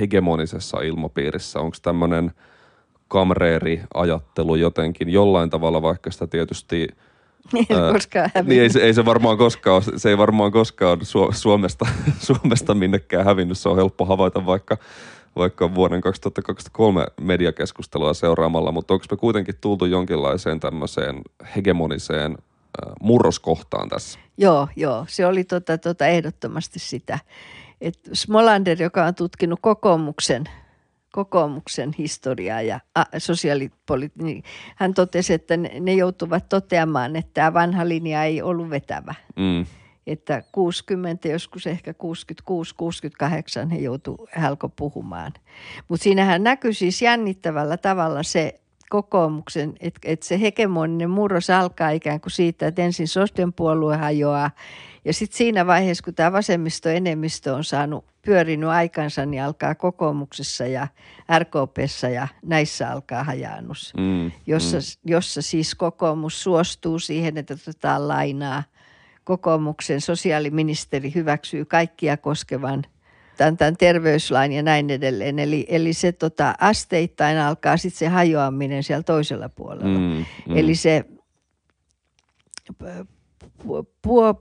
hegemonisessa 0.00 0.80
ilmapiirissä? 0.80 1.60
Onko 1.60 1.76
tämmöinen 1.82 2.32
kamreeri-ajattelu 3.08 4.54
jotenkin 4.54 5.08
jollain 5.08 5.50
tavalla, 5.50 5.82
vaikka 5.82 6.10
sitä 6.10 6.26
tietysti 6.26 6.88
ei 7.54 7.76
ää, 7.76 7.92
koskaan 7.92 8.30
Niin 8.42 8.62
ei, 8.62 8.70
se, 8.70 8.80
ei 8.80 8.94
se 8.94 9.04
varmaan 9.04 9.38
koskaan, 9.38 9.82
se 9.96 10.08
ei 10.08 10.18
varmaan 10.18 10.52
koskaan 10.52 10.98
Suomesta, 11.30 11.86
Suomesta 12.26 12.74
minnekään 12.74 13.24
hävinnyt. 13.24 13.58
Se 13.58 13.68
on 13.68 13.76
helppo 13.76 14.04
havaita 14.04 14.46
vaikka, 14.46 14.76
vaikka 15.36 15.74
vuoden 15.74 16.00
2023 16.00 17.06
mediakeskustelua 17.20 18.14
seuraamalla, 18.14 18.72
mutta 18.72 18.94
onko 18.94 19.06
me 19.10 19.16
kuitenkin 19.16 19.54
tultu 19.60 19.84
jonkinlaiseen 19.84 20.60
tämmöiseen 20.60 21.20
hegemoniseen 21.56 22.38
murroskohtaan 23.00 23.88
tässä? 23.88 24.18
Joo, 24.38 24.68
joo. 24.76 25.04
Se 25.08 25.26
oli 25.26 25.44
tota, 25.44 25.78
tota 25.78 26.06
ehdottomasti 26.06 26.78
sitä 26.78 27.18
että 27.82 28.10
Smolander, 28.12 28.82
joka 28.82 29.04
on 29.04 29.14
tutkinut 29.14 29.58
kokoomuksen, 29.62 30.44
kokoomuksen 31.12 31.94
historiaa 31.98 32.62
ja 32.62 32.80
sosiaalipolitiikkaa, 33.18 34.26
niin 34.26 34.42
hän 34.76 34.94
totesi, 34.94 35.32
että 35.32 35.56
ne, 35.56 35.80
ne 35.80 35.94
joutuvat 35.94 36.48
toteamaan, 36.48 37.16
että 37.16 37.30
tämä 37.34 37.54
vanha 37.54 37.88
linja 37.88 38.24
ei 38.24 38.42
ollut 38.42 38.70
vetävä. 38.70 39.14
Mm. 39.36 39.66
Että 40.06 40.42
60, 40.52 41.28
joskus 41.28 41.66
ehkä 41.66 41.94
66-68 43.66 43.68
he 43.72 43.78
joutu 43.78 44.28
hälko 44.32 44.68
puhumaan. 44.68 45.32
Mutta 45.88 46.04
siinähän 46.04 46.42
näkyy 46.42 46.72
siis 46.72 47.02
jännittävällä 47.02 47.76
tavalla 47.76 48.22
se 48.22 48.60
kokoomuksen, 48.90 49.74
että, 49.80 50.00
että 50.04 50.26
se 50.26 50.40
hegemoninen 50.40 51.10
murros 51.10 51.50
alkaa 51.50 51.90
ikään 51.90 52.20
kuin 52.20 52.32
siitä, 52.32 52.66
että 52.66 52.82
ensin 52.82 53.08
Sosten 53.08 53.52
puolue 53.52 53.96
hajoaa 53.96 54.50
ja 55.04 55.12
sitten 55.12 55.38
siinä 55.38 55.66
vaiheessa, 55.66 56.04
kun 56.04 56.14
tämä 56.14 56.32
vasemmistoenemmistö 56.32 57.54
on 57.54 57.64
saanut 57.64 58.04
pyörinyt 58.22 58.68
aikansa, 58.68 59.26
niin 59.26 59.42
alkaa 59.42 59.74
kokoomuksessa 59.74 60.66
ja 60.66 60.88
RKPssä 61.38 62.08
ja 62.08 62.28
näissä 62.42 62.90
alkaa 62.90 63.24
hajannus, 63.24 63.92
mm, 63.96 64.32
jossa, 64.46 64.76
mm. 64.76 65.10
jossa 65.10 65.42
siis 65.42 65.74
kokoomus 65.74 66.42
suostuu 66.42 66.98
siihen, 66.98 67.38
että 67.38 67.54
otetaan 67.54 68.08
lainaa. 68.08 68.62
Kokoomuksen 69.24 70.00
sosiaaliministeri 70.00 71.14
hyväksyy 71.14 71.64
kaikkia 71.64 72.16
koskevan 72.16 72.84
tämän, 73.36 73.56
tämän 73.56 73.76
terveyslain 73.76 74.52
ja 74.52 74.62
näin 74.62 74.90
edelleen. 74.90 75.38
Eli, 75.38 75.66
eli 75.68 75.92
se 75.92 76.12
tota, 76.12 76.54
asteittain 76.60 77.38
alkaa 77.38 77.76
sitten 77.76 77.98
se 77.98 78.08
hajoaminen 78.08 78.82
siellä 78.82 79.02
toisella 79.02 79.48
puolella. 79.48 79.98
Mm, 79.98 80.24
mm. 80.48 80.56
Eli 80.56 80.74
se 80.74 81.04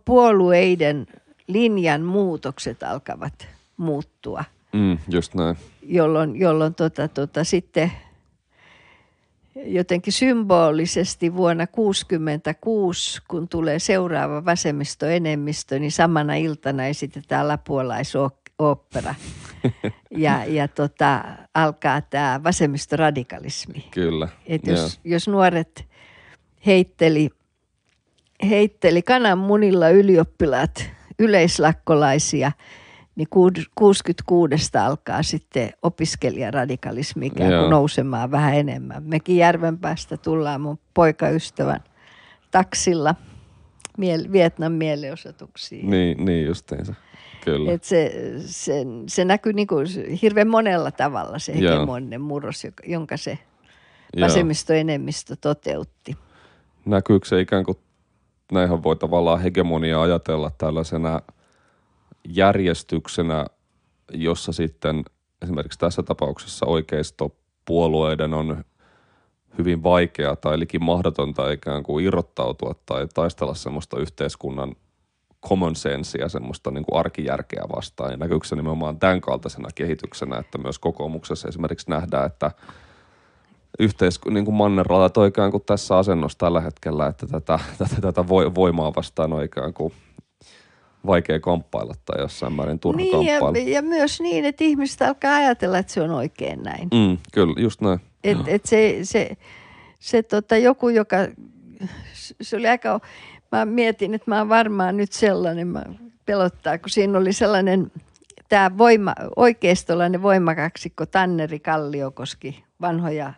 puolueiden 0.06 1.08
linjan 1.48 2.02
muutokset 2.02 2.84
alkavat 2.84 3.48
muuttua. 3.78 4.44
Mm, 4.74 4.98
just 5.10 5.34
näin. 5.34 5.58
Jolloin, 5.84 6.36
jolloin 6.36 6.76
tota, 6.76 7.08
tota, 7.08 7.44
sitten 7.44 7.92
jotenkin 9.56 10.14
symbolisesti 10.14 11.36
vuonna 11.36 11.68
1966, 11.68 13.22
kun 13.28 13.48
tulee 13.48 13.80
seuraava 13.80 14.46
vasemmistoenemmistö, 14.46 15.80
niin 15.80 15.92
samana 15.92 16.36
iltana 16.36 16.86
esitetään 16.86 17.48
lapuolaisooppera. 17.48 19.16
ja, 20.18 20.46
ja 20.46 20.68
tota, 20.68 21.24
alkaa 21.54 22.02
tämä 22.02 22.42
vasemmistoradikalismi. 22.44 23.88
Kyllä. 23.92 24.28
Et 24.46 24.68
jos, 24.68 25.00
jos 25.04 25.28
nuoret 25.28 25.86
heitteli– 26.66 27.30
heitteli 28.50 29.02
kananmunilla 29.02 29.90
ylioppilaat 29.90 30.90
yleislakkolaisia, 31.20 32.52
niin 33.16 33.28
66 33.76 34.78
alkaa 34.86 35.24
sitten 35.24 35.70
opiskelijaradikalismi 35.82 37.26
ikään 37.26 37.60
kuin 37.60 37.70
nousemaan 37.70 38.32
vähän 38.32 38.56
enemmän. 38.56 39.04
Mekin 39.04 39.38
Järvenpäästä 39.38 40.18
tullaan 40.18 40.62
mun 40.62 40.80
poikaystävän 40.94 41.84
taksilla 42.52 43.16
Vietnam 44.32 44.72
mielenosoituksiin. 44.72 45.90
Niin, 45.90 46.26
niin 46.26 46.46
justiinsa. 46.46 46.94
Kyllä. 47.46 47.72
Et 47.72 47.84
se, 47.84 48.12
se, 48.46 48.86
se 49.08 49.26
näkyy 49.26 49.54
niin 49.54 49.68
kuin 49.68 49.88
hirveän 50.22 50.48
monella 50.48 50.92
tavalla 50.92 51.40
se 51.40 51.56
hegemoninen 51.56 52.22
murros, 52.22 52.68
jonka 52.86 53.18
se 53.18 53.40
vasemmistoenemmistö 54.22 55.36
toteutti. 55.36 56.18
Näkyykö 56.86 57.28
se 57.28 57.40
ikään 57.40 57.64
kuin, 57.64 57.78
näinhän 58.52 58.84
voi 58.84 58.96
tavallaan 58.96 59.42
hegemonia 59.42 60.02
ajatella 60.02 60.52
tällaisena 60.58 61.22
järjestyksenä, 62.28 63.46
jossa 64.14 64.52
sitten 64.52 65.04
esimerkiksi 65.42 65.80
tässä 65.80 66.04
tapauksessa 66.04 66.66
oikeistopuolueiden 66.66 68.34
on 68.34 68.64
hyvin 69.58 69.84
vaikeaa 69.84 70.36
tai 70.36 70.60
likin 70.60 70.84
mahdotonta 70.84 71.52
ikään 71.52 71.84
kuin 71.84 72.06
irrottautua 72.06 72.76
tai 72.86 73.08
taistella 73.14 73.54
semmoista 73.54 74.00
yhteiskunnan 74.00 74.76
common 75.48 75.76
sensea, 75.76 76.30
semmoista 76.30 76.72
niin 76.72 76.86
kuin 76.86 77.00
arkijärkeä 77.00 77.64
vastaan. 77.76 78.12
Ja 78.12 78.18
näkyykö 78.18 78.48
se 78.48 78.56
nimenomaan 78.56 79.00
tämän 79.00 79.22
kaltaisena 79.22 79.70
kehityksenä, 79.76 80.38
että 80.38 80.58
myös 80.58 80.80
kokoomuksessa 80.80 81.48
esimerkiksi 81.48 81.90
nähdään, 81.90 82.26
että 82.26 82.52
yhteisku, 83.82 84.30
niin 84.30 84.46
kuin 84.46 84.56
mannerraatat 84.56 85.18
on 85.18 85.28
ikään 85.28 85.52
kuin 85.52 85.64
tässä 85.66 85.98
asennossa 85.98 86.38
tällä 86.38 86.62
hetkellä, 86.62 87.08
että 87.08 87.28
tätä, 87.28 87.60
tätä, 87.78 88.02
tätä 88.02 88.28
voimaa 88.28 88.96
vastaan 88.96 89.34
on 89.34 89.44
ikään 89.44 89.74
kuin 89.74 89.94
vaikea 91.06 91.40
kamppailla 91.40 91.94
tai 92.06 92.22
jossain 92.22 92.54
määrin 92.54 92.80
turha 92.80 92.98
niin, 92.98 93.12
kamppailla. 93.12 93.58
Ja, 93.58 93.74
ja 93.74 93.82
myös 93.82 94.22
niin, 94.22 94.46
että 94.46 94.64
ihmiset 94.64 95.02
alkaa 95.02 95.36
ajatella, 95.36 95.78
että 95.78 95.94
se 95.94 96.02
on 96.02 96.12
oikein 96.12 96.64
näin. 96.64 96.88
Mm, 96.94 97.18
kyllä, 97.34 97.54
just 97.58 97.82
näin. 97.82 98.00
Et, 98.24 98.38
et 98.48 98.66
se, 98.66 99.00
se, 99.04 99.38
se 100.00 100.24
tota, 100.24 100.58
joku, 100.58 100.90
joka, 100.90 101.18
se 102.42 102.58
oli 102.58 102.68
aika, 102.68 103.00
mä 103.52 103.66
mietin, 103.66 104.14
että 104.14 104.32
mä 104.32 104.38
oon 104.38 104.50
varmaan 104.50 104.98
nyt 104.98 105.12
sellainen, 105.12 105.68
mä 105.68 105.84
pelottaa, 106.26 106.78
kun 106.78 106.90
siinä 106.90 107.18
oli 107.18 107.34
sellainen, 107.34 107.92
tämä 108.50 108.78
voima, 108.78 109.16
oikeistolainen 109.36 110.22
voimakaksikko 110.22 111.06
Tanneri 111.06 111.60
Kalliokoski, 111.60 112.64
vanhoja 112.82 113.34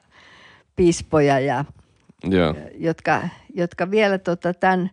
piispoja, 0.75 1.39
ja, 1.39 1.65
yeah. 2.33 2.55
jotka, 2.75 3.29
jotka 3.53 3.91
vielä 3.91 4.17
tota, 4.17 4.53
tämän, 4.53 4.89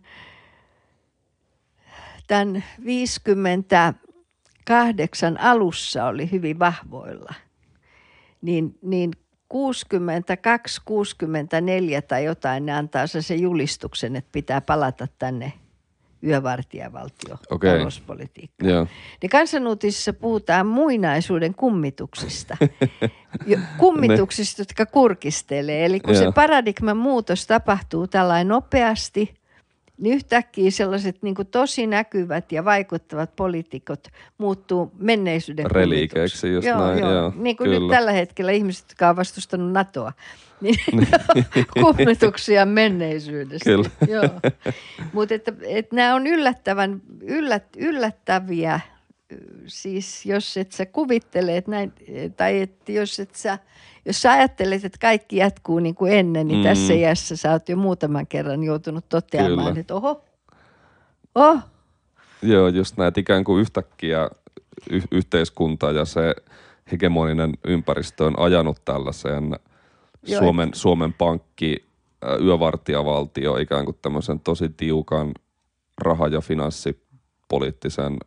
tämän 2.27 2.63
58 2.85 5.39
alussa 5.39 6.05
oli 6.05 6.31
hyvin 6.31 6.59
vahvoilla. 6.59 7.33
Niin, 8.41 8.77
niin 8.81 9.11
62, 9.47 10.81
64 10.85 12.01
tai 12.01 12.23
jotain, 12.23 12.65
ne 12.65 12.71
antaa 12.71 13.07
se, 13.07 13.21
se 13.21 13.35
julistuksen, 13.35 14.15
että 14.15 14.29
pitää 14.31 14.61
palata 14.61 15.07
tänne 15.19 15.53
yövartijavaltio 16.23 17.37
okay. 17.49 17.77
talouspolitiikkaan. 17.77 18.71
Yeah. 18.71 18.87
Niin 19.21 19.29
kansanuutisissa 19.29 20.13
puhutaan 20.13 20.67
muinaisuuden 20.67 21.53
kummituksista. 21.53 22.57
kummituksista, 23.77 24.61
jotka 24.61 24.85
kurkistelee. 24.85 25.85
Eli 25.85 25.99
kun 25.99 26.13
yeah. 26.13 26.25
se 26.25 26.31
paradigman 26.31 26.97
muutos 26.97 27.47
tapahtuu 27.47 28.07
tällainen 28.07 28.47
nopeasti– 28.47 29.33
niin 30.01 30.15
yhtäkkiä 30.15 30.71
sellaiset 30.71 31.17
niin 31.21 31.35
kuin 31.35 31.47
tosi 31.47 31.87
näkyvät 31.87 32.51
ja 32.51 32.65
vaikuttavat 32.65 33.35
poliitikot 33.35 34.07
muuttuu 34.37 34.91
menneisyyden 34.97 35.71
Reliikeiksi 35.71 36.53
just 36.53 36.67
joo, 36.67 36.87
näin, 36.87 36.99
joo. 36.99 37.11
joo 37.11 37.33
niin 37.35 37.57
kuin 37.57 37.69
kyllä. 37.69 37.79
nyt 37.79 37.89
tällä 37.89 38.11
hetkellä 38.11 38.51
ihmiset, 38.51 38.85
jotka 38.89 39.07
ovat 39.07 39.17
vastustanut 39.17 39.71
NATOa, 39.71 40.13
niin 40.61 40.75
kummituksia 41.83 42.65
menneisyydestä. 42.65 43.69
Kyllä. 43.69 43.89
Joo. 44.13 44.29
Mutta 45.13 45.35
että, 45.35 45.53
että 45.67 45.95
nämä 45.95 46.15
on 46.15 46.27
yllättävän, 46.27 47.01
yllät, 47.21 47.65
yllättäviä, 47.77 48.79
siis 49.67 50.25
jos 50.25 50.57
et 50.57 50.71
sä 50.71 50.85
kuvittele, 50.85 51.57
että 51.57 51.71
näin, 51.71 51.93
tai 52.37 52.61
että 52.61 52.91
jos 52.91 53.19
et 53.19 53.35
sä– 53.35 53.59
jos 54.05 54.21
sä 54.21 54.31
ajattelet, 54.31 54.85
että 54.85 54.97
kaikki 55.01 55.37
jatkuu 55.37 55.79
niin 55.79 55.95
kuin 55.95 56.13
ennen, 56.13 56.47
niin 56.47 56.59
mm. 56.59 56.63
tässä 56.63 56.93
iässä 56.93 57.35
sä 57.35 57.51
oot 57.51 57.69
jo 57.69 57.75
muutaman 57.75 58.27
kerran 58.27 58.63
joutunut 58.63 59.09
toteamaan, 59.09 59.67
Kyllä. 59.67 59.79
että 59.79 59.95
oho, 59.95 60.23
oh. 61.35 61.59
Joo, 62.41 62.67
just 62.67 62.97
näet 62.97 63.17
ikään 63.17 63.43
kuin 63.43 63.61
yhtäkkiä 63.61 64.29
y- 64.89 65.01
yhteiskunta 65.11 65.91
ja 65.91 66.05
se 66.05 66.35
hegemoninen 66.91 67.53
ympäristö 67.65 68.25
on 68.25 68.39
ajanut 68.39 68.85
tällaiseen 68.85 69.59
Joo, 70.27 70.41
Suomen, 70.41 70.69
et... 70.69 70.75
Suomen 70.75 71.13
pankki, 71.13 71.85
yövartijavaltio 72.43 73.57
ikään 73.57 73.85
kuin 73.85 73.97
tämmöisen 74.01 74.39
tosi 74.39 74.69
tiukan 74.69 75.31
raha- 75.97 76.27
ja 76.27 76.41
finanssipoliittisen 76.41 78.17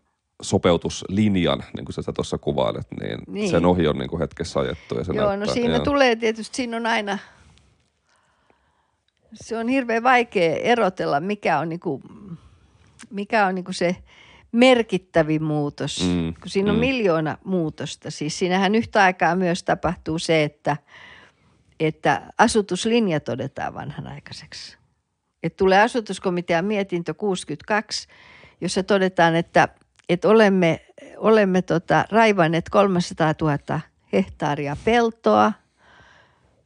sopeutuslinjan, 0.43 1.65
niin 1.77 1.85
kuin 1.85 1.95
sä 1.95 2.13
tuossa 2.13 2.39
kuvailet, 2.39 2.87
niin, 3.01 3.19
niin, 3.27 3.51
sen 3.51 3.65
ohi 3.65 3.89
on 3.89 3.99
niin 3.99 4.11
kuin 4.11 4.21
hetkessä 4.21 4.61
ajettu. 4.61 4.95
Ja 4.95 5.05
se 5.05 5.13
joo, 5.13 5.25
no 5.25 5.29
näyttää, 5.31 5.47
no 5.47 5.53
siinä 5.53 5.75
joo. 5.75 5.85
tulee 5.85 6.17
tietysti, 6.17 6.57
siinä 6.57 6.77
on 6.77 6.87
aina, 6.87 7.19
se 9.35 9.59
on 9.59 9.69
hirveän 9.69 10.03
vaikea 10.03 10.57
erotella, 10.57 11.21
mikä 11.21 11.59
on, 11.59 11.69
niin 11.69 11.81
kuin, 11.81 12.03
mikä 13.11 13.47
on 13.47 13.55
niin 13.55 13.65
kuin 13.65 13.75
se 13.75 13.97
merkittävin 14.53 15.43
muutos, 15.43 16.03
mm, 16.03 16.35
kun 16.35 16.51
siinä 16.51 16.71
on 16.71 16.77
mm. 16.77 16.81
miljoona 16.81 17.39
muutosta. 17.45 18.11
Siis 18.11 18.39
siinähän 18.39 18.75
yhtä 18.75 19.03
aikaa 19.03 19.37
myös 19.37 19.63
tapahtuu 19.63 20.19
se, 20.19 20.43
että, 20.43 20.77
että 21.81 22.33
asutuslinja 22.39 23.21
todetaan 23.21 23.75
vanhanaikaiseksi. 23.75 24.77
Että 25.43 25.57
tulee 25.57 25.83
asutuskomitean 25.83 26.65
mietintö 26.65 27.15
62, 27.15 28.09
jossa 28.61 28.83
todetaan, 28.83 29.37
että 29.37 29.69
että 30.09 30.29
olemme, 30.29 30.81
olemme 31.17 31.63
tota, 31.63 32.05
raivanneet 32.11 32.69
300 32.69 33.35
000 33.41 33.81
hehtaaria 34.13 34.77
peltoa 34.85 35.53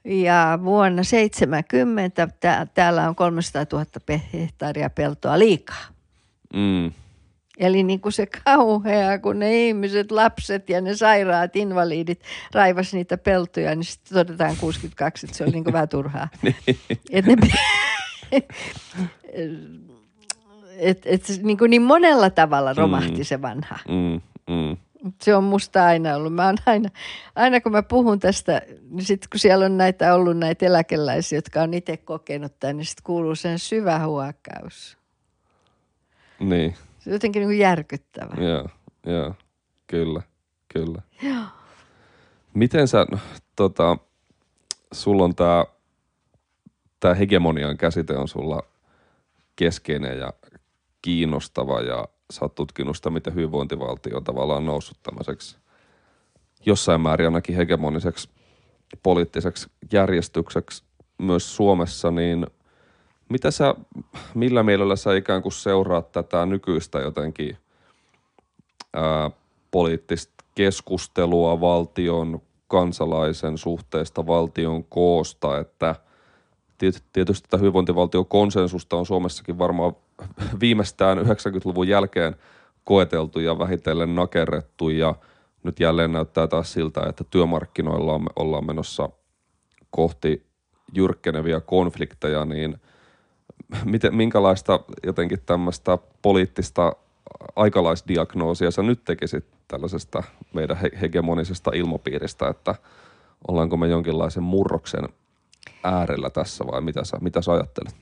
ja 0.05 0.59
vuonna 0.65 1.03
70 1.03 2.29
tää, 2.41 2.67
täällä 2.67 3.09
on 3.09 3.15
300 3.15 3.67
000 3.73 3.85
hehtaaria 4.33 4.91
peltoa 4.91 5.39
liikaa. 5.39 5.85
Mm. 6.55 6.93
Eli 7.59 7.83
niin 7.83 8.01
kuin 8.01 8.13
se 8.13 8.27
kauhea, 8.45 9.19
kun 9.19 9.39
ne 9.39 9.67
ihmiset, 9.67 10.11
lapset 10.11 10.69
ja 10.69 10.81
ne 10.81 10.97
sairaat 10.97 11.57
invalidit 11.57 12.21
raivas 12.53 12.95
niitä 12.95 13.19
peltoja, 13.19 13.75
niin 13.75 13.85
sitten 13.85 14.15
todetaan 14.15 14.57
62, 14.57 15.27
että 15.27 15.37
se 15.37 15.45
oli 15.45 15.53
niin 15.53 15.65
kuin 15.65 15.73
vähän 15.73 15.89
turhaa. 15.89 16.29
Niin. 16.43 16.57
Et 17.11 17.27
ne, 17.27 17.37
et, 20.79 21.03
et 21.05 21.23
niin, 21.43 21.59
kuin 21.59 21.71
niin 21.71 21.83
monella 21.83 22.31
tavalla 22.31 22.73
mm. 22.73 22.79
romahti 22.79 23.17
mm. 23.17 23.25
se 23.25 23.43
vanha. 23.43 23.79
Mm. 23.89 24.21
Mm. 24.55 24.77
Se 25.23 25.37
on 25.37 25.45
musta 25.45 25.85
aina 25.85 26.17
ollut. 26.17 26.35
Mä 26.35 26.55
aina, 26.67 26.91
aina 27.35 27.61
kun 27.61 27.73
mä 27.73 27.83
puhun 27.83 28.19
tästä, 28.19 28.63
niin 28.91 29.05
sitten 29.05 29.31
kun 29.31 29.41
siellä 29.41 29.65
on 29.65 29.77
näitä 29.79 30.15
ollut 30.15 30.39
näitä 30.39 30.67
eläkeläisiä, 30.67 31.37
jotka 31.37 31.63
on 31.63 31.75
itse 31.75 31.97
kokenut 31.97 32.53
tämän, 32.61 32.77
niin 32.77 32.85
sitten 32.87 33.05
kuuluu 33.05 33.35
sen 33.35 33.59
syvä 33.59 34.07
huokkaus. 34.07 34.99
Niin. 36.41 36.75
Se 36.99 37.11
on 37.11 37.15
jotenkin 37.15 37.41
niin 37.41 37.49
kuin 37.49 37.59
järkyttävä. 37.59 38.45
Joo, 38.45 38.69
joo. 39.07 39.35
Kyllä, 39.87 40.23
kyllä. 40.75 41.03
Joo. 41.23 41.45
Miten 42.55 42.89
sä, 42.89 43.07
tota, 43.57 43.97
sulla 44.93 45.25
on 45.25 45.35
tämä 45.35 45.65
tää 47.01 47.15
hegemonian 47.15 47.77
käsite 47.77 48.17
on 48.17 48.29
sulla 48.29 48.63
keskeinen 49.57 50.19
ja 50.19 50.33
kiinnostava 51.03 51.81
ja 51.81 52.09
sä 52.33 52.45
oot 52.45 52.55
tutkinut 52.55 52.97
sitä, 52.97 53.11
miten 53.11 53.35
hyvinvointivaltio 53.35 54.17
on 54.17 54.25
tavallaan 54.25 54.67
noussut 54.67 54.99
tämmöiseksi 55.03 55.59
jossain 56.67 57.01
määrin 57.01 57.27
ainakin 57.27 57.57
hegemoniseksi 57.57 58.29
poliittiseksi 59.03 59.71
järjestykseksi 59.93 60.85
myös 61.19 61.57
Suomessa, 61.57 62.11
niin 62.11 62.47
mitä 63.29 63.51
sä, 63.51 63.75
millä 64.35 64.63
mielellä 64.63 64.97
sä 64.97 65.15
ikään 65.15 65.43
kuin 65.43 65.53
seuraat 65.53 66.13
tätä 66.13 66.47
nykyistä 66.47 66.99
jotenkin 66.99 67.57
ää, 68.95 69.31
poliittista 69.71 70.45
keskustelua 70.55 71.61
valtion 71.61 72.41
kansalaisen 72.69 73.59
suhteesta 73.59 74.27
valtion 74.27 74.85
koosta, 74.85 75.59
että 75.59 75.95
tietysti 76.79 77.49
tätä 77.49 77.61
hyvinvointivaltion 77.61 78.27
konsensusta 78.27 78.97
on 78.97 79.07
Suomessakin 79.07 79.59
varmaan 79.59 79.93
viimeistään 80.61 81.19
90-luvun 81.19 81.89
jälkeen 81.89 82.37
koeteltu 82.85 83.41
ja 83.41 83.59
vähitellen 83.59 84.15
nakerrettu 84.15 84.89
ja 84.89 85.15
nyt 85.63 85.81
jälleen 85.81 86.13
näyttää 86.13 86.47
taas 86.47 86.73
siltä, 86.73 87.01
että 87.09 87.25
työmarkkinoilla 87.25 88.21
ollaan 88.37 88.67
menossa 88.67 89.09
kohti 89.91 90.47
jyrkkeneviä 90.95 91.61
konflikteja, 91.61 92.45
niin 92.45 92.81
miten, 93.85 94.15
minkälaista 94.15 94.81
jotenkin 95.07 95.39
tämmöistä 95.47 95.99
poliittista 96.23 96.93
aikalaisdiagnoosia 97.57 98.71
sä 98.71 98.83
nyt 98.83 99.05
tekisit 99.05 99.45
tällaisesta 99.69 100.23
meidän 100.55 100.77
hegemonisesta 101.01 101.71
ilmapiiristä, 101.75 102.49
että 102.49 102.75
ollaanko 103.49 103.77
me 103.77 103.89
jonkinlaisen 103.89 104.43
murroksen 104.43 105.09
äärellä 105.85 106.31
tässä 106.31 106.67
vai 106.67 106.81
mitä 106.81 107.05
sä, 107.05 107.17
mitä 107.21 107.43
sä 107.43 107.53
ajattelet? 107.53 107.97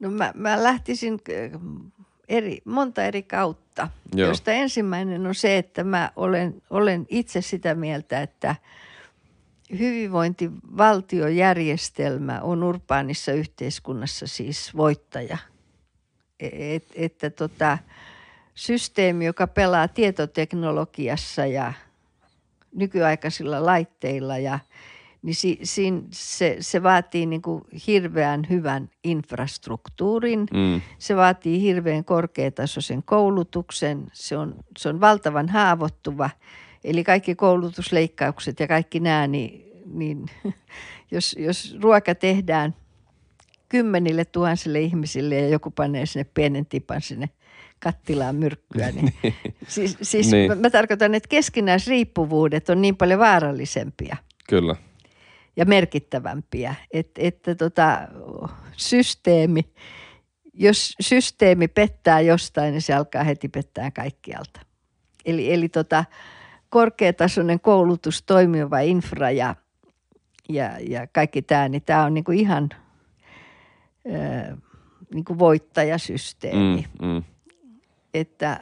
No 0.00 0.10
mä, 0.10 0.32
mä 0.34 0.62
lähtisin 0.62 1.20
äh, 1.30 1.60
eri, 2.28 2.58
monta 2.64 3.04
eri 3.04 3.22
kautta, 3.22 3.88
Joo. 4.14 4.28
josta 4.28 4.52
ensimmäinen 4.52 5.26
on 5.26 5.34
se, 5.34 5.58
että 5.58 5.84
mä 5.84 6.10
olen, 6.16 6.62
olen 6.70 7.06
itse 7.08 7.40
sitä 7.40 7.74
mieltä, 7.74 8.22
että 8.22 8.56
hyvinvointivaltiojärjestelmä 9.78 12.40
on 12.40 12.62
urbaanissa 12.62 13.32
yhteiskunnassa 13.32 14.26
siis 14.26 14.76
voittaja. 14.76 15.38
E, 16.40 16.74
et, 16.74 16.84
että 16.94 17.30
tota, 17.30 17.78
systeemi, 18.54 19.24
joka 19.24 19.46
pelaa 19.46 19.88
tietoteknologiassa 19.88 21.46
ja 21.46 21.72
nykyaikaisilla 22.74 23.66
laitteilla 23.66 24.38
ja 24.38 24.58
niin 25.24 25.34
si, 25.34 25.58
si, 25.62 25.92
se, 26.10 26.56
se 26.60 26.82
vaatii 26.82 27.26
niin 27.26 27.42
kuin 27.42 27.62
hirveän 27.86 28.46
hyvän 28.50 28.90
infrastruktuurin, 29.04 30.40
mm. 30.40 30.80
se 30.98 31.16
vaatii 31.16 31.62
hirveän 31.62 32.04
korkeatasoisen 32.04 33.02
koulutuksen, 33.02 34.06
se 34.12 34.36
on, 34.36 34.54
se 34.78 34.88
on 34.88 35.00
valtavan 35.00 35.48
haavoittuva. 35.48 36.30
Eli 36.84 37.04
kaikki 37.04 37.34
koulutusleikkaukset 37.34 38.60
ja 38.60 38.68
kaikki 38.68 39.00
nämä, 39.00 39.26
niin, 39.26 39.72
niin 39.86 40.26
jos, 41.10 41.36
jos 41.38 41.76
ruoka 41.82 42.14
tehdään 42.14 42.74
kymmenille 43.68 44.24
tuhansille 44.24 44.80
ihmisille 44.80 45.34
ja 45.34 45.48
joku 45.48 45.70
panee 45.70 46.06
sinne 46.06 46.26
pienen 46.34 46.66
tipan 46.66 47.00
sinne– 47.00 47.28
kattilaan 47.84 48.36
myrkkyä. 48.36 48.90
Niin, 48.90 49.12
niin. 49.22 49.34
siis 49.68 49.96
siis 50.02 50.32
niin. 50.32 50.50
Mä, 50.50 50.54
mä 50.54 50.70
tarkoitan, 50.70 51.14
että 51.14 51.28
keskinäisriippuvuudet 51.28 52.68
on 52.68 52.82
niin 52.82 52.96
paljon 52.96 53.20
vaarallisempia. 53.20 54.16
Kyllä. 54.48 54.76
Ja 55.56 55.64
merkittävämpiä, 55.64 56.74
että, 56.90 57.20
että 57.24 57.54
tota, 57.54 57.98
systeemi, 58.76 59.72
jos 60.54 60.94
systeemi 61.00 61.68
pettää 61.68 62.20
jostain, 62.20 62.72
niin 62.72 62.82
se 62.82 62.94
alkaa 62.94 63.24
heti 63.24 63.48
pettää 63.48 63.90
kaikkialta. 63.90 64.60
Eli, 65.24 65.52
eli 65.52 65.68
tota, 65.68 66.04
korkeatasoinen 66.68 67.60
koulutus, 67.60 68.22
toimiva 68.22 68.80
infra 68.80 69.30
ja, 69.30 69.54
ja, 70.48 70.70
ja 70.88 71.06
kaikki 71.06 71.42
tämä, 71.42 71.68
niin 71.68 71.82
tämä 71.82 72.04
on 72.04 72.14
niinku 72.14 72.32
ihan 72.32 72.68
äh, 74.12 74.58
niinku 75.14 75.38
voittajasysteemi. 75.38 76.86
Mm, 77.02 77.08
mm 77.08 77.24
että, 78.14 78.60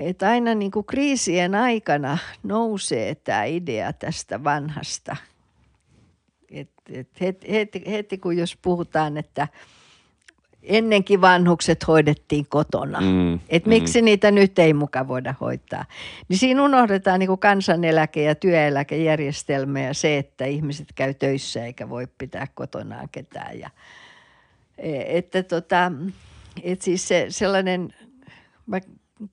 että 0.00 0.28
aina 0.28 0.54
niin 0.54 0.70
kuin 0.70 0.86
kriisien 0.86 1.54
aikana 1.54 2.18
nousee 2.42 3.14
tämä 3.14 3.44
idea 3.44 3.92
tästä 3.92 4.44
vanhasta. 4.44 5.16
Et, 6.50 6.70
et 6.92 7.08
heti, 7.20 7.52
heti, 7.52 7.82
heti 7.90 8.18
kun 8.18 8.36
jos 8.36 8.58
puhutaan, 8.62 9.16
että 9.16 9.48
ennenkin 10.62 11.20
vanhukset 11.20 11.86
hoidettiin 11.86 12.46
kotona. 12.48 13.00
Mm, 13.00 13.34
että 13.48 13.68
mm. 13.68 13.74
miksi 13.74 14.02
niitä 14.02 14.30
nyt 14.30 14.58
ei 14.58 14.72
muka 14.72 15.08
voida 15.08 15.34
hoitaa. 15.40 15.84
Niin 16.28 16.38
siinä 16.38 16.62
unohdetaan 16.62 17.18
niin 17.18 17.26
kuin 17.26 17.40
kansaneläke- 17.40 18.20
ja 18.20 18.34
työeläkejärjestelmä 18.34 19.80
ja 19.80 19.94
se, 19.94 20.18
että 20.18 20.44
ihmiset 20.44 20.88
käy 20.94 21.14
töissä 21.14 21.64
eikä 21.64 21.88
voi 21.88 22.08
pitää 22.18 22.46
kotonaan 22.54 23.08
ketään. 23.12 23.58
Ja, 23.58 23.70
e, 24.78 25.18
että 25.18 25.42
tota, 25.42 25.92
et 26.62 26.82
siis 26.82 27.08
se, 27.08 27.26
sellainen, 27.28 27.94
mä 28.66 28.80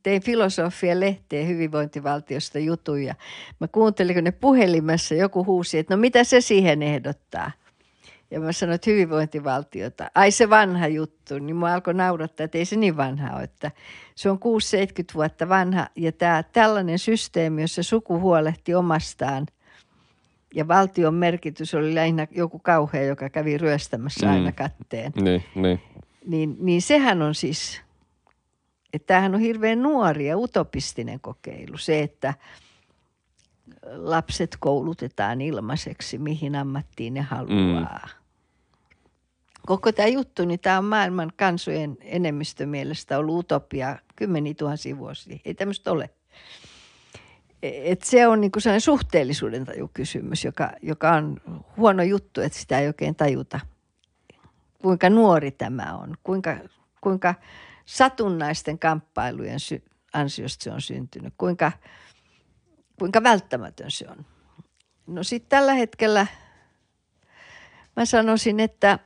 tein 0.03 0.21
filosofia 0.21 0.99
lehteen 0.99 1.47
hyvinvointivaltiosta 1.47 2.59
jutuja. 2.59 3.15
Mä 3.59 3.67
kuuntelin, 3.67 4.15
kun 4.15 4.23
ne 4.23 4.31
puhelimessa 4.31 5.15
joku 5.15 5.45
huusi, 5.45 5.77
että 5.77 5.95
no 5.95 5.99
mitä 6.01 6.23
se 6.23 6.41
siihen 6.41 6.83
ehdottaa. 6.83 7.51
Ja 8.31 8.39
mä 8.39 8.51
sanoin, 8.51 8.75
että 8.75 8.89
hyvinvointivaltiota. 8.89 10.11
Ai 10.15 10.31
se 10.31 10.49
vanha 10.49 10.87
juttu, 10.87 11.39
niin 11.39 11.55
mä 11.55 11.73
alkoi 11.73 11.93
naurattaa, 11.93 12.43
että 12.43 12.57
ei 12.57 12.65
se 12.65 12.75
niin 12.75 12.97
vanha 12.97 13.35
ole. 13.35 13.43
Että 13.43 13.71
se 14.15 14.29
on 14.29 14.37
6-70 14.37 14.39
vuotta 15.15 15.49
vanha 15.49 15.87
ja 15.95 16.11
tämä 16.11 16.43
tällainen 16.43 16.99
systeemi, 16.99 17.61
jossa 17.61 17.83
suku 17.83 18.19
huolehti 18.19 18.75
omastaan 18.75 19.45
ja 20.55 20.67
valtion 20.67 21.13
merkitys 21.13 21.75
oli 21.75 21.95
lähinnä 21.95 22.27
joku 22.31 22.59
kauhea, 22.59 23.03
joka 23.03 23.29
kävi 23.29 23.57
ryöstämässä 23.57 24.31
aina 24.31 24.49
mm. 24.49 24.55
katteen. 24.55 25.11
Mm. 25.15 25.23
Niin, 25.23 25.43
niin 25.55 25.79
niin, 26.25 26.55
niin 26.59 26.81
sehän 26.81 27.21
on 27.21 27.35
siis, 27.35 27.81
että 28.95 29.07
tämähän 29.07 29.35
on 29.35 29.41
hirveän 29.41 29.81
nuori 29.81 30.27
ja 30.27 30.37
utopistinen 30.37 31.19
kokeilu. 31.19 31.77
Se, 31.77 32.01
että 32.01 32.33
lapset 33.85 34.57
koulutetaan 34.59 35.41
ilmaiseksi, 35.41 36.17
mihin 36.17 36.55
ammattiin 36.55 37.13
ne 37.13 37.21
haluaa. 37.21 37.99
Mm. 38.03 38.09
Koko 39.65 39.91
tämä 39.91 40.07
juttu, 40.07 40.45
niin 40.45 40.59
tämä 40.59 40.77
on 40.77 40.85
maailman 40.85 41.31
kansojen 41.35 41.97
enemmistö 42.01 42.65
mielestä 42.65 43.17
ollut 43.17 43.39
utopia 43.39 43.99
kymmeniä 44.15 44.53
tuhansia 44.53 44.97
vuosia. 44.97 45.39
Ei 45.45 45.53
tämmöistä 45.53 45.91
ole. 45.91 46.09
Et 47.61 48.01
se 48.01 48.27
on 48.27 48.41
niinku 48.41 48.59
sellainen 48.59 48.81
suhteellisuuden 48.81 49.65
tajukysymys, 49.65 50.45
joka, 50.45 50.71
joka 50.81 51.11
on 51.11 51.37
huono 51.77 52.03
juttu, 52.03 52.41
että 52.41 52.59
sitä 52.59 52.79
ei 52.79 52.87
oikein 52.87 53.15
tajuta– 53.15 53.59
kuinka 54.85 55.09
nuori 55.09 55.51
tämä 55.51 55.97
on, 55.97 56.15
kuinka, 56.23 56.57
kuinka 57.01 57.35
satunnaisten 57.85 58.79
kamppailujen 58.79 59.59
sy- 59.59 59.83
ansiosta 60.13 60.63
se 60.63 60.71
on 60.71 60.81
syntynyt, 60.81 61.33
kuinka, 61.37 61.71
kuinka 62.99 63.23
välttämätön 63.23 63.91
se 63.91 64.05
on. 64.09 64.25
No 65.07 65.23
sitten 65.23 65.49
tällä 65.49 65.73
hetkellä 65.73 66.27
mä 67.95 68.05
sanoisin, 68.05 68.59
että, 68.59 68.99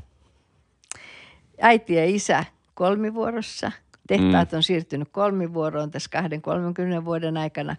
äiti 1.60 1.94
ja 1.94 2.04
isä 2.04 2.44
kolmivuorossa– 2.74 3.72
Tehtaat 4.10 4.52
mm. 4.52 4.56
on 4.56 4.62
siirtynyt 4.62 5.08
kolmivuoroon 5.12 5.90
tässä 5.90 6.10
20-30 7.00 7.04
vuoden 7.04 7.36
aikana. 7.36 7.76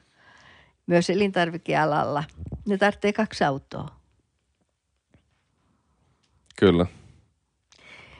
Myös 0.87 1.09
elintarvikealalla. 1.09 2.23
Ne 2.67 2.77
tarvitsee 2.77 3.13
kaksi 3.13 3.43
autoa. 3.43 3.87
Kyllä. 6.59 6.85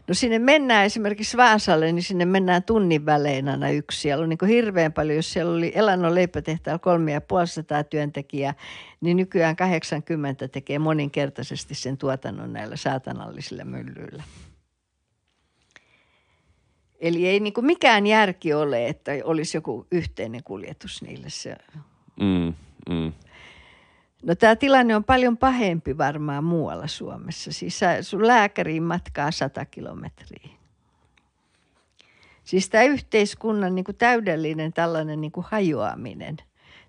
No 0.08 0.14
sinne 0.14 0.40
mennään 0.40 0.86
esimerkiksi 0.86 1.38
Vaasalle, 1.38 1.92
niin 1.92 2.04
sinne 2.04 2.26
mennään 2.26 2.64
tunnin 2.64 3.06
välein 3.06 3.50
aina 3.50 3.70
yksi. 3.70 4.02
Siellä 4.02 4.24
on 4.24 4.30
niin 4.30 4.48
hirveän 4.48 4.94
paljon, 4.94 5.16
jos 5.16 5.34
siellä 5.34 5.54
oli 5.54 5.72
Elannon 5.76 6.16
leipätehtaalla 6.16 6.80
kolme 6.80 7.12
ja 7.12 7.22
puolisataa 7.22 7.84
työntekijää, 7.84 8.54
niin 9.02 9.18
nykyään 9.18 9.56
80 9.56 10.48
tekee 10.48 10.80
moninkertaisesti 10.80 11.76
sen 11.76 11.98
tuotannon 11.98 12.54
näillä 12.54 12.76
saatanallisilla 12.76 13.66
myllyillä. 13.66 14.24
Eli 17.02 17.28
ei 17.28 17.40
niin 17.40 17.54
mikään 17.62 18.08
järki 18.08 18.54
ole, 18.54 18.88
että 18.88 19.12
olisi 19.24 19.58
joku 19.58 19.88
yhteinen 19.92 20.44
kuljetus 20.44 21.02
niille. 21.02 21.30
Se, 21.30 21.56
Mm, 22.20 22.54
mm. 22.90 23.14
No 24.24 24.36
tämä 24.36 24.56
tilanne 24.56 24.96
on 24.96 25.04
paljon 25.04 25.38
pahempi 25.38 25.98
varmaan 25.98 26.44
muualla 26.44 26.88
Suomessa. 26.88 27.52
Siis 27.52 27.80
sä, 27.80 28.04
sun 28.04 28.28
lääkäriin 28.28 28.84
matkaa 28.84 29.32
100 29.32 29.66
kilometriä. 29.66 30.50
Siis 32.44 32.70
tämä 32.70 32.84
yhteiskunnan 32.84 33.76
niin 33.76 33.86
kuin 33.86 33.98
täydellinen 33.98 34.74
tällainen 34.74 35.22
niin 35.22 35.32
kuin 35.32 35.46
hajoaminen. 35.50 36.38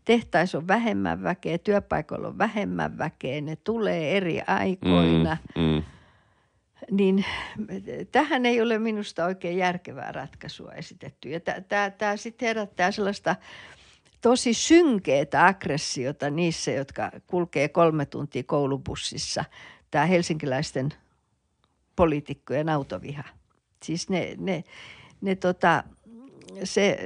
Tehtaissa 0.05 0.59
on 0.59 0.69
vähemmän 0.69 1.23
väkeä, 1.23 1.59
työpaikoilla 1.59 2.29
on 2.29 2.39
vähemmän 2.39 2.99
väkeä, 2.99 3.41
ne 3.41 3.57
tulee 3.57 4.17
eri 4.17 4.41
aikoina. 4.47 5.37
Mm, 5.57 5.63
mm. 5.63 5.83
Niin 6.91 7.25
tähän 8.13 8.47
ei 8.47 8.61
ole 8.61 8.79
minusta 8.79 9.25
oikein 9.25 9.57
järkevää 9.57 10.13
ratkaisua 10.13 10.73
esitetty. 10.73 11.29
Ja 11.29 11.41
tämä 11.99 12.17
sitten 12.17 12.47
herättää 12.47 12.91
sellaista 12.91 13.37
tosi 14.21 14.55
synkeitä 14.55 15.47
aggressiota 15.47 16.31
niissä, 16.31 16.71
jotka 16.71 17.11
kulkee 17.27 17.69
kolme 17.69 18.07
tuntia 18.07 18.43
koulubussissa. 18.43 19.45
Tämä 19.91 20.07
helsinkiläisten 20.07 20.89
poliitikkojen 21.97 22.69
autoviha. 22.69 23.25
Siis 23.83 24.09
ne, 24.09 24.35
ne, 24.39 24.65
ne 25.21 25.35
tota, 25.35 25.85
se, 26.65 26.99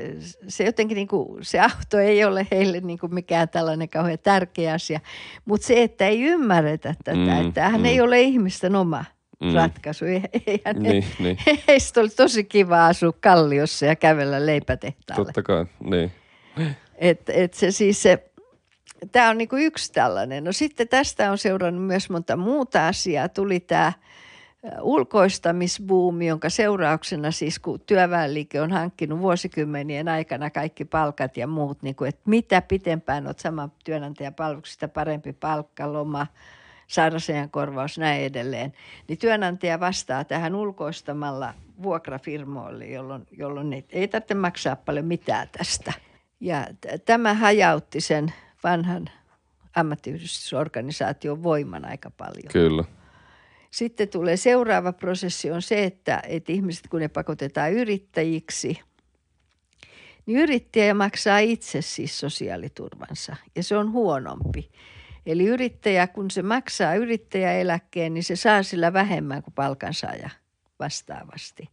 se 0.48 0.64
jotenkin 0.64 0.94
niin 0.94 1.08
kuin, 1.08 1.44
se 1.44 1.60
auto 1.60 1.98
ei 1.98 2.24
ole 2.24 2.46
heille 2.50 2.80
niin 2.80 2.98
kuin 2.98 3.14
mikään 3.14 3.48
tällainen 3.48 3.88
kauhean 3.88 4.18
tärkeä 4.22 4.72
asia, 4.72 5.00
mutta 5.44 5.66
se, 5.66 5.82
että 5.82 6.06
ei 6.06 6.22
ymmärretä 6.22 6.94
tätä, 7.04 7.16
mm, 7.18 7.48
että 7.48 7.68
hän 7.68 7.80
mm. 7.80 7.84
ei 7.84 8.00
ole 8.00 8.20
ihmisten 8.20 8.76
oma 8.76 9.04
mm. 9.40 9.54
ratkaisu. 9.54 10.04
Eihän 10.04 10.76
niin, 10.78 11.02
he, 11.02 11.24
niin. 11.24 11.38
Heistä 11.68 12.00
oli 12.00 12.08
tosi 12.08 12.44
kiva 12.44 12.86
asua 12.86 13.12
Kalliossa 13.20 13.86
ja 13.86 13.96
kävellä 13.96 14.46
leipätehtaalle. 14.46 15.24
Totta 15.24 15.42
kai, 15.42 15.66
niin. 15.84 16.12
Et, 16.98 17.20
et 17.28 17.54
se 17.54 17.70
siis 17.70 18.02
se, 18.02 18.30
tämä 19.12 19.30
on 19.30 19.38
niinku 19.38 19.56
yksi 19.56 19.92
tällainen. 19.92 20.44
No 20.44 20.52
sitten 20.52 20.88
tästä 20.88 21.30
on 21.30 21.38
seurannut 21.38 21.86
myös 21.86 22.10
monta 22.10 22.36
muuta 22.36 22.88
asiaa. 22.88 23.28
Tuli 23.28 23.60
tämä 23.60 23.92
ulkoistamisbuumi, 24.80 26.26
jonka 26.26 26.50
seurauksena 26.50 27.30
siis 27.30 27.58
kun 27.58 27.80
työväenliike 27.80 28.60
on 28.60 28.72
hankkinut 28.72 29.20
vuosikymmenien 29.20 30.08
aikana 30.08 30.50
kaikki 30.50 30.84
palkat 30.84 31.36
ja 31.36 31.46
muut, 31.46 31.82
niin 31.82 31.94
kuin, 31.94 32.08
että 32.08 32.22
mitä 32.26 32.62
pitempään 32.62 33.26
olet 33.26 33.38
sama 33.38 33.68
työnantajapalveluksesta, 33.84 34.88
parempi 34.88 35.32
palkka, 35.32 35.92
loma, 35.92 36.26
sairausajan 36.86 37.50
korvaus, 37.50 37.98
näin 37.98 38.22
edelleen, 38.22 38.72
niin 39.08 39.18
työnantaja 39.18 39.80
vastaa 39.80 40.24
tähän 40.24 40.54
ulkoistamalla 40.54 41.54
vuokrafirmoille, 41.82 42.86
jolloin, 42.86 43.26
jolloin 43.32 43.84
ei 43.90 44.08
tarvitse 44.08 44.34
maksaa 44.34 44.76
paljon 44.76 45.04
mitään 45.04 45.48
tästä. 45.58 45.92
Ja 46.40 46.66
t- 46.80 47.04
tämä 47.04 47.34
hajautti 47.34 48.00
sen 48.00 48.32
vanhan 48.64 49.10
ammattiyhdistysorganisaation 49.76 51.42
voiman 51.42 51.84
aika 51.84 52.10
paljon. 52.10 52.52
Kyllä. 52.52 52.84
Sitten 53.70 54.08
tulee 54.08 54.36
seuraava 54.36 54.92
prosessi 54.92 55.50
on 55.50 55.62
se, 55.62 55.84
että, 55.84 56.22
että 56.28 56.52
ihmiset 56.52 56.86
kun 56.88 57.00
ne 57.00 57.08
pakotetaan 57.08 57.72
yrittäjiksi, 57.72 58.80
niin 60.26 60.38
yrittäjä 60.38 60.94
maksaa 60.94 61.38
itse 61.38 61.82
siis 61.82 62.20
sosiaaliturvansa 62.20 63.36
ja 63.56 63.62
se 63.62 63.76
on 63.76 63.92
huonompi. 63.92 64.70
Eli 65.26 65.44
yrittäjä, 65.46 66.06
kun 66.06 66.30
se 66.30 66.42
maksaa 66.42 66.94
yrittäjäeläkkeen, 66.94 68.14
niin 68.14 68.24
se 68.24 68.36
saa 68.36 68.62
sillä 68.62 68.92
vähemmän 68.92 69.42
kuin 69.42 69.54
palkansaaja 69.54 70.30
vastaavasti. 70.78 71.68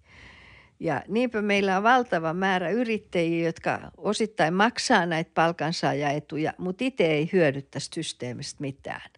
Ja 0.80 1.04
niinpä 1.08 1.41
meillä 1.41 1.78
on 1.78 1.84
valtava 1.84 2.34
määrä 2.34 2.70
yrittäjiä, 2.70 3.45
jotka 3.45 3.80
osittain 3.97 4.54
maksaa 4.54 5.06
näitä 5.06 5.32
palkansaajaetuja, 5.34 6.54
mutta 6.58 6.84
itse 6.84 7.06
ei 7.06 7.30
hyödy 7.34 7.62
tästä 7.62 7.95
systeemistä 7.95 8.62
mitään. 8.62 9.10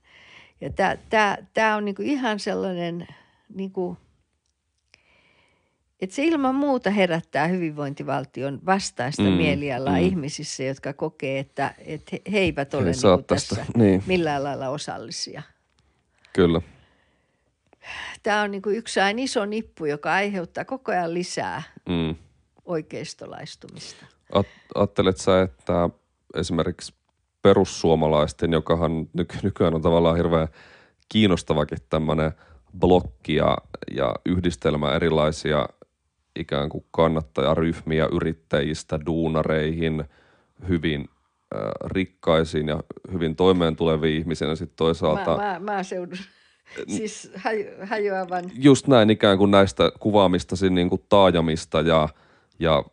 Ja 0.62 0.70
tämä 1.54 1.76
on 1.76 1.86
niinku 1.86 2.02
ihan 2.02 2.40
sellainen, 2.40 3.08
niinku, 3.56 3.98
että 6.02 6.16
se 6.16 6.24
ilman 6.24 6.56
muuta 6.56 6.90
herättää 6.90 7.48
hyvinvointivaltion 7.48 8.60
vastaista 8.66 9.24
mm, 9.24 9.30
mielialaa 9.30 9.98
mm. 9.98 10.04
ihmisissä, 10.04 10.64
jotka 10.64 10.94
kokee, 10.94 11.40
että, 11.40 11.76
että 11.86 12.18
he 12.32 12.40
eivät 12.40 12.74
ole 12.74 12.84
niinku 12.84 13.24
tässä 13.28 13.66
niin. 13.78 14.04
millään 14.08 14.44
lailla 14.44 14.70
osallisia. 14.70 15.42
Kyllä 16.34 16.62
tämä 18.24 18.42
on 18.42 18.52
niin 18.52 18.62
kuin 18.62 18.76
yksi 18.76 19.00
aina 19.00 19.24
iso 19.24 19.46
nippu, 19.46 19.86
joka 19.86 20.14
aiheuttaa 20.14 20.66
koko 20.66 20.92
ajan 20.92 21.14
lisää 21.14 21.64
mm. 21.90 22.16
oikeistolaistumista. 22.66 24.06
Ajattelet 24.76 25.18
sä, 25.18 25.42
että 25.42 25.90
esimerkiksi 26.36 26.94
perussuomalaisten, 27.42 28.54
jokahan 28.54 29.10
nyky- 29.14 29.38
nykyään 29.44 29.76
on 29.76 29.82
tavallaan 29.82 30.18
hirveän 30.18 30.48
kiinnostavakin 31.10 31.78
tämmöinen 31.90 32.32
blokki 32.80 33.36
ja, 33.36 33.58
ja 33.96 34.16
yhdistelmä 34.26 34.96
erilaisia 34.96 35.70
ikään 36.36 36.70
kuin 36.70 36.86
kannattajaryhmiä 36.92 38.08
yrittäjistä 38.12 39.00
duunareihin, 39.06 40.04
hyvin 40.68 41.10
äh, 41.56 41.62
rikkaisiin 41.86 42.68
ja 42.68 42.84
hyvin 43.12 43.36
toimeen 43.36 43.76
tuleviin 43.76 44.18
ihmisiin 44.18 44.50
ja 44.50 44.56
sitten 44.56 44.78
toisaalta... 44.78 45.38
Mä, 45.38 45.44
mä, 45.44 45.60
maaseudun 45.60 46.18
siis 46.88 47.32
haju, 47.36 47.66
hajoavan. 47.84 48.52
Just 48.54 48.88
näin 48.88 49.10
ikään 49.10 49.38
kuin 49.38 49.52
näistä 49.52 49.92
kuvaamista 50.00 50.56
niin 50.70 50.90
kuin 50.90 51.02
taajamista 51.10 51.82
ja, 51.82 52.10
ja 52.60 52.84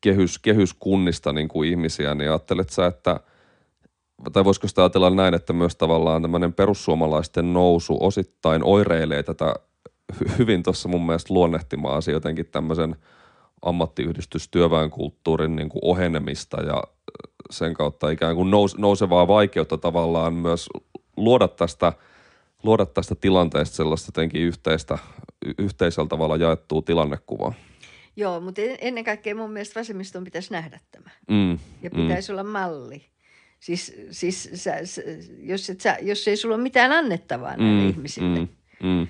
kehys, 0.00 0.38
kehyskunnista 0.38 1.32
niin 1.32 1.48
kuin 1.48 1.68
ihmisiä, 1.68 2.14
niin 2.14 2.30
ajattelet 2.30 2.70
sä, 2.70 2.86
että 2.86 3.20
tai 4.32 4.44
voisiko 4.44 4.68
sitä 4.68 4.82
ajatella 4.82 5.10
näin, 5.10 5.34
että 5.34 5.52
myös 5.52 5.76
tavallaan 5.76 6.22
tämmöinen 6.22 6.52
perussuomalaisten 6.52 7.52
nousu 7.52 7.98
osittain 8.00 8.64
oireilee 8.64 9.22
tätä 9.22 9.54
hyvin 10.38 10.62
tuossa 10.62 10.88
mun 10.88 11.06
mielestä 11.06 11.34
luonnehtimaa 11.34 12.00
jotenkin 12.12 12.46
tämmöisen 12.46 12.96
ammattiyhdistystyöväenkulttuurin 13.62 15.56
niin 15.56 15.68
kuin 15.68 15.80
ohenemista 15.84 16.62
ja 16.62 16.82
sen 17.50 17.74
kautta 17.74 18.10
ikään 18.10 18.36
kuin 18.36 18.50
nous, 18.50 18.78
nousevaa 18.78 19.28
vaikeutta 19.28 19.78
tavallaan 19.78 20.34
myös 20.34 20.68
luoda 21.16 21.48
tästä– 21.48 21.92
luoda 22.64 22.86
tästä 22.86 23.14
tilanteesta 23.14 23.76
sellaista 23.76 24.08
jotenkin 24.08 24.42
yhteistä, 24.42 24.98
yhteisellä 25.58 26.08
tavalla 26.08 26.36
jaettua 26.36 26.82
tilannekuvaa. 26.82 27.54
Joo, 28.16 28.40
mutta 28.40 28.60
ennen 28.80 29.04
kaikkea 29.04 29.34
mun 29.34 29.52
mielestä 29.52 29.80
vasemmiston 29.80 30.24
pitäisi 30.24 30.52
nähdä 30.52 30.80
tämä. 30.90 31.10
Mm, 31.28 31.58
ja 31.82 31.90
mm. 31.90 32.02
pitäisi 32.02 32.32
mm. 32.32 32.38
olla 32.38 32.50
malli. 32.50 33.04
Siis, 33.60 33.96
siis 34.10 34.50
sä, 34.54 34.78
sä, 34.84 35.02
jos, 35.38 35.70
et 35.70 35.80
sä, 35.80 35.98
jos 36.02 36.28
ei 36.28 36.36
sulla 36.36 36.54
ole 36.54 36.62
mitään 36.62 36.92
annettavaa 36.92 37.56
näille 37.56 37.82
mm, 37.82 37.88
ihmisille. 37.88 38.38
Mm, 38.38 38.48
mm. 38.82 39.08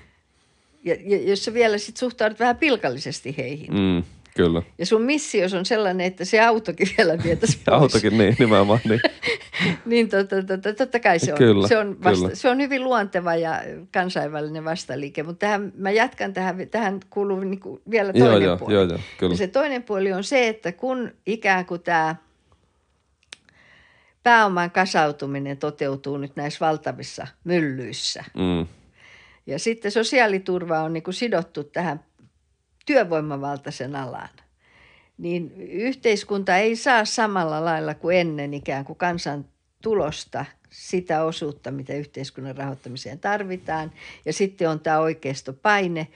Ja, 0.85 0.95
ja 1.05 1.29
jos 1.29 1.45
sä 1.45 1.53
vielä 1.53 1.77
sit 1.77 1.97
suhtaudut 1.97 2.39
vähän 2.39 2.57
pilkallisesti 2.57 3.35
heihin. 3.37 3.73
Mm, 3.73 4.03
Kyllä. 4.35 4.61
Ja 4.77 4.85
sun 4.85 5.01
missios 5.01 5.53
on 5.53 5.65
sellainen, 5.65 6.07
että 6.07 6.25
se 6.25 6.41
autokin 6.41 6.87
vielä 6.97 7.17
vietäisi 7.23 7.59
pois. 7.65 7.81
autokin, 7.81 8.17
niin, 8.17 8.35
nimenomaan 8.39 8.79
niin. 8.85 9.01
niin 9.85 10.09
totta, 10.09 10.43
totta, 10.43 10.73
totta 10.73 10.99
kai 10.99 11.19
se 11.19 11.31
on. 11.33 11.37
Kyllä, 11.37 11.67
se, 11.67 11.77
on 11.77 12.03
vasta, 12.03 12.23
kyllä. 12.23 12.35
se 12.35 12.49
on 12.49 12.61
hyvin 12.61 12.83
luonteva 12.83 13.35
ja 13.35 13.61
kansainvälinen 13.93 14.65
vastaliike, 14.65 15.23
mutta 15.23 15.39
tähän, 15.39 15.73
mä 15.77 15.91
jatkan 15.91 16.33
tähän, 16.33 16.67
tähän 16.71 16.99
kuuluu 17.09 17.39
niin 17.39 17.59
kuin 17.59 17.81
vielä 17.89 18.13
toinen 18.13 18.41
joo, 18.41 18.57
puoli. 18.57 18.73
Joo, 18.73 18.83
joo, 18.83 18.99
kyllä. 19.17 19.33
Ja 19.33 19.37
se 19.37 19.47
toinen 19.47 19.83
puoli 19.83 20.13
on 20.13 20.23
se, 20.23 20.47
että 20.47 20.71
kun 20.71 21.11
ikään 21.25 21.65
kuin 21.65 21.81
tämä 21.81 22.15
pääoman 24.23 24.71
kasautuminen 24.71 25.57
toteutuu 25.57 26.17
nyt 26.17 26.35
näissä 26.35 26.65
valtavissa 26.65 27.27
myllyissä, 27.43 28.23
mm. 28.33 28.67
Ja 29.47 29.59
sitten 29.59 29.91
sosiaaliturva 29.91 30.79
on 30.79 30.93
niin 30.93 31.03
kuin 31.03 31.13
sidottu 31.13 31.63
tähän 31.63 32.03
työvoimavaltaisen 32.85 33.95
alan, 33.95 34.29
niin 35.17 35.61
yhteiskunta 35.61 36.57
ei 36.57 36.75
saa 36.75 37.05
samalla 37.05 37.65
lailla 37.65 37.93
kuin 37.93 38.17
ennen 38.17 38.53
ikään 38.53 38.85
kuin 38.85 38.97
kansan 38.97 39.45
tulosta 39.81 40.45
sitä 40.69 41.23
osuutta, 41.23 41.71
mitä 41.71 41.93
yhteiskunnan 41.93 42.57
rahoittamiseen 42.57 43.19
tarvitaan. 43.19 43.91
Ja 44.25 44.33
sitten 44.33 44.69
on 44.69 44.79
tämä 44.79 44.99
oikeistopaine, 44.99 46.07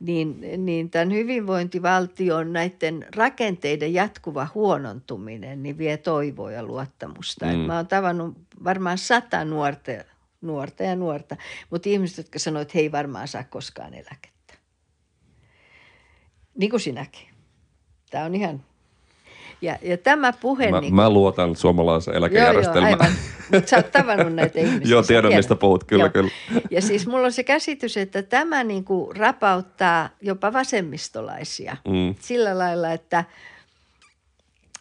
niin, 0.00 0.40
niin 0.64 0.90
tämän 0.90 1.12
hyvinvointivaltion 1.12 2.52
näiden 2.52 3.06
rakenteiden 3.16 3.94
jatkuva 3.94 4.46
huonontuminen 4.54 5.62
niin 5.62 5.78
vie 5.78 5.96
toivoa 5.96 6.52
ja 6.52 6.62
luottamusta. 6.62 7.46
Mm. 7.46 7.60
Et 7.60 7.66
mä 7.66 7.76
oon 7.76 7.86
tavannut 7.86 8.38
varmaan 8.64 8.98
sata 8.98 9.44
nuorta, 9.44 9.92
nuorta 10.40 10.82
ja 10.82 10.96
nuorta, 10.96 11.36
mutta 11.70 11.88
ihmiset, 11.88 12.16
jotka 12.16 12.38
sanoivat, 12.38 12.68
että 12.68 12.78
he 12.78 12.82
ei 12.82 12.92
varmaan 12.92 13.28
saa 13.28 13.44
koskaan 13.44 13.94
eläkettä. 13.94 14.54
Niin 16.54 16.70
kuin 16.70 16.80
sinäkin. 16.80 17.28
Tämä 18.10 18.24
on 18.24 18.34
ihan... 18.34 18.64
Ja, 19.62 19.78
ja 19.82 19.98
tämä 19.98 20.32
puhe... 20.32 20.70
Mä, 20.70 20.80
niin 20.80 20.90
kuin... 20.90 20.96
mä 20.96 21.10
luotan 21.10 21.56
suomalaisen 21.56 22.14
eläkejärjestelmään. 22.14 22.90
Joo, 22.90 22.98
joo, 23.00 23.06
aivan. 23.06 23.18
Mutta 23.52 23.70
sä 23.70 23.76
oot 23.76 23.92
tavannut 23.92 24.34
näitä 24.34 24.60
ihmisiä. 24.60 24.90
joo, 24.90 25.02
tiedän 25.02 25.34
mistä 25.34 25.54
puhut, 25.54 25.84
kyllä, 25.84 26.04
joo. 26.04 26.10
kyllä. 26.10 26.30
Ja 26.70 26.82
siis 26.82 27.06
mulla 27.06 27.26
on 27.26 27.32
se 27.32 27.44
käsitys, 27.44 27.96
että 27.96 28.22
tämä 28.22 28.64
niin 28.64 28.84
kuin 28.84 29.16
rapauttaa 29.16 30.08
jopa 30.20 30.52
vasemmistolaisia. 30.52 31.76
Mm. 31.88 32.14
Sillä 32.20 32.58
lailla, 32.58 32.92
että, 32.92 33.24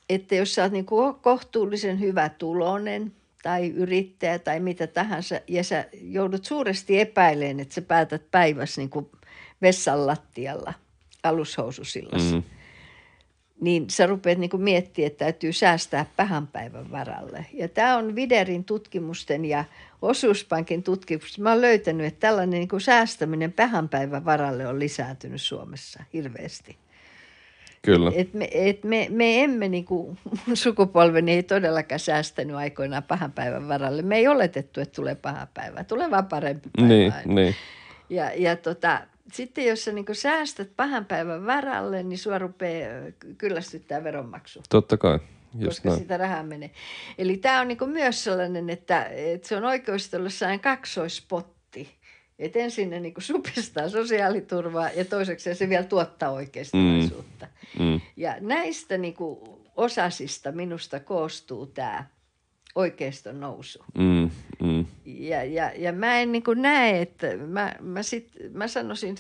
että 0.10 0.36
jos 0.36 0.56
sä 0.56 0.64
oot 0.64 0.72
niin 0.72 0.86
kuin 0.86 1.16
kohtuullisen 1.16 2.00
hyvä 2.00 2.30
tulonen 2.30 3.12
tai 3.48 3.70
yrittäjä 3.70 4.40
tai 4.40 4.60
mitä 4.60 4.88
tahansa, 4.88 5.40
ja 5.48 5.64
sä 5.64 5.86
joudut 6.02 6.46
suuresti 6.46 7.00
epäilemään, 7.00 7.60
että 7.60 7.74
sä 7.74 7.82
päätät 7.82 8.32
päivässä 8.32 8.82
niin 8.82 8.90
kuin 8.90 9.12
vessan 9.62 10.08
lattialla 10.08 10.74
alushoususillassa. 11.24 12.36
Mm 12.36 12.44
niin 13.62 13.90
sä 13.90 14.06
rupeat 14.06 14.38
niin 14.38 14.50
miettimään, 14.58 15.08
että 15.08 15.26
täytyy 15.26 15.54
säästää 15.54 16.06
pähän 16.16 16.48
päivän 16.48 16.92
varalle. 16.92 17.46
Ja 17.54 17.68
tämä 17.68 17.98
on 17.98 18.16
Viderin 18.16 18.64
tutkimusten 18.64 19.46
ja 19.46 19.66
Osuuspankin 20.02 20.84
tutkimusten. 20.84 21.44
Mä 21.44 21.50
oon 21.50 21.62
löytänyt, 21.62 22.08
että 22.08 22.20
tällainen 22.20 22.60
niin 22.60 22.82
säästäminen 22.82 23.54
pähän 23.54 23.90
päivän 23.90 24.26
varalle 24.26 24.68
on 24.68 24.80
lisääntynyt 24.80 25.42
Suomessa 25.42 26.04
hirveästi. 26.14 26.78
Kyllä. 27.82 28.12
Et 28.16 28.34
me, 28.34 28.50
et 28.52 28.84
me, 28.84 29.08
me 29.10 29.44
emme, 29.44 29.68
niin 29.68 29.86
kuin, 29.86 30.18
mun 30.46 30.58
sukupolveni 30.64 31.32
ei 31.32 31.44
todellakaan 31.44 32.00
säästänyt 32.00 32.56
aikoinaan 32.56 33.04
pahan 33.04 33.32
päivän 33.32 33.68
varalle. 33.68 34.02
Me 34.02 34.18
ei 34.18 34.28
oletettu, 34.28 34.82
että 34.82 34.96
tulee 34.96 35.16
paha 35.16 35.48
päivä. 35.54 35.84
Tulee 35.84 36.12
vaan 36.12 36.26
parempi 36.26 36.70
päivä. 36.78 36.88
Niin, 36.88 37.14
niin. 37.26 37.56
Ja, 38.10 38.32
ja 38.36 38.56
tota, 38.56 39.02
sitten 39.34 39.66
jos 39.66 39.86
sä 39.86 39.92
niin 39.92 40.06
säästät 40.12 40.70
pahan 40.76 41.06
päivän 41.06 41.46
varalle, 41.46 42.04
niin 42.04 42.20
sua 42.20 42.40
rupeaa 42.40 43.12
kyllästyttää 43.38 44.04
veronmaksu. 44.04 44.62
Totta 44.70 44.98
kai. 44.98 45.20
Just 45.54 45.66
koska 45.70 45.90
näin. 45.90 46.00
sitä 46.00 46.18
rahaa 46.18 46.44
menee. 46.44 46.72
Eli 47.18 47.38
tämä 47.38 47.62
on 47.62 47.68
niin 47.68 47.90
myös 47.90 48.24
sellainen, 48.24 48.70
että, 48.70 49.04
että 49.04 49.48
se 49.48 49.56
on 49.56 49.66
oikeustollossain 49.66 50.60
kaksoispotti. 50.60 51.57
Että 52.40 52.60
ensin 52.60 52.90
ne 52.90 53.00
niin 53.00 53.14
supistaa 53.18 53.90
sosiaaliturvaa 53.90 54.90
ja 54.90 55.06
toiseksi 55.06 55.56
se 55.56 55.70
vielä 55.70 55.84
tuottaa 55.84 56.30
oikeistolaisuutta. 56.30 57.48
Mm. 57.80 57.86
Mm. 57.86 58.02
Ja 58.16 58.36
näistä 58.40 58.98
niin 58.98 59.16
osasista 59.76 60.52
minusta 60.52 61.00
koostuu 61.00 61.66
tämä 61.66 62.06
oikeiston 62.76 63.40
nousu. 63.40 63.84
Mm, 63.98 64.30
mm. 64.64 64.86
Ja, 65.06 65.44
ja, 65.44 65.72
ja 65.76 65.94
mä 65.94 66.20
en 66.20 66.32
niin 66.32 66.44
näe, 66.56 67.02
että 67.02 67.38
mä, 67.38 67.76
mä, 67.82 68.04
sit, 68.04 68.32
mä 68.54 68.68
sanoisin, 68.68 69.16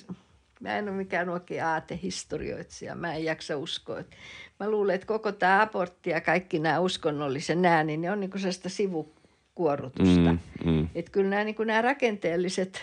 mä 0.59 0.77
en 0.77 0.89
ole 0.89 0.97
mikään 0.97 1.29
oikein 1.29 1.63
aatehistorioitsija, 1.63 2.95
mä 2.95 3.13
en 3.13 3.23
jaksa 3.23 3.57
uskoa. 3.57 3.99
Että 3.99 4.15
mä 4.59 4.69
luulen, 4.69 4.95
että 4.95 5.07
koko 5.07 5.31
tämä 5.31 5.61
abortti 5.61 6.09
ja 6.09 6.21
kaikki 6.21 6.59
nämä 6.59 6.79
uskonnollisen 6.79 7.61
nämä, 7.61 7.83
niin 7.83 8.01
ne 8.01 8.11
on 8.11 8.19
niin 8.19 8.31
sellaista 8.35 8.69
sivukuorutusta. 8.69 10.33
Mm, 10.33 10.39
mm. 10.65 10.87
Että 10.95 11.11
kyllä 11.11 11.29
nämä, 11.29 11.43
niin 11.43 11.55
nämä 11.65 11.81
rakenteelliset, 11.81 12.81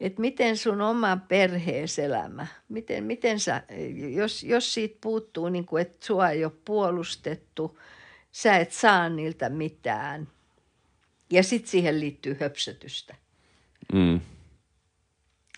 että 0.00 0.20
miten 0.20 0.56
sun 0.56 0.80
oma 0.80 1.16
perheeselämä, 1.16 2.46
miten, 2.68 3.04
miten 3.04 3.40
sä, 3.40 3.62
jos, 4.14 4.42
jos 4.42 4.74
siitä 4.74 4.98
puuttuu, 5.00 5.48
niin 5.48 5.66
kuin, 5.66 5.82
että 5.82 6.06
sua 6.06 6.30
ei 6.30 6.44
ole 6.44 6.52
puolustettu– 6.64 7.78
sä 8.34 8.56
et 8.56 8.72
saa 8.72 9.08
niiltä 9.08 9.48
mitään. 9.48 10.28
Ja 11.32 11.42
sitten 11.42 11.70
siihen 11.70 12.00
liittyy 12.00 12.36
höpsötystä. 12.40 13.14
Mm. 13.92 14.20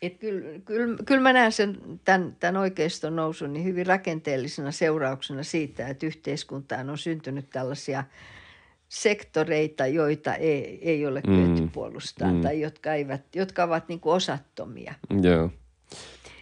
Et 0.03 0.19
kyllä, 0.19 0.59
kyllä, 0.65 0.97
kyllä 1.07 1.21
mä 1.21 1.33
näen 1.33 1.53
sen, 1.53 2.01
tämän, 2.05 2.37
tämän 2.41 2.57
oikeiston 2.57 3.17
nousun 3.17 3.53
niin 3.53 3.65
hyvin 3.65 3.87
rakenteellisena 3.87 4.73
seurauksena 4.73 5.43
siitä, 5.43 5.89
että 5.89 6.07
yhteiskuntaan 6.07 6.91
on 6.91 6.99
syntynyt 6.99 7.51
tällaisia 7.51 8.05
sektoreita, 9.02 9.86
joita 9.86 10.35
ei, 10.35 10.78
ei 10.82 11.06
ole 11.06 11.23
kyetty 11.23 11.62
mm. 11.62 11.70
puolustamaan 11.70 12.36
mm. 12.36 12.43
tai 12.43 12.60
jotka, 12.60 12.94
eivät, 12.94 13.23
jotka 13.35 13.64
ovat 13.64 13.89
niin 13.89 14.01
kuin 14.01 14.12
osattomia. 14.12 14.94
Yeah. 15.24 15.51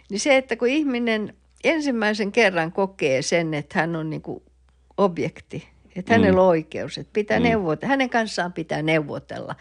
Niin 0.09 0.19
se, 0.19 0.37
että 0.37 0.55
kun 0.55 0.67
ihminen 0.67 1.33
ensimmäisen 1.63 2.31
kerran 2.31 2.71
kokee 2.71 3.21
sen, 3.21 3.53
että 3.53 3.79
hän 3.79 3.95
on 3.95 4.09
niin 4.09 4.21
kuin 4.21 4.43
objekti, 4.97 5.67
että 5.95 6.13
hänellä 6.13 6.41
on 6.41 6.45
mm. 6.45 6.49
oikeus, 6.49 6.97
että 6.97 7.13
pitää 7.13 7.39
mm. 7.39 7.43
neuvotella. 7.43 7.89
Hänen 7.89 8.09
kanssaan 8.09 8.53
pitää 8.53 8.81
neuvotella. 8.81 9.55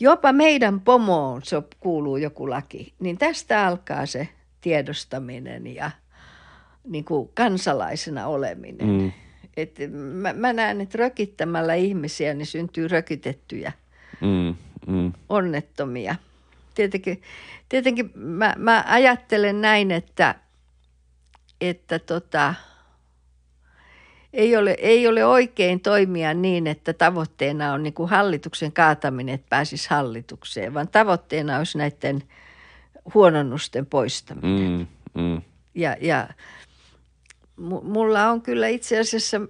Jopa 0.00 0.32
meidän 0.32 0.80
pomoon 0.80 1.40
se 1.44 1.62
kuuluu 1.80 2.16
joku 2.16 2.50
laki. 2.50 2.94
Niin 2.98 3.18
tästä 3.18 3.66
alkaa 3.66 4.06
se 4.06 4.28
tiedostaminen 4.60 5.66
ja 5.66 5.90
niin 6.84 7.04
kuin 7.04 7.30
kansalaisena 7.34 8.26
oleminen. 8.26 8.88
Mm. 8.88 9.12
Et 9.56 9.76
mä, 9.90 10.32
mä 10.32 10.52
näen, 10.52 10.80
että 10.80 10.98
rökittämällä 10.98 11.74
ihmisiä 11.74 12.34
niin 12.34 12.46
syntyy 12.46 12.88
rökitettyjä, 12.88 13.72
mm. 14.20 14.54
Mm. 14.86 15.12
onnettomia. 15.28 16.16
Tietenkin, 16.74 17.22
tietenkin 17.68 18.10
mä, 18.14 18.54
mä 18.58 18.84
ajattelen 18.86 19.60
näin, 19.60 19.90
että, 19.90 20.34
että 21.60 21.98
tota, 21.98 22.54
ei 24.32 24.56
ole, 24.56 24.76
ei 24.78 25.08
ole 25.08 25.24
oikein 25.24 25.80
toimia 25.80 26.34
niin, 26.34 26.66
että 26.66 26.92
tavoitteena 26.92 27.72
on 27.72 27.82
niin 27.82 27.94
kuin 27.94 28.08
hallituksen 28.08 28.72
kaataminen, 28.72 29.34
että 29.34 29.46
pääsisi 29.50 29.90
hallitukseen, 29.90 30.74
vaan 30.74 30.88
tavoitteena 30.88 31.58
olisi 31.58 31.78
näiden 31.78 32.22
huononnusten 33.14 33.86
poistaminen. 33.86 34.88
Mm, 35.14 35.22
mm. 35.22 35.42
Ja, 35.74 35.96
ja 36.00 36.28
mulla 37.82 38.30
on 38.30 38.42
kyllä 38.42 38.68
itse 38.68 38.98
asiassa 38.98 39.40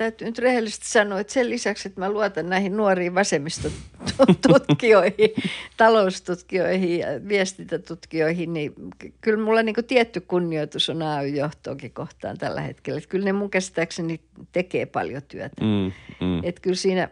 täytyy 0.00 0.26
nyt 0.26 0.38
rehellisesti 0.38 0.88
sanoa, 0.88 1.20
että 1.20 1.32
sen 1.32 1.50
lisäksi, 1.50 1.88
että 1.88 2.00
mä 2.00 2.10
luotan 2.10 2.48
näihin 2.48 2.76
nuoriin 2.76 3.14
vasemmistotutkijoihin, 3.14 5.30
taloustutkijoihin 5.76 6.98
ja 6.98 7.06
viestintätutkijoihin, 7.28 8.52
niin 8.52 8.74
kyllä 9.20 9.44
mulla 9.44 9.62
niin 9.62 9.76
tietty 9.86 10.20
kunnioitus 10.20 10.90
on 10.90 11.02
AY-johtoonkin 11.02 11.92
kohtaan 11.92 12.38
tällä 12.38 12.60
hetkellä. 12.60 12.98
Että 12.98 13.10
kyllä 13.10 13.24
ne 13.24 13.32
mun 13.32 13.50
käsittääkseni 13.50 14.20
tekee 14.52 14.86
paljon 14.86 15.22
työtä. 15.28 15.64
Mm, 15.64 15.92
mm. 16.26 16.40
Että 16.42 16.60
kyllä 16.60 16.76
siinä, 16.76 17.08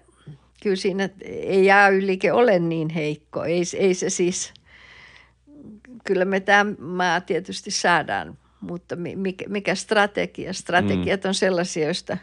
kyllä 0.62 0.77
siinä 0.77 1.09
ei 1.23 1.70
AY-liike 1.70 2.32
ole 2.32 2.59
niin 2.59 2.89
heikko. 2.89 3.44
Ei, 3.44 3.62
ei 3.77 3.94
se 3.94 4.10
siis, 4.10 4.52
kyllä 6.05 6.24
me 6.24 6.40
tämä 6.40 6.73
maa 6.78 7.20
tietysti 7.20 7.70
saadaan 7.70 8.39
mutta 8.60 8.97
mikä, 8.97 9.44
mikä 9.48 9.74
strategia? 9.74 10.52
Strategiat 10.52 11.24
mm. 11.24 11.28
on 11.28 11.35
sellaisia, 11.35 11.85
joista 11.85 12.16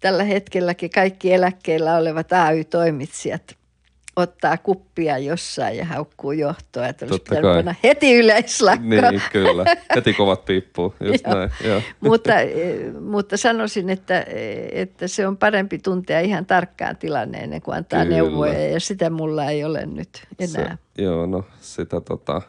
tällä 0.00 0.24
hetkelläkin 0.24 0.90
kaikki 0.90 1.32
eläkkeellä 1.32 1.96
olevat 1.96 2.32
AY-toimitsijat 2.32 3.56
ottaa 4.16 4.56
kuppia 4.56 5.18
jossain 5.18 5.76
ja 5.76 5.84
haukkuu 5.84 6.32
johtoa, 6.32 6.86
että 6.86 7.04
olisi 7.04 7.22
pitänyt 7.22 7.76
heti 7.84 8.14
yleislakko. 8.14 8.84
Niin, 8.86 9.22
kyllä. 9.32 9.64
Heti 9.96 10.14
kovat 10.14 10.44
piippuu, 10.44 10.94
just 11.12 11.26
Joo. 11.26 11.34
näin. 11.34 11.50
Joo. 11.64 11.82
mutta, 12.00 12.32
mutta 13.00 13.36
sanoisin, 13.36 13.90
että, 13.90 14.26
että 14.72 15.08
se 15.08 15.26
on 15.26 15.36
parempi 15.36 15.78
tuntea 15.78 16.20
ihan 16.20 16.46
tarkkaan 16.46 16.96
tilanne 16.96 17.38
ennen 17.38 17.62
kuin 17.62 17.76
antaa 17.76 18.04
kyllä. 18.04 18.16
neuvoja 18.16 18.68
ja 18.68 18.80
sitä 18.80 19.10
mulla 19.10 19.44
ei 19.44 19.64
ole 19.64 19.86
nyt 19.86 20.26
enää. 20.38 20.76
Se, 20.96 21.02
joo, 21.02 21.26
no 21.26 21.44
sitä 21.60 22.00
tota, 22.00 22.42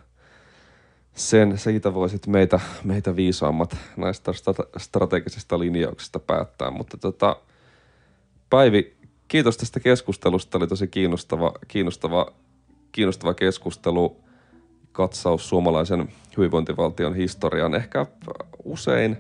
sen, 1.14 1.58
siitä 1.58 1.94
voisit 1.94 2.28
meitä, 2.28 2.60
meitä 2.84 3.16
viisaammat 3.16 3.78
näistä 3.98 4.32
strategisista 4.78 5.60
linjauksista 5.60 6.20
päättää. 6.20 6.72
Mutta 6.72 6.98
tota, 6.98 7.36
Päivi, 8.52 8.96
kiitos 9.28 9.58
tästä 9.58 9.80
keskustelusta. 9.80 10.58
Oli 10.58 10.68
tosi 10.68 10.88
kiinnostava, 10.88 11.54
kiinnostava, 11.68 12.32
kiinnostava 12.92 13.34
keskustelu, 13.34 14.18
katsaus 14.92 15.50
suomalaisen 15.50 16.10
hyvinvointivaltion 16.38 17.16
historiaan. 17.16 17.76
Ehkä 17.76 18.06
usein 18.64 19.18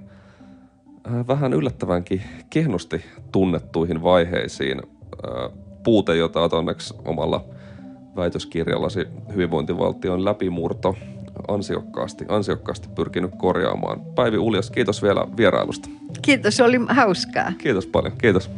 äh, 1.08 1.28
vähän 1.28 1.54
yllättävänkin 1.54 2.22
kehnosti 2.50 3.06
tunnettuihin 3.32 4.04
vaiheisiin. 4.04 4.82
Äh, 4.82 5.52
puute, 5.84 6.16
jota 6.16 6.42
olet 6.42 6.54
onneksi 6.54 6.94
omalla 7.06 7.46
väitöskirjallasi 8.16 9.08
hyvinvointivaltion 9.34 10.26
läpimurto 10.26 10.96
ansiokkaasti, 11.48 12.26
ansiokkaasti 12.28 12.88
pyrkinyt 12.96 13.32
korjaamaan. 13.38 14.02
Päivi 14.16 14.38
Uljas, 14.38 14.72
kiitos 14.72 15.04
vielä 15.04 15.28
vierailusta. 15.38 15.90
Kiitos, 16.22 16.60
oli 16.60 16.80
hauskaa. 16.88 17.52
Kiitos 17.58 17.86
paljon, 17.86 18.14
kiitos. 18.18 18.50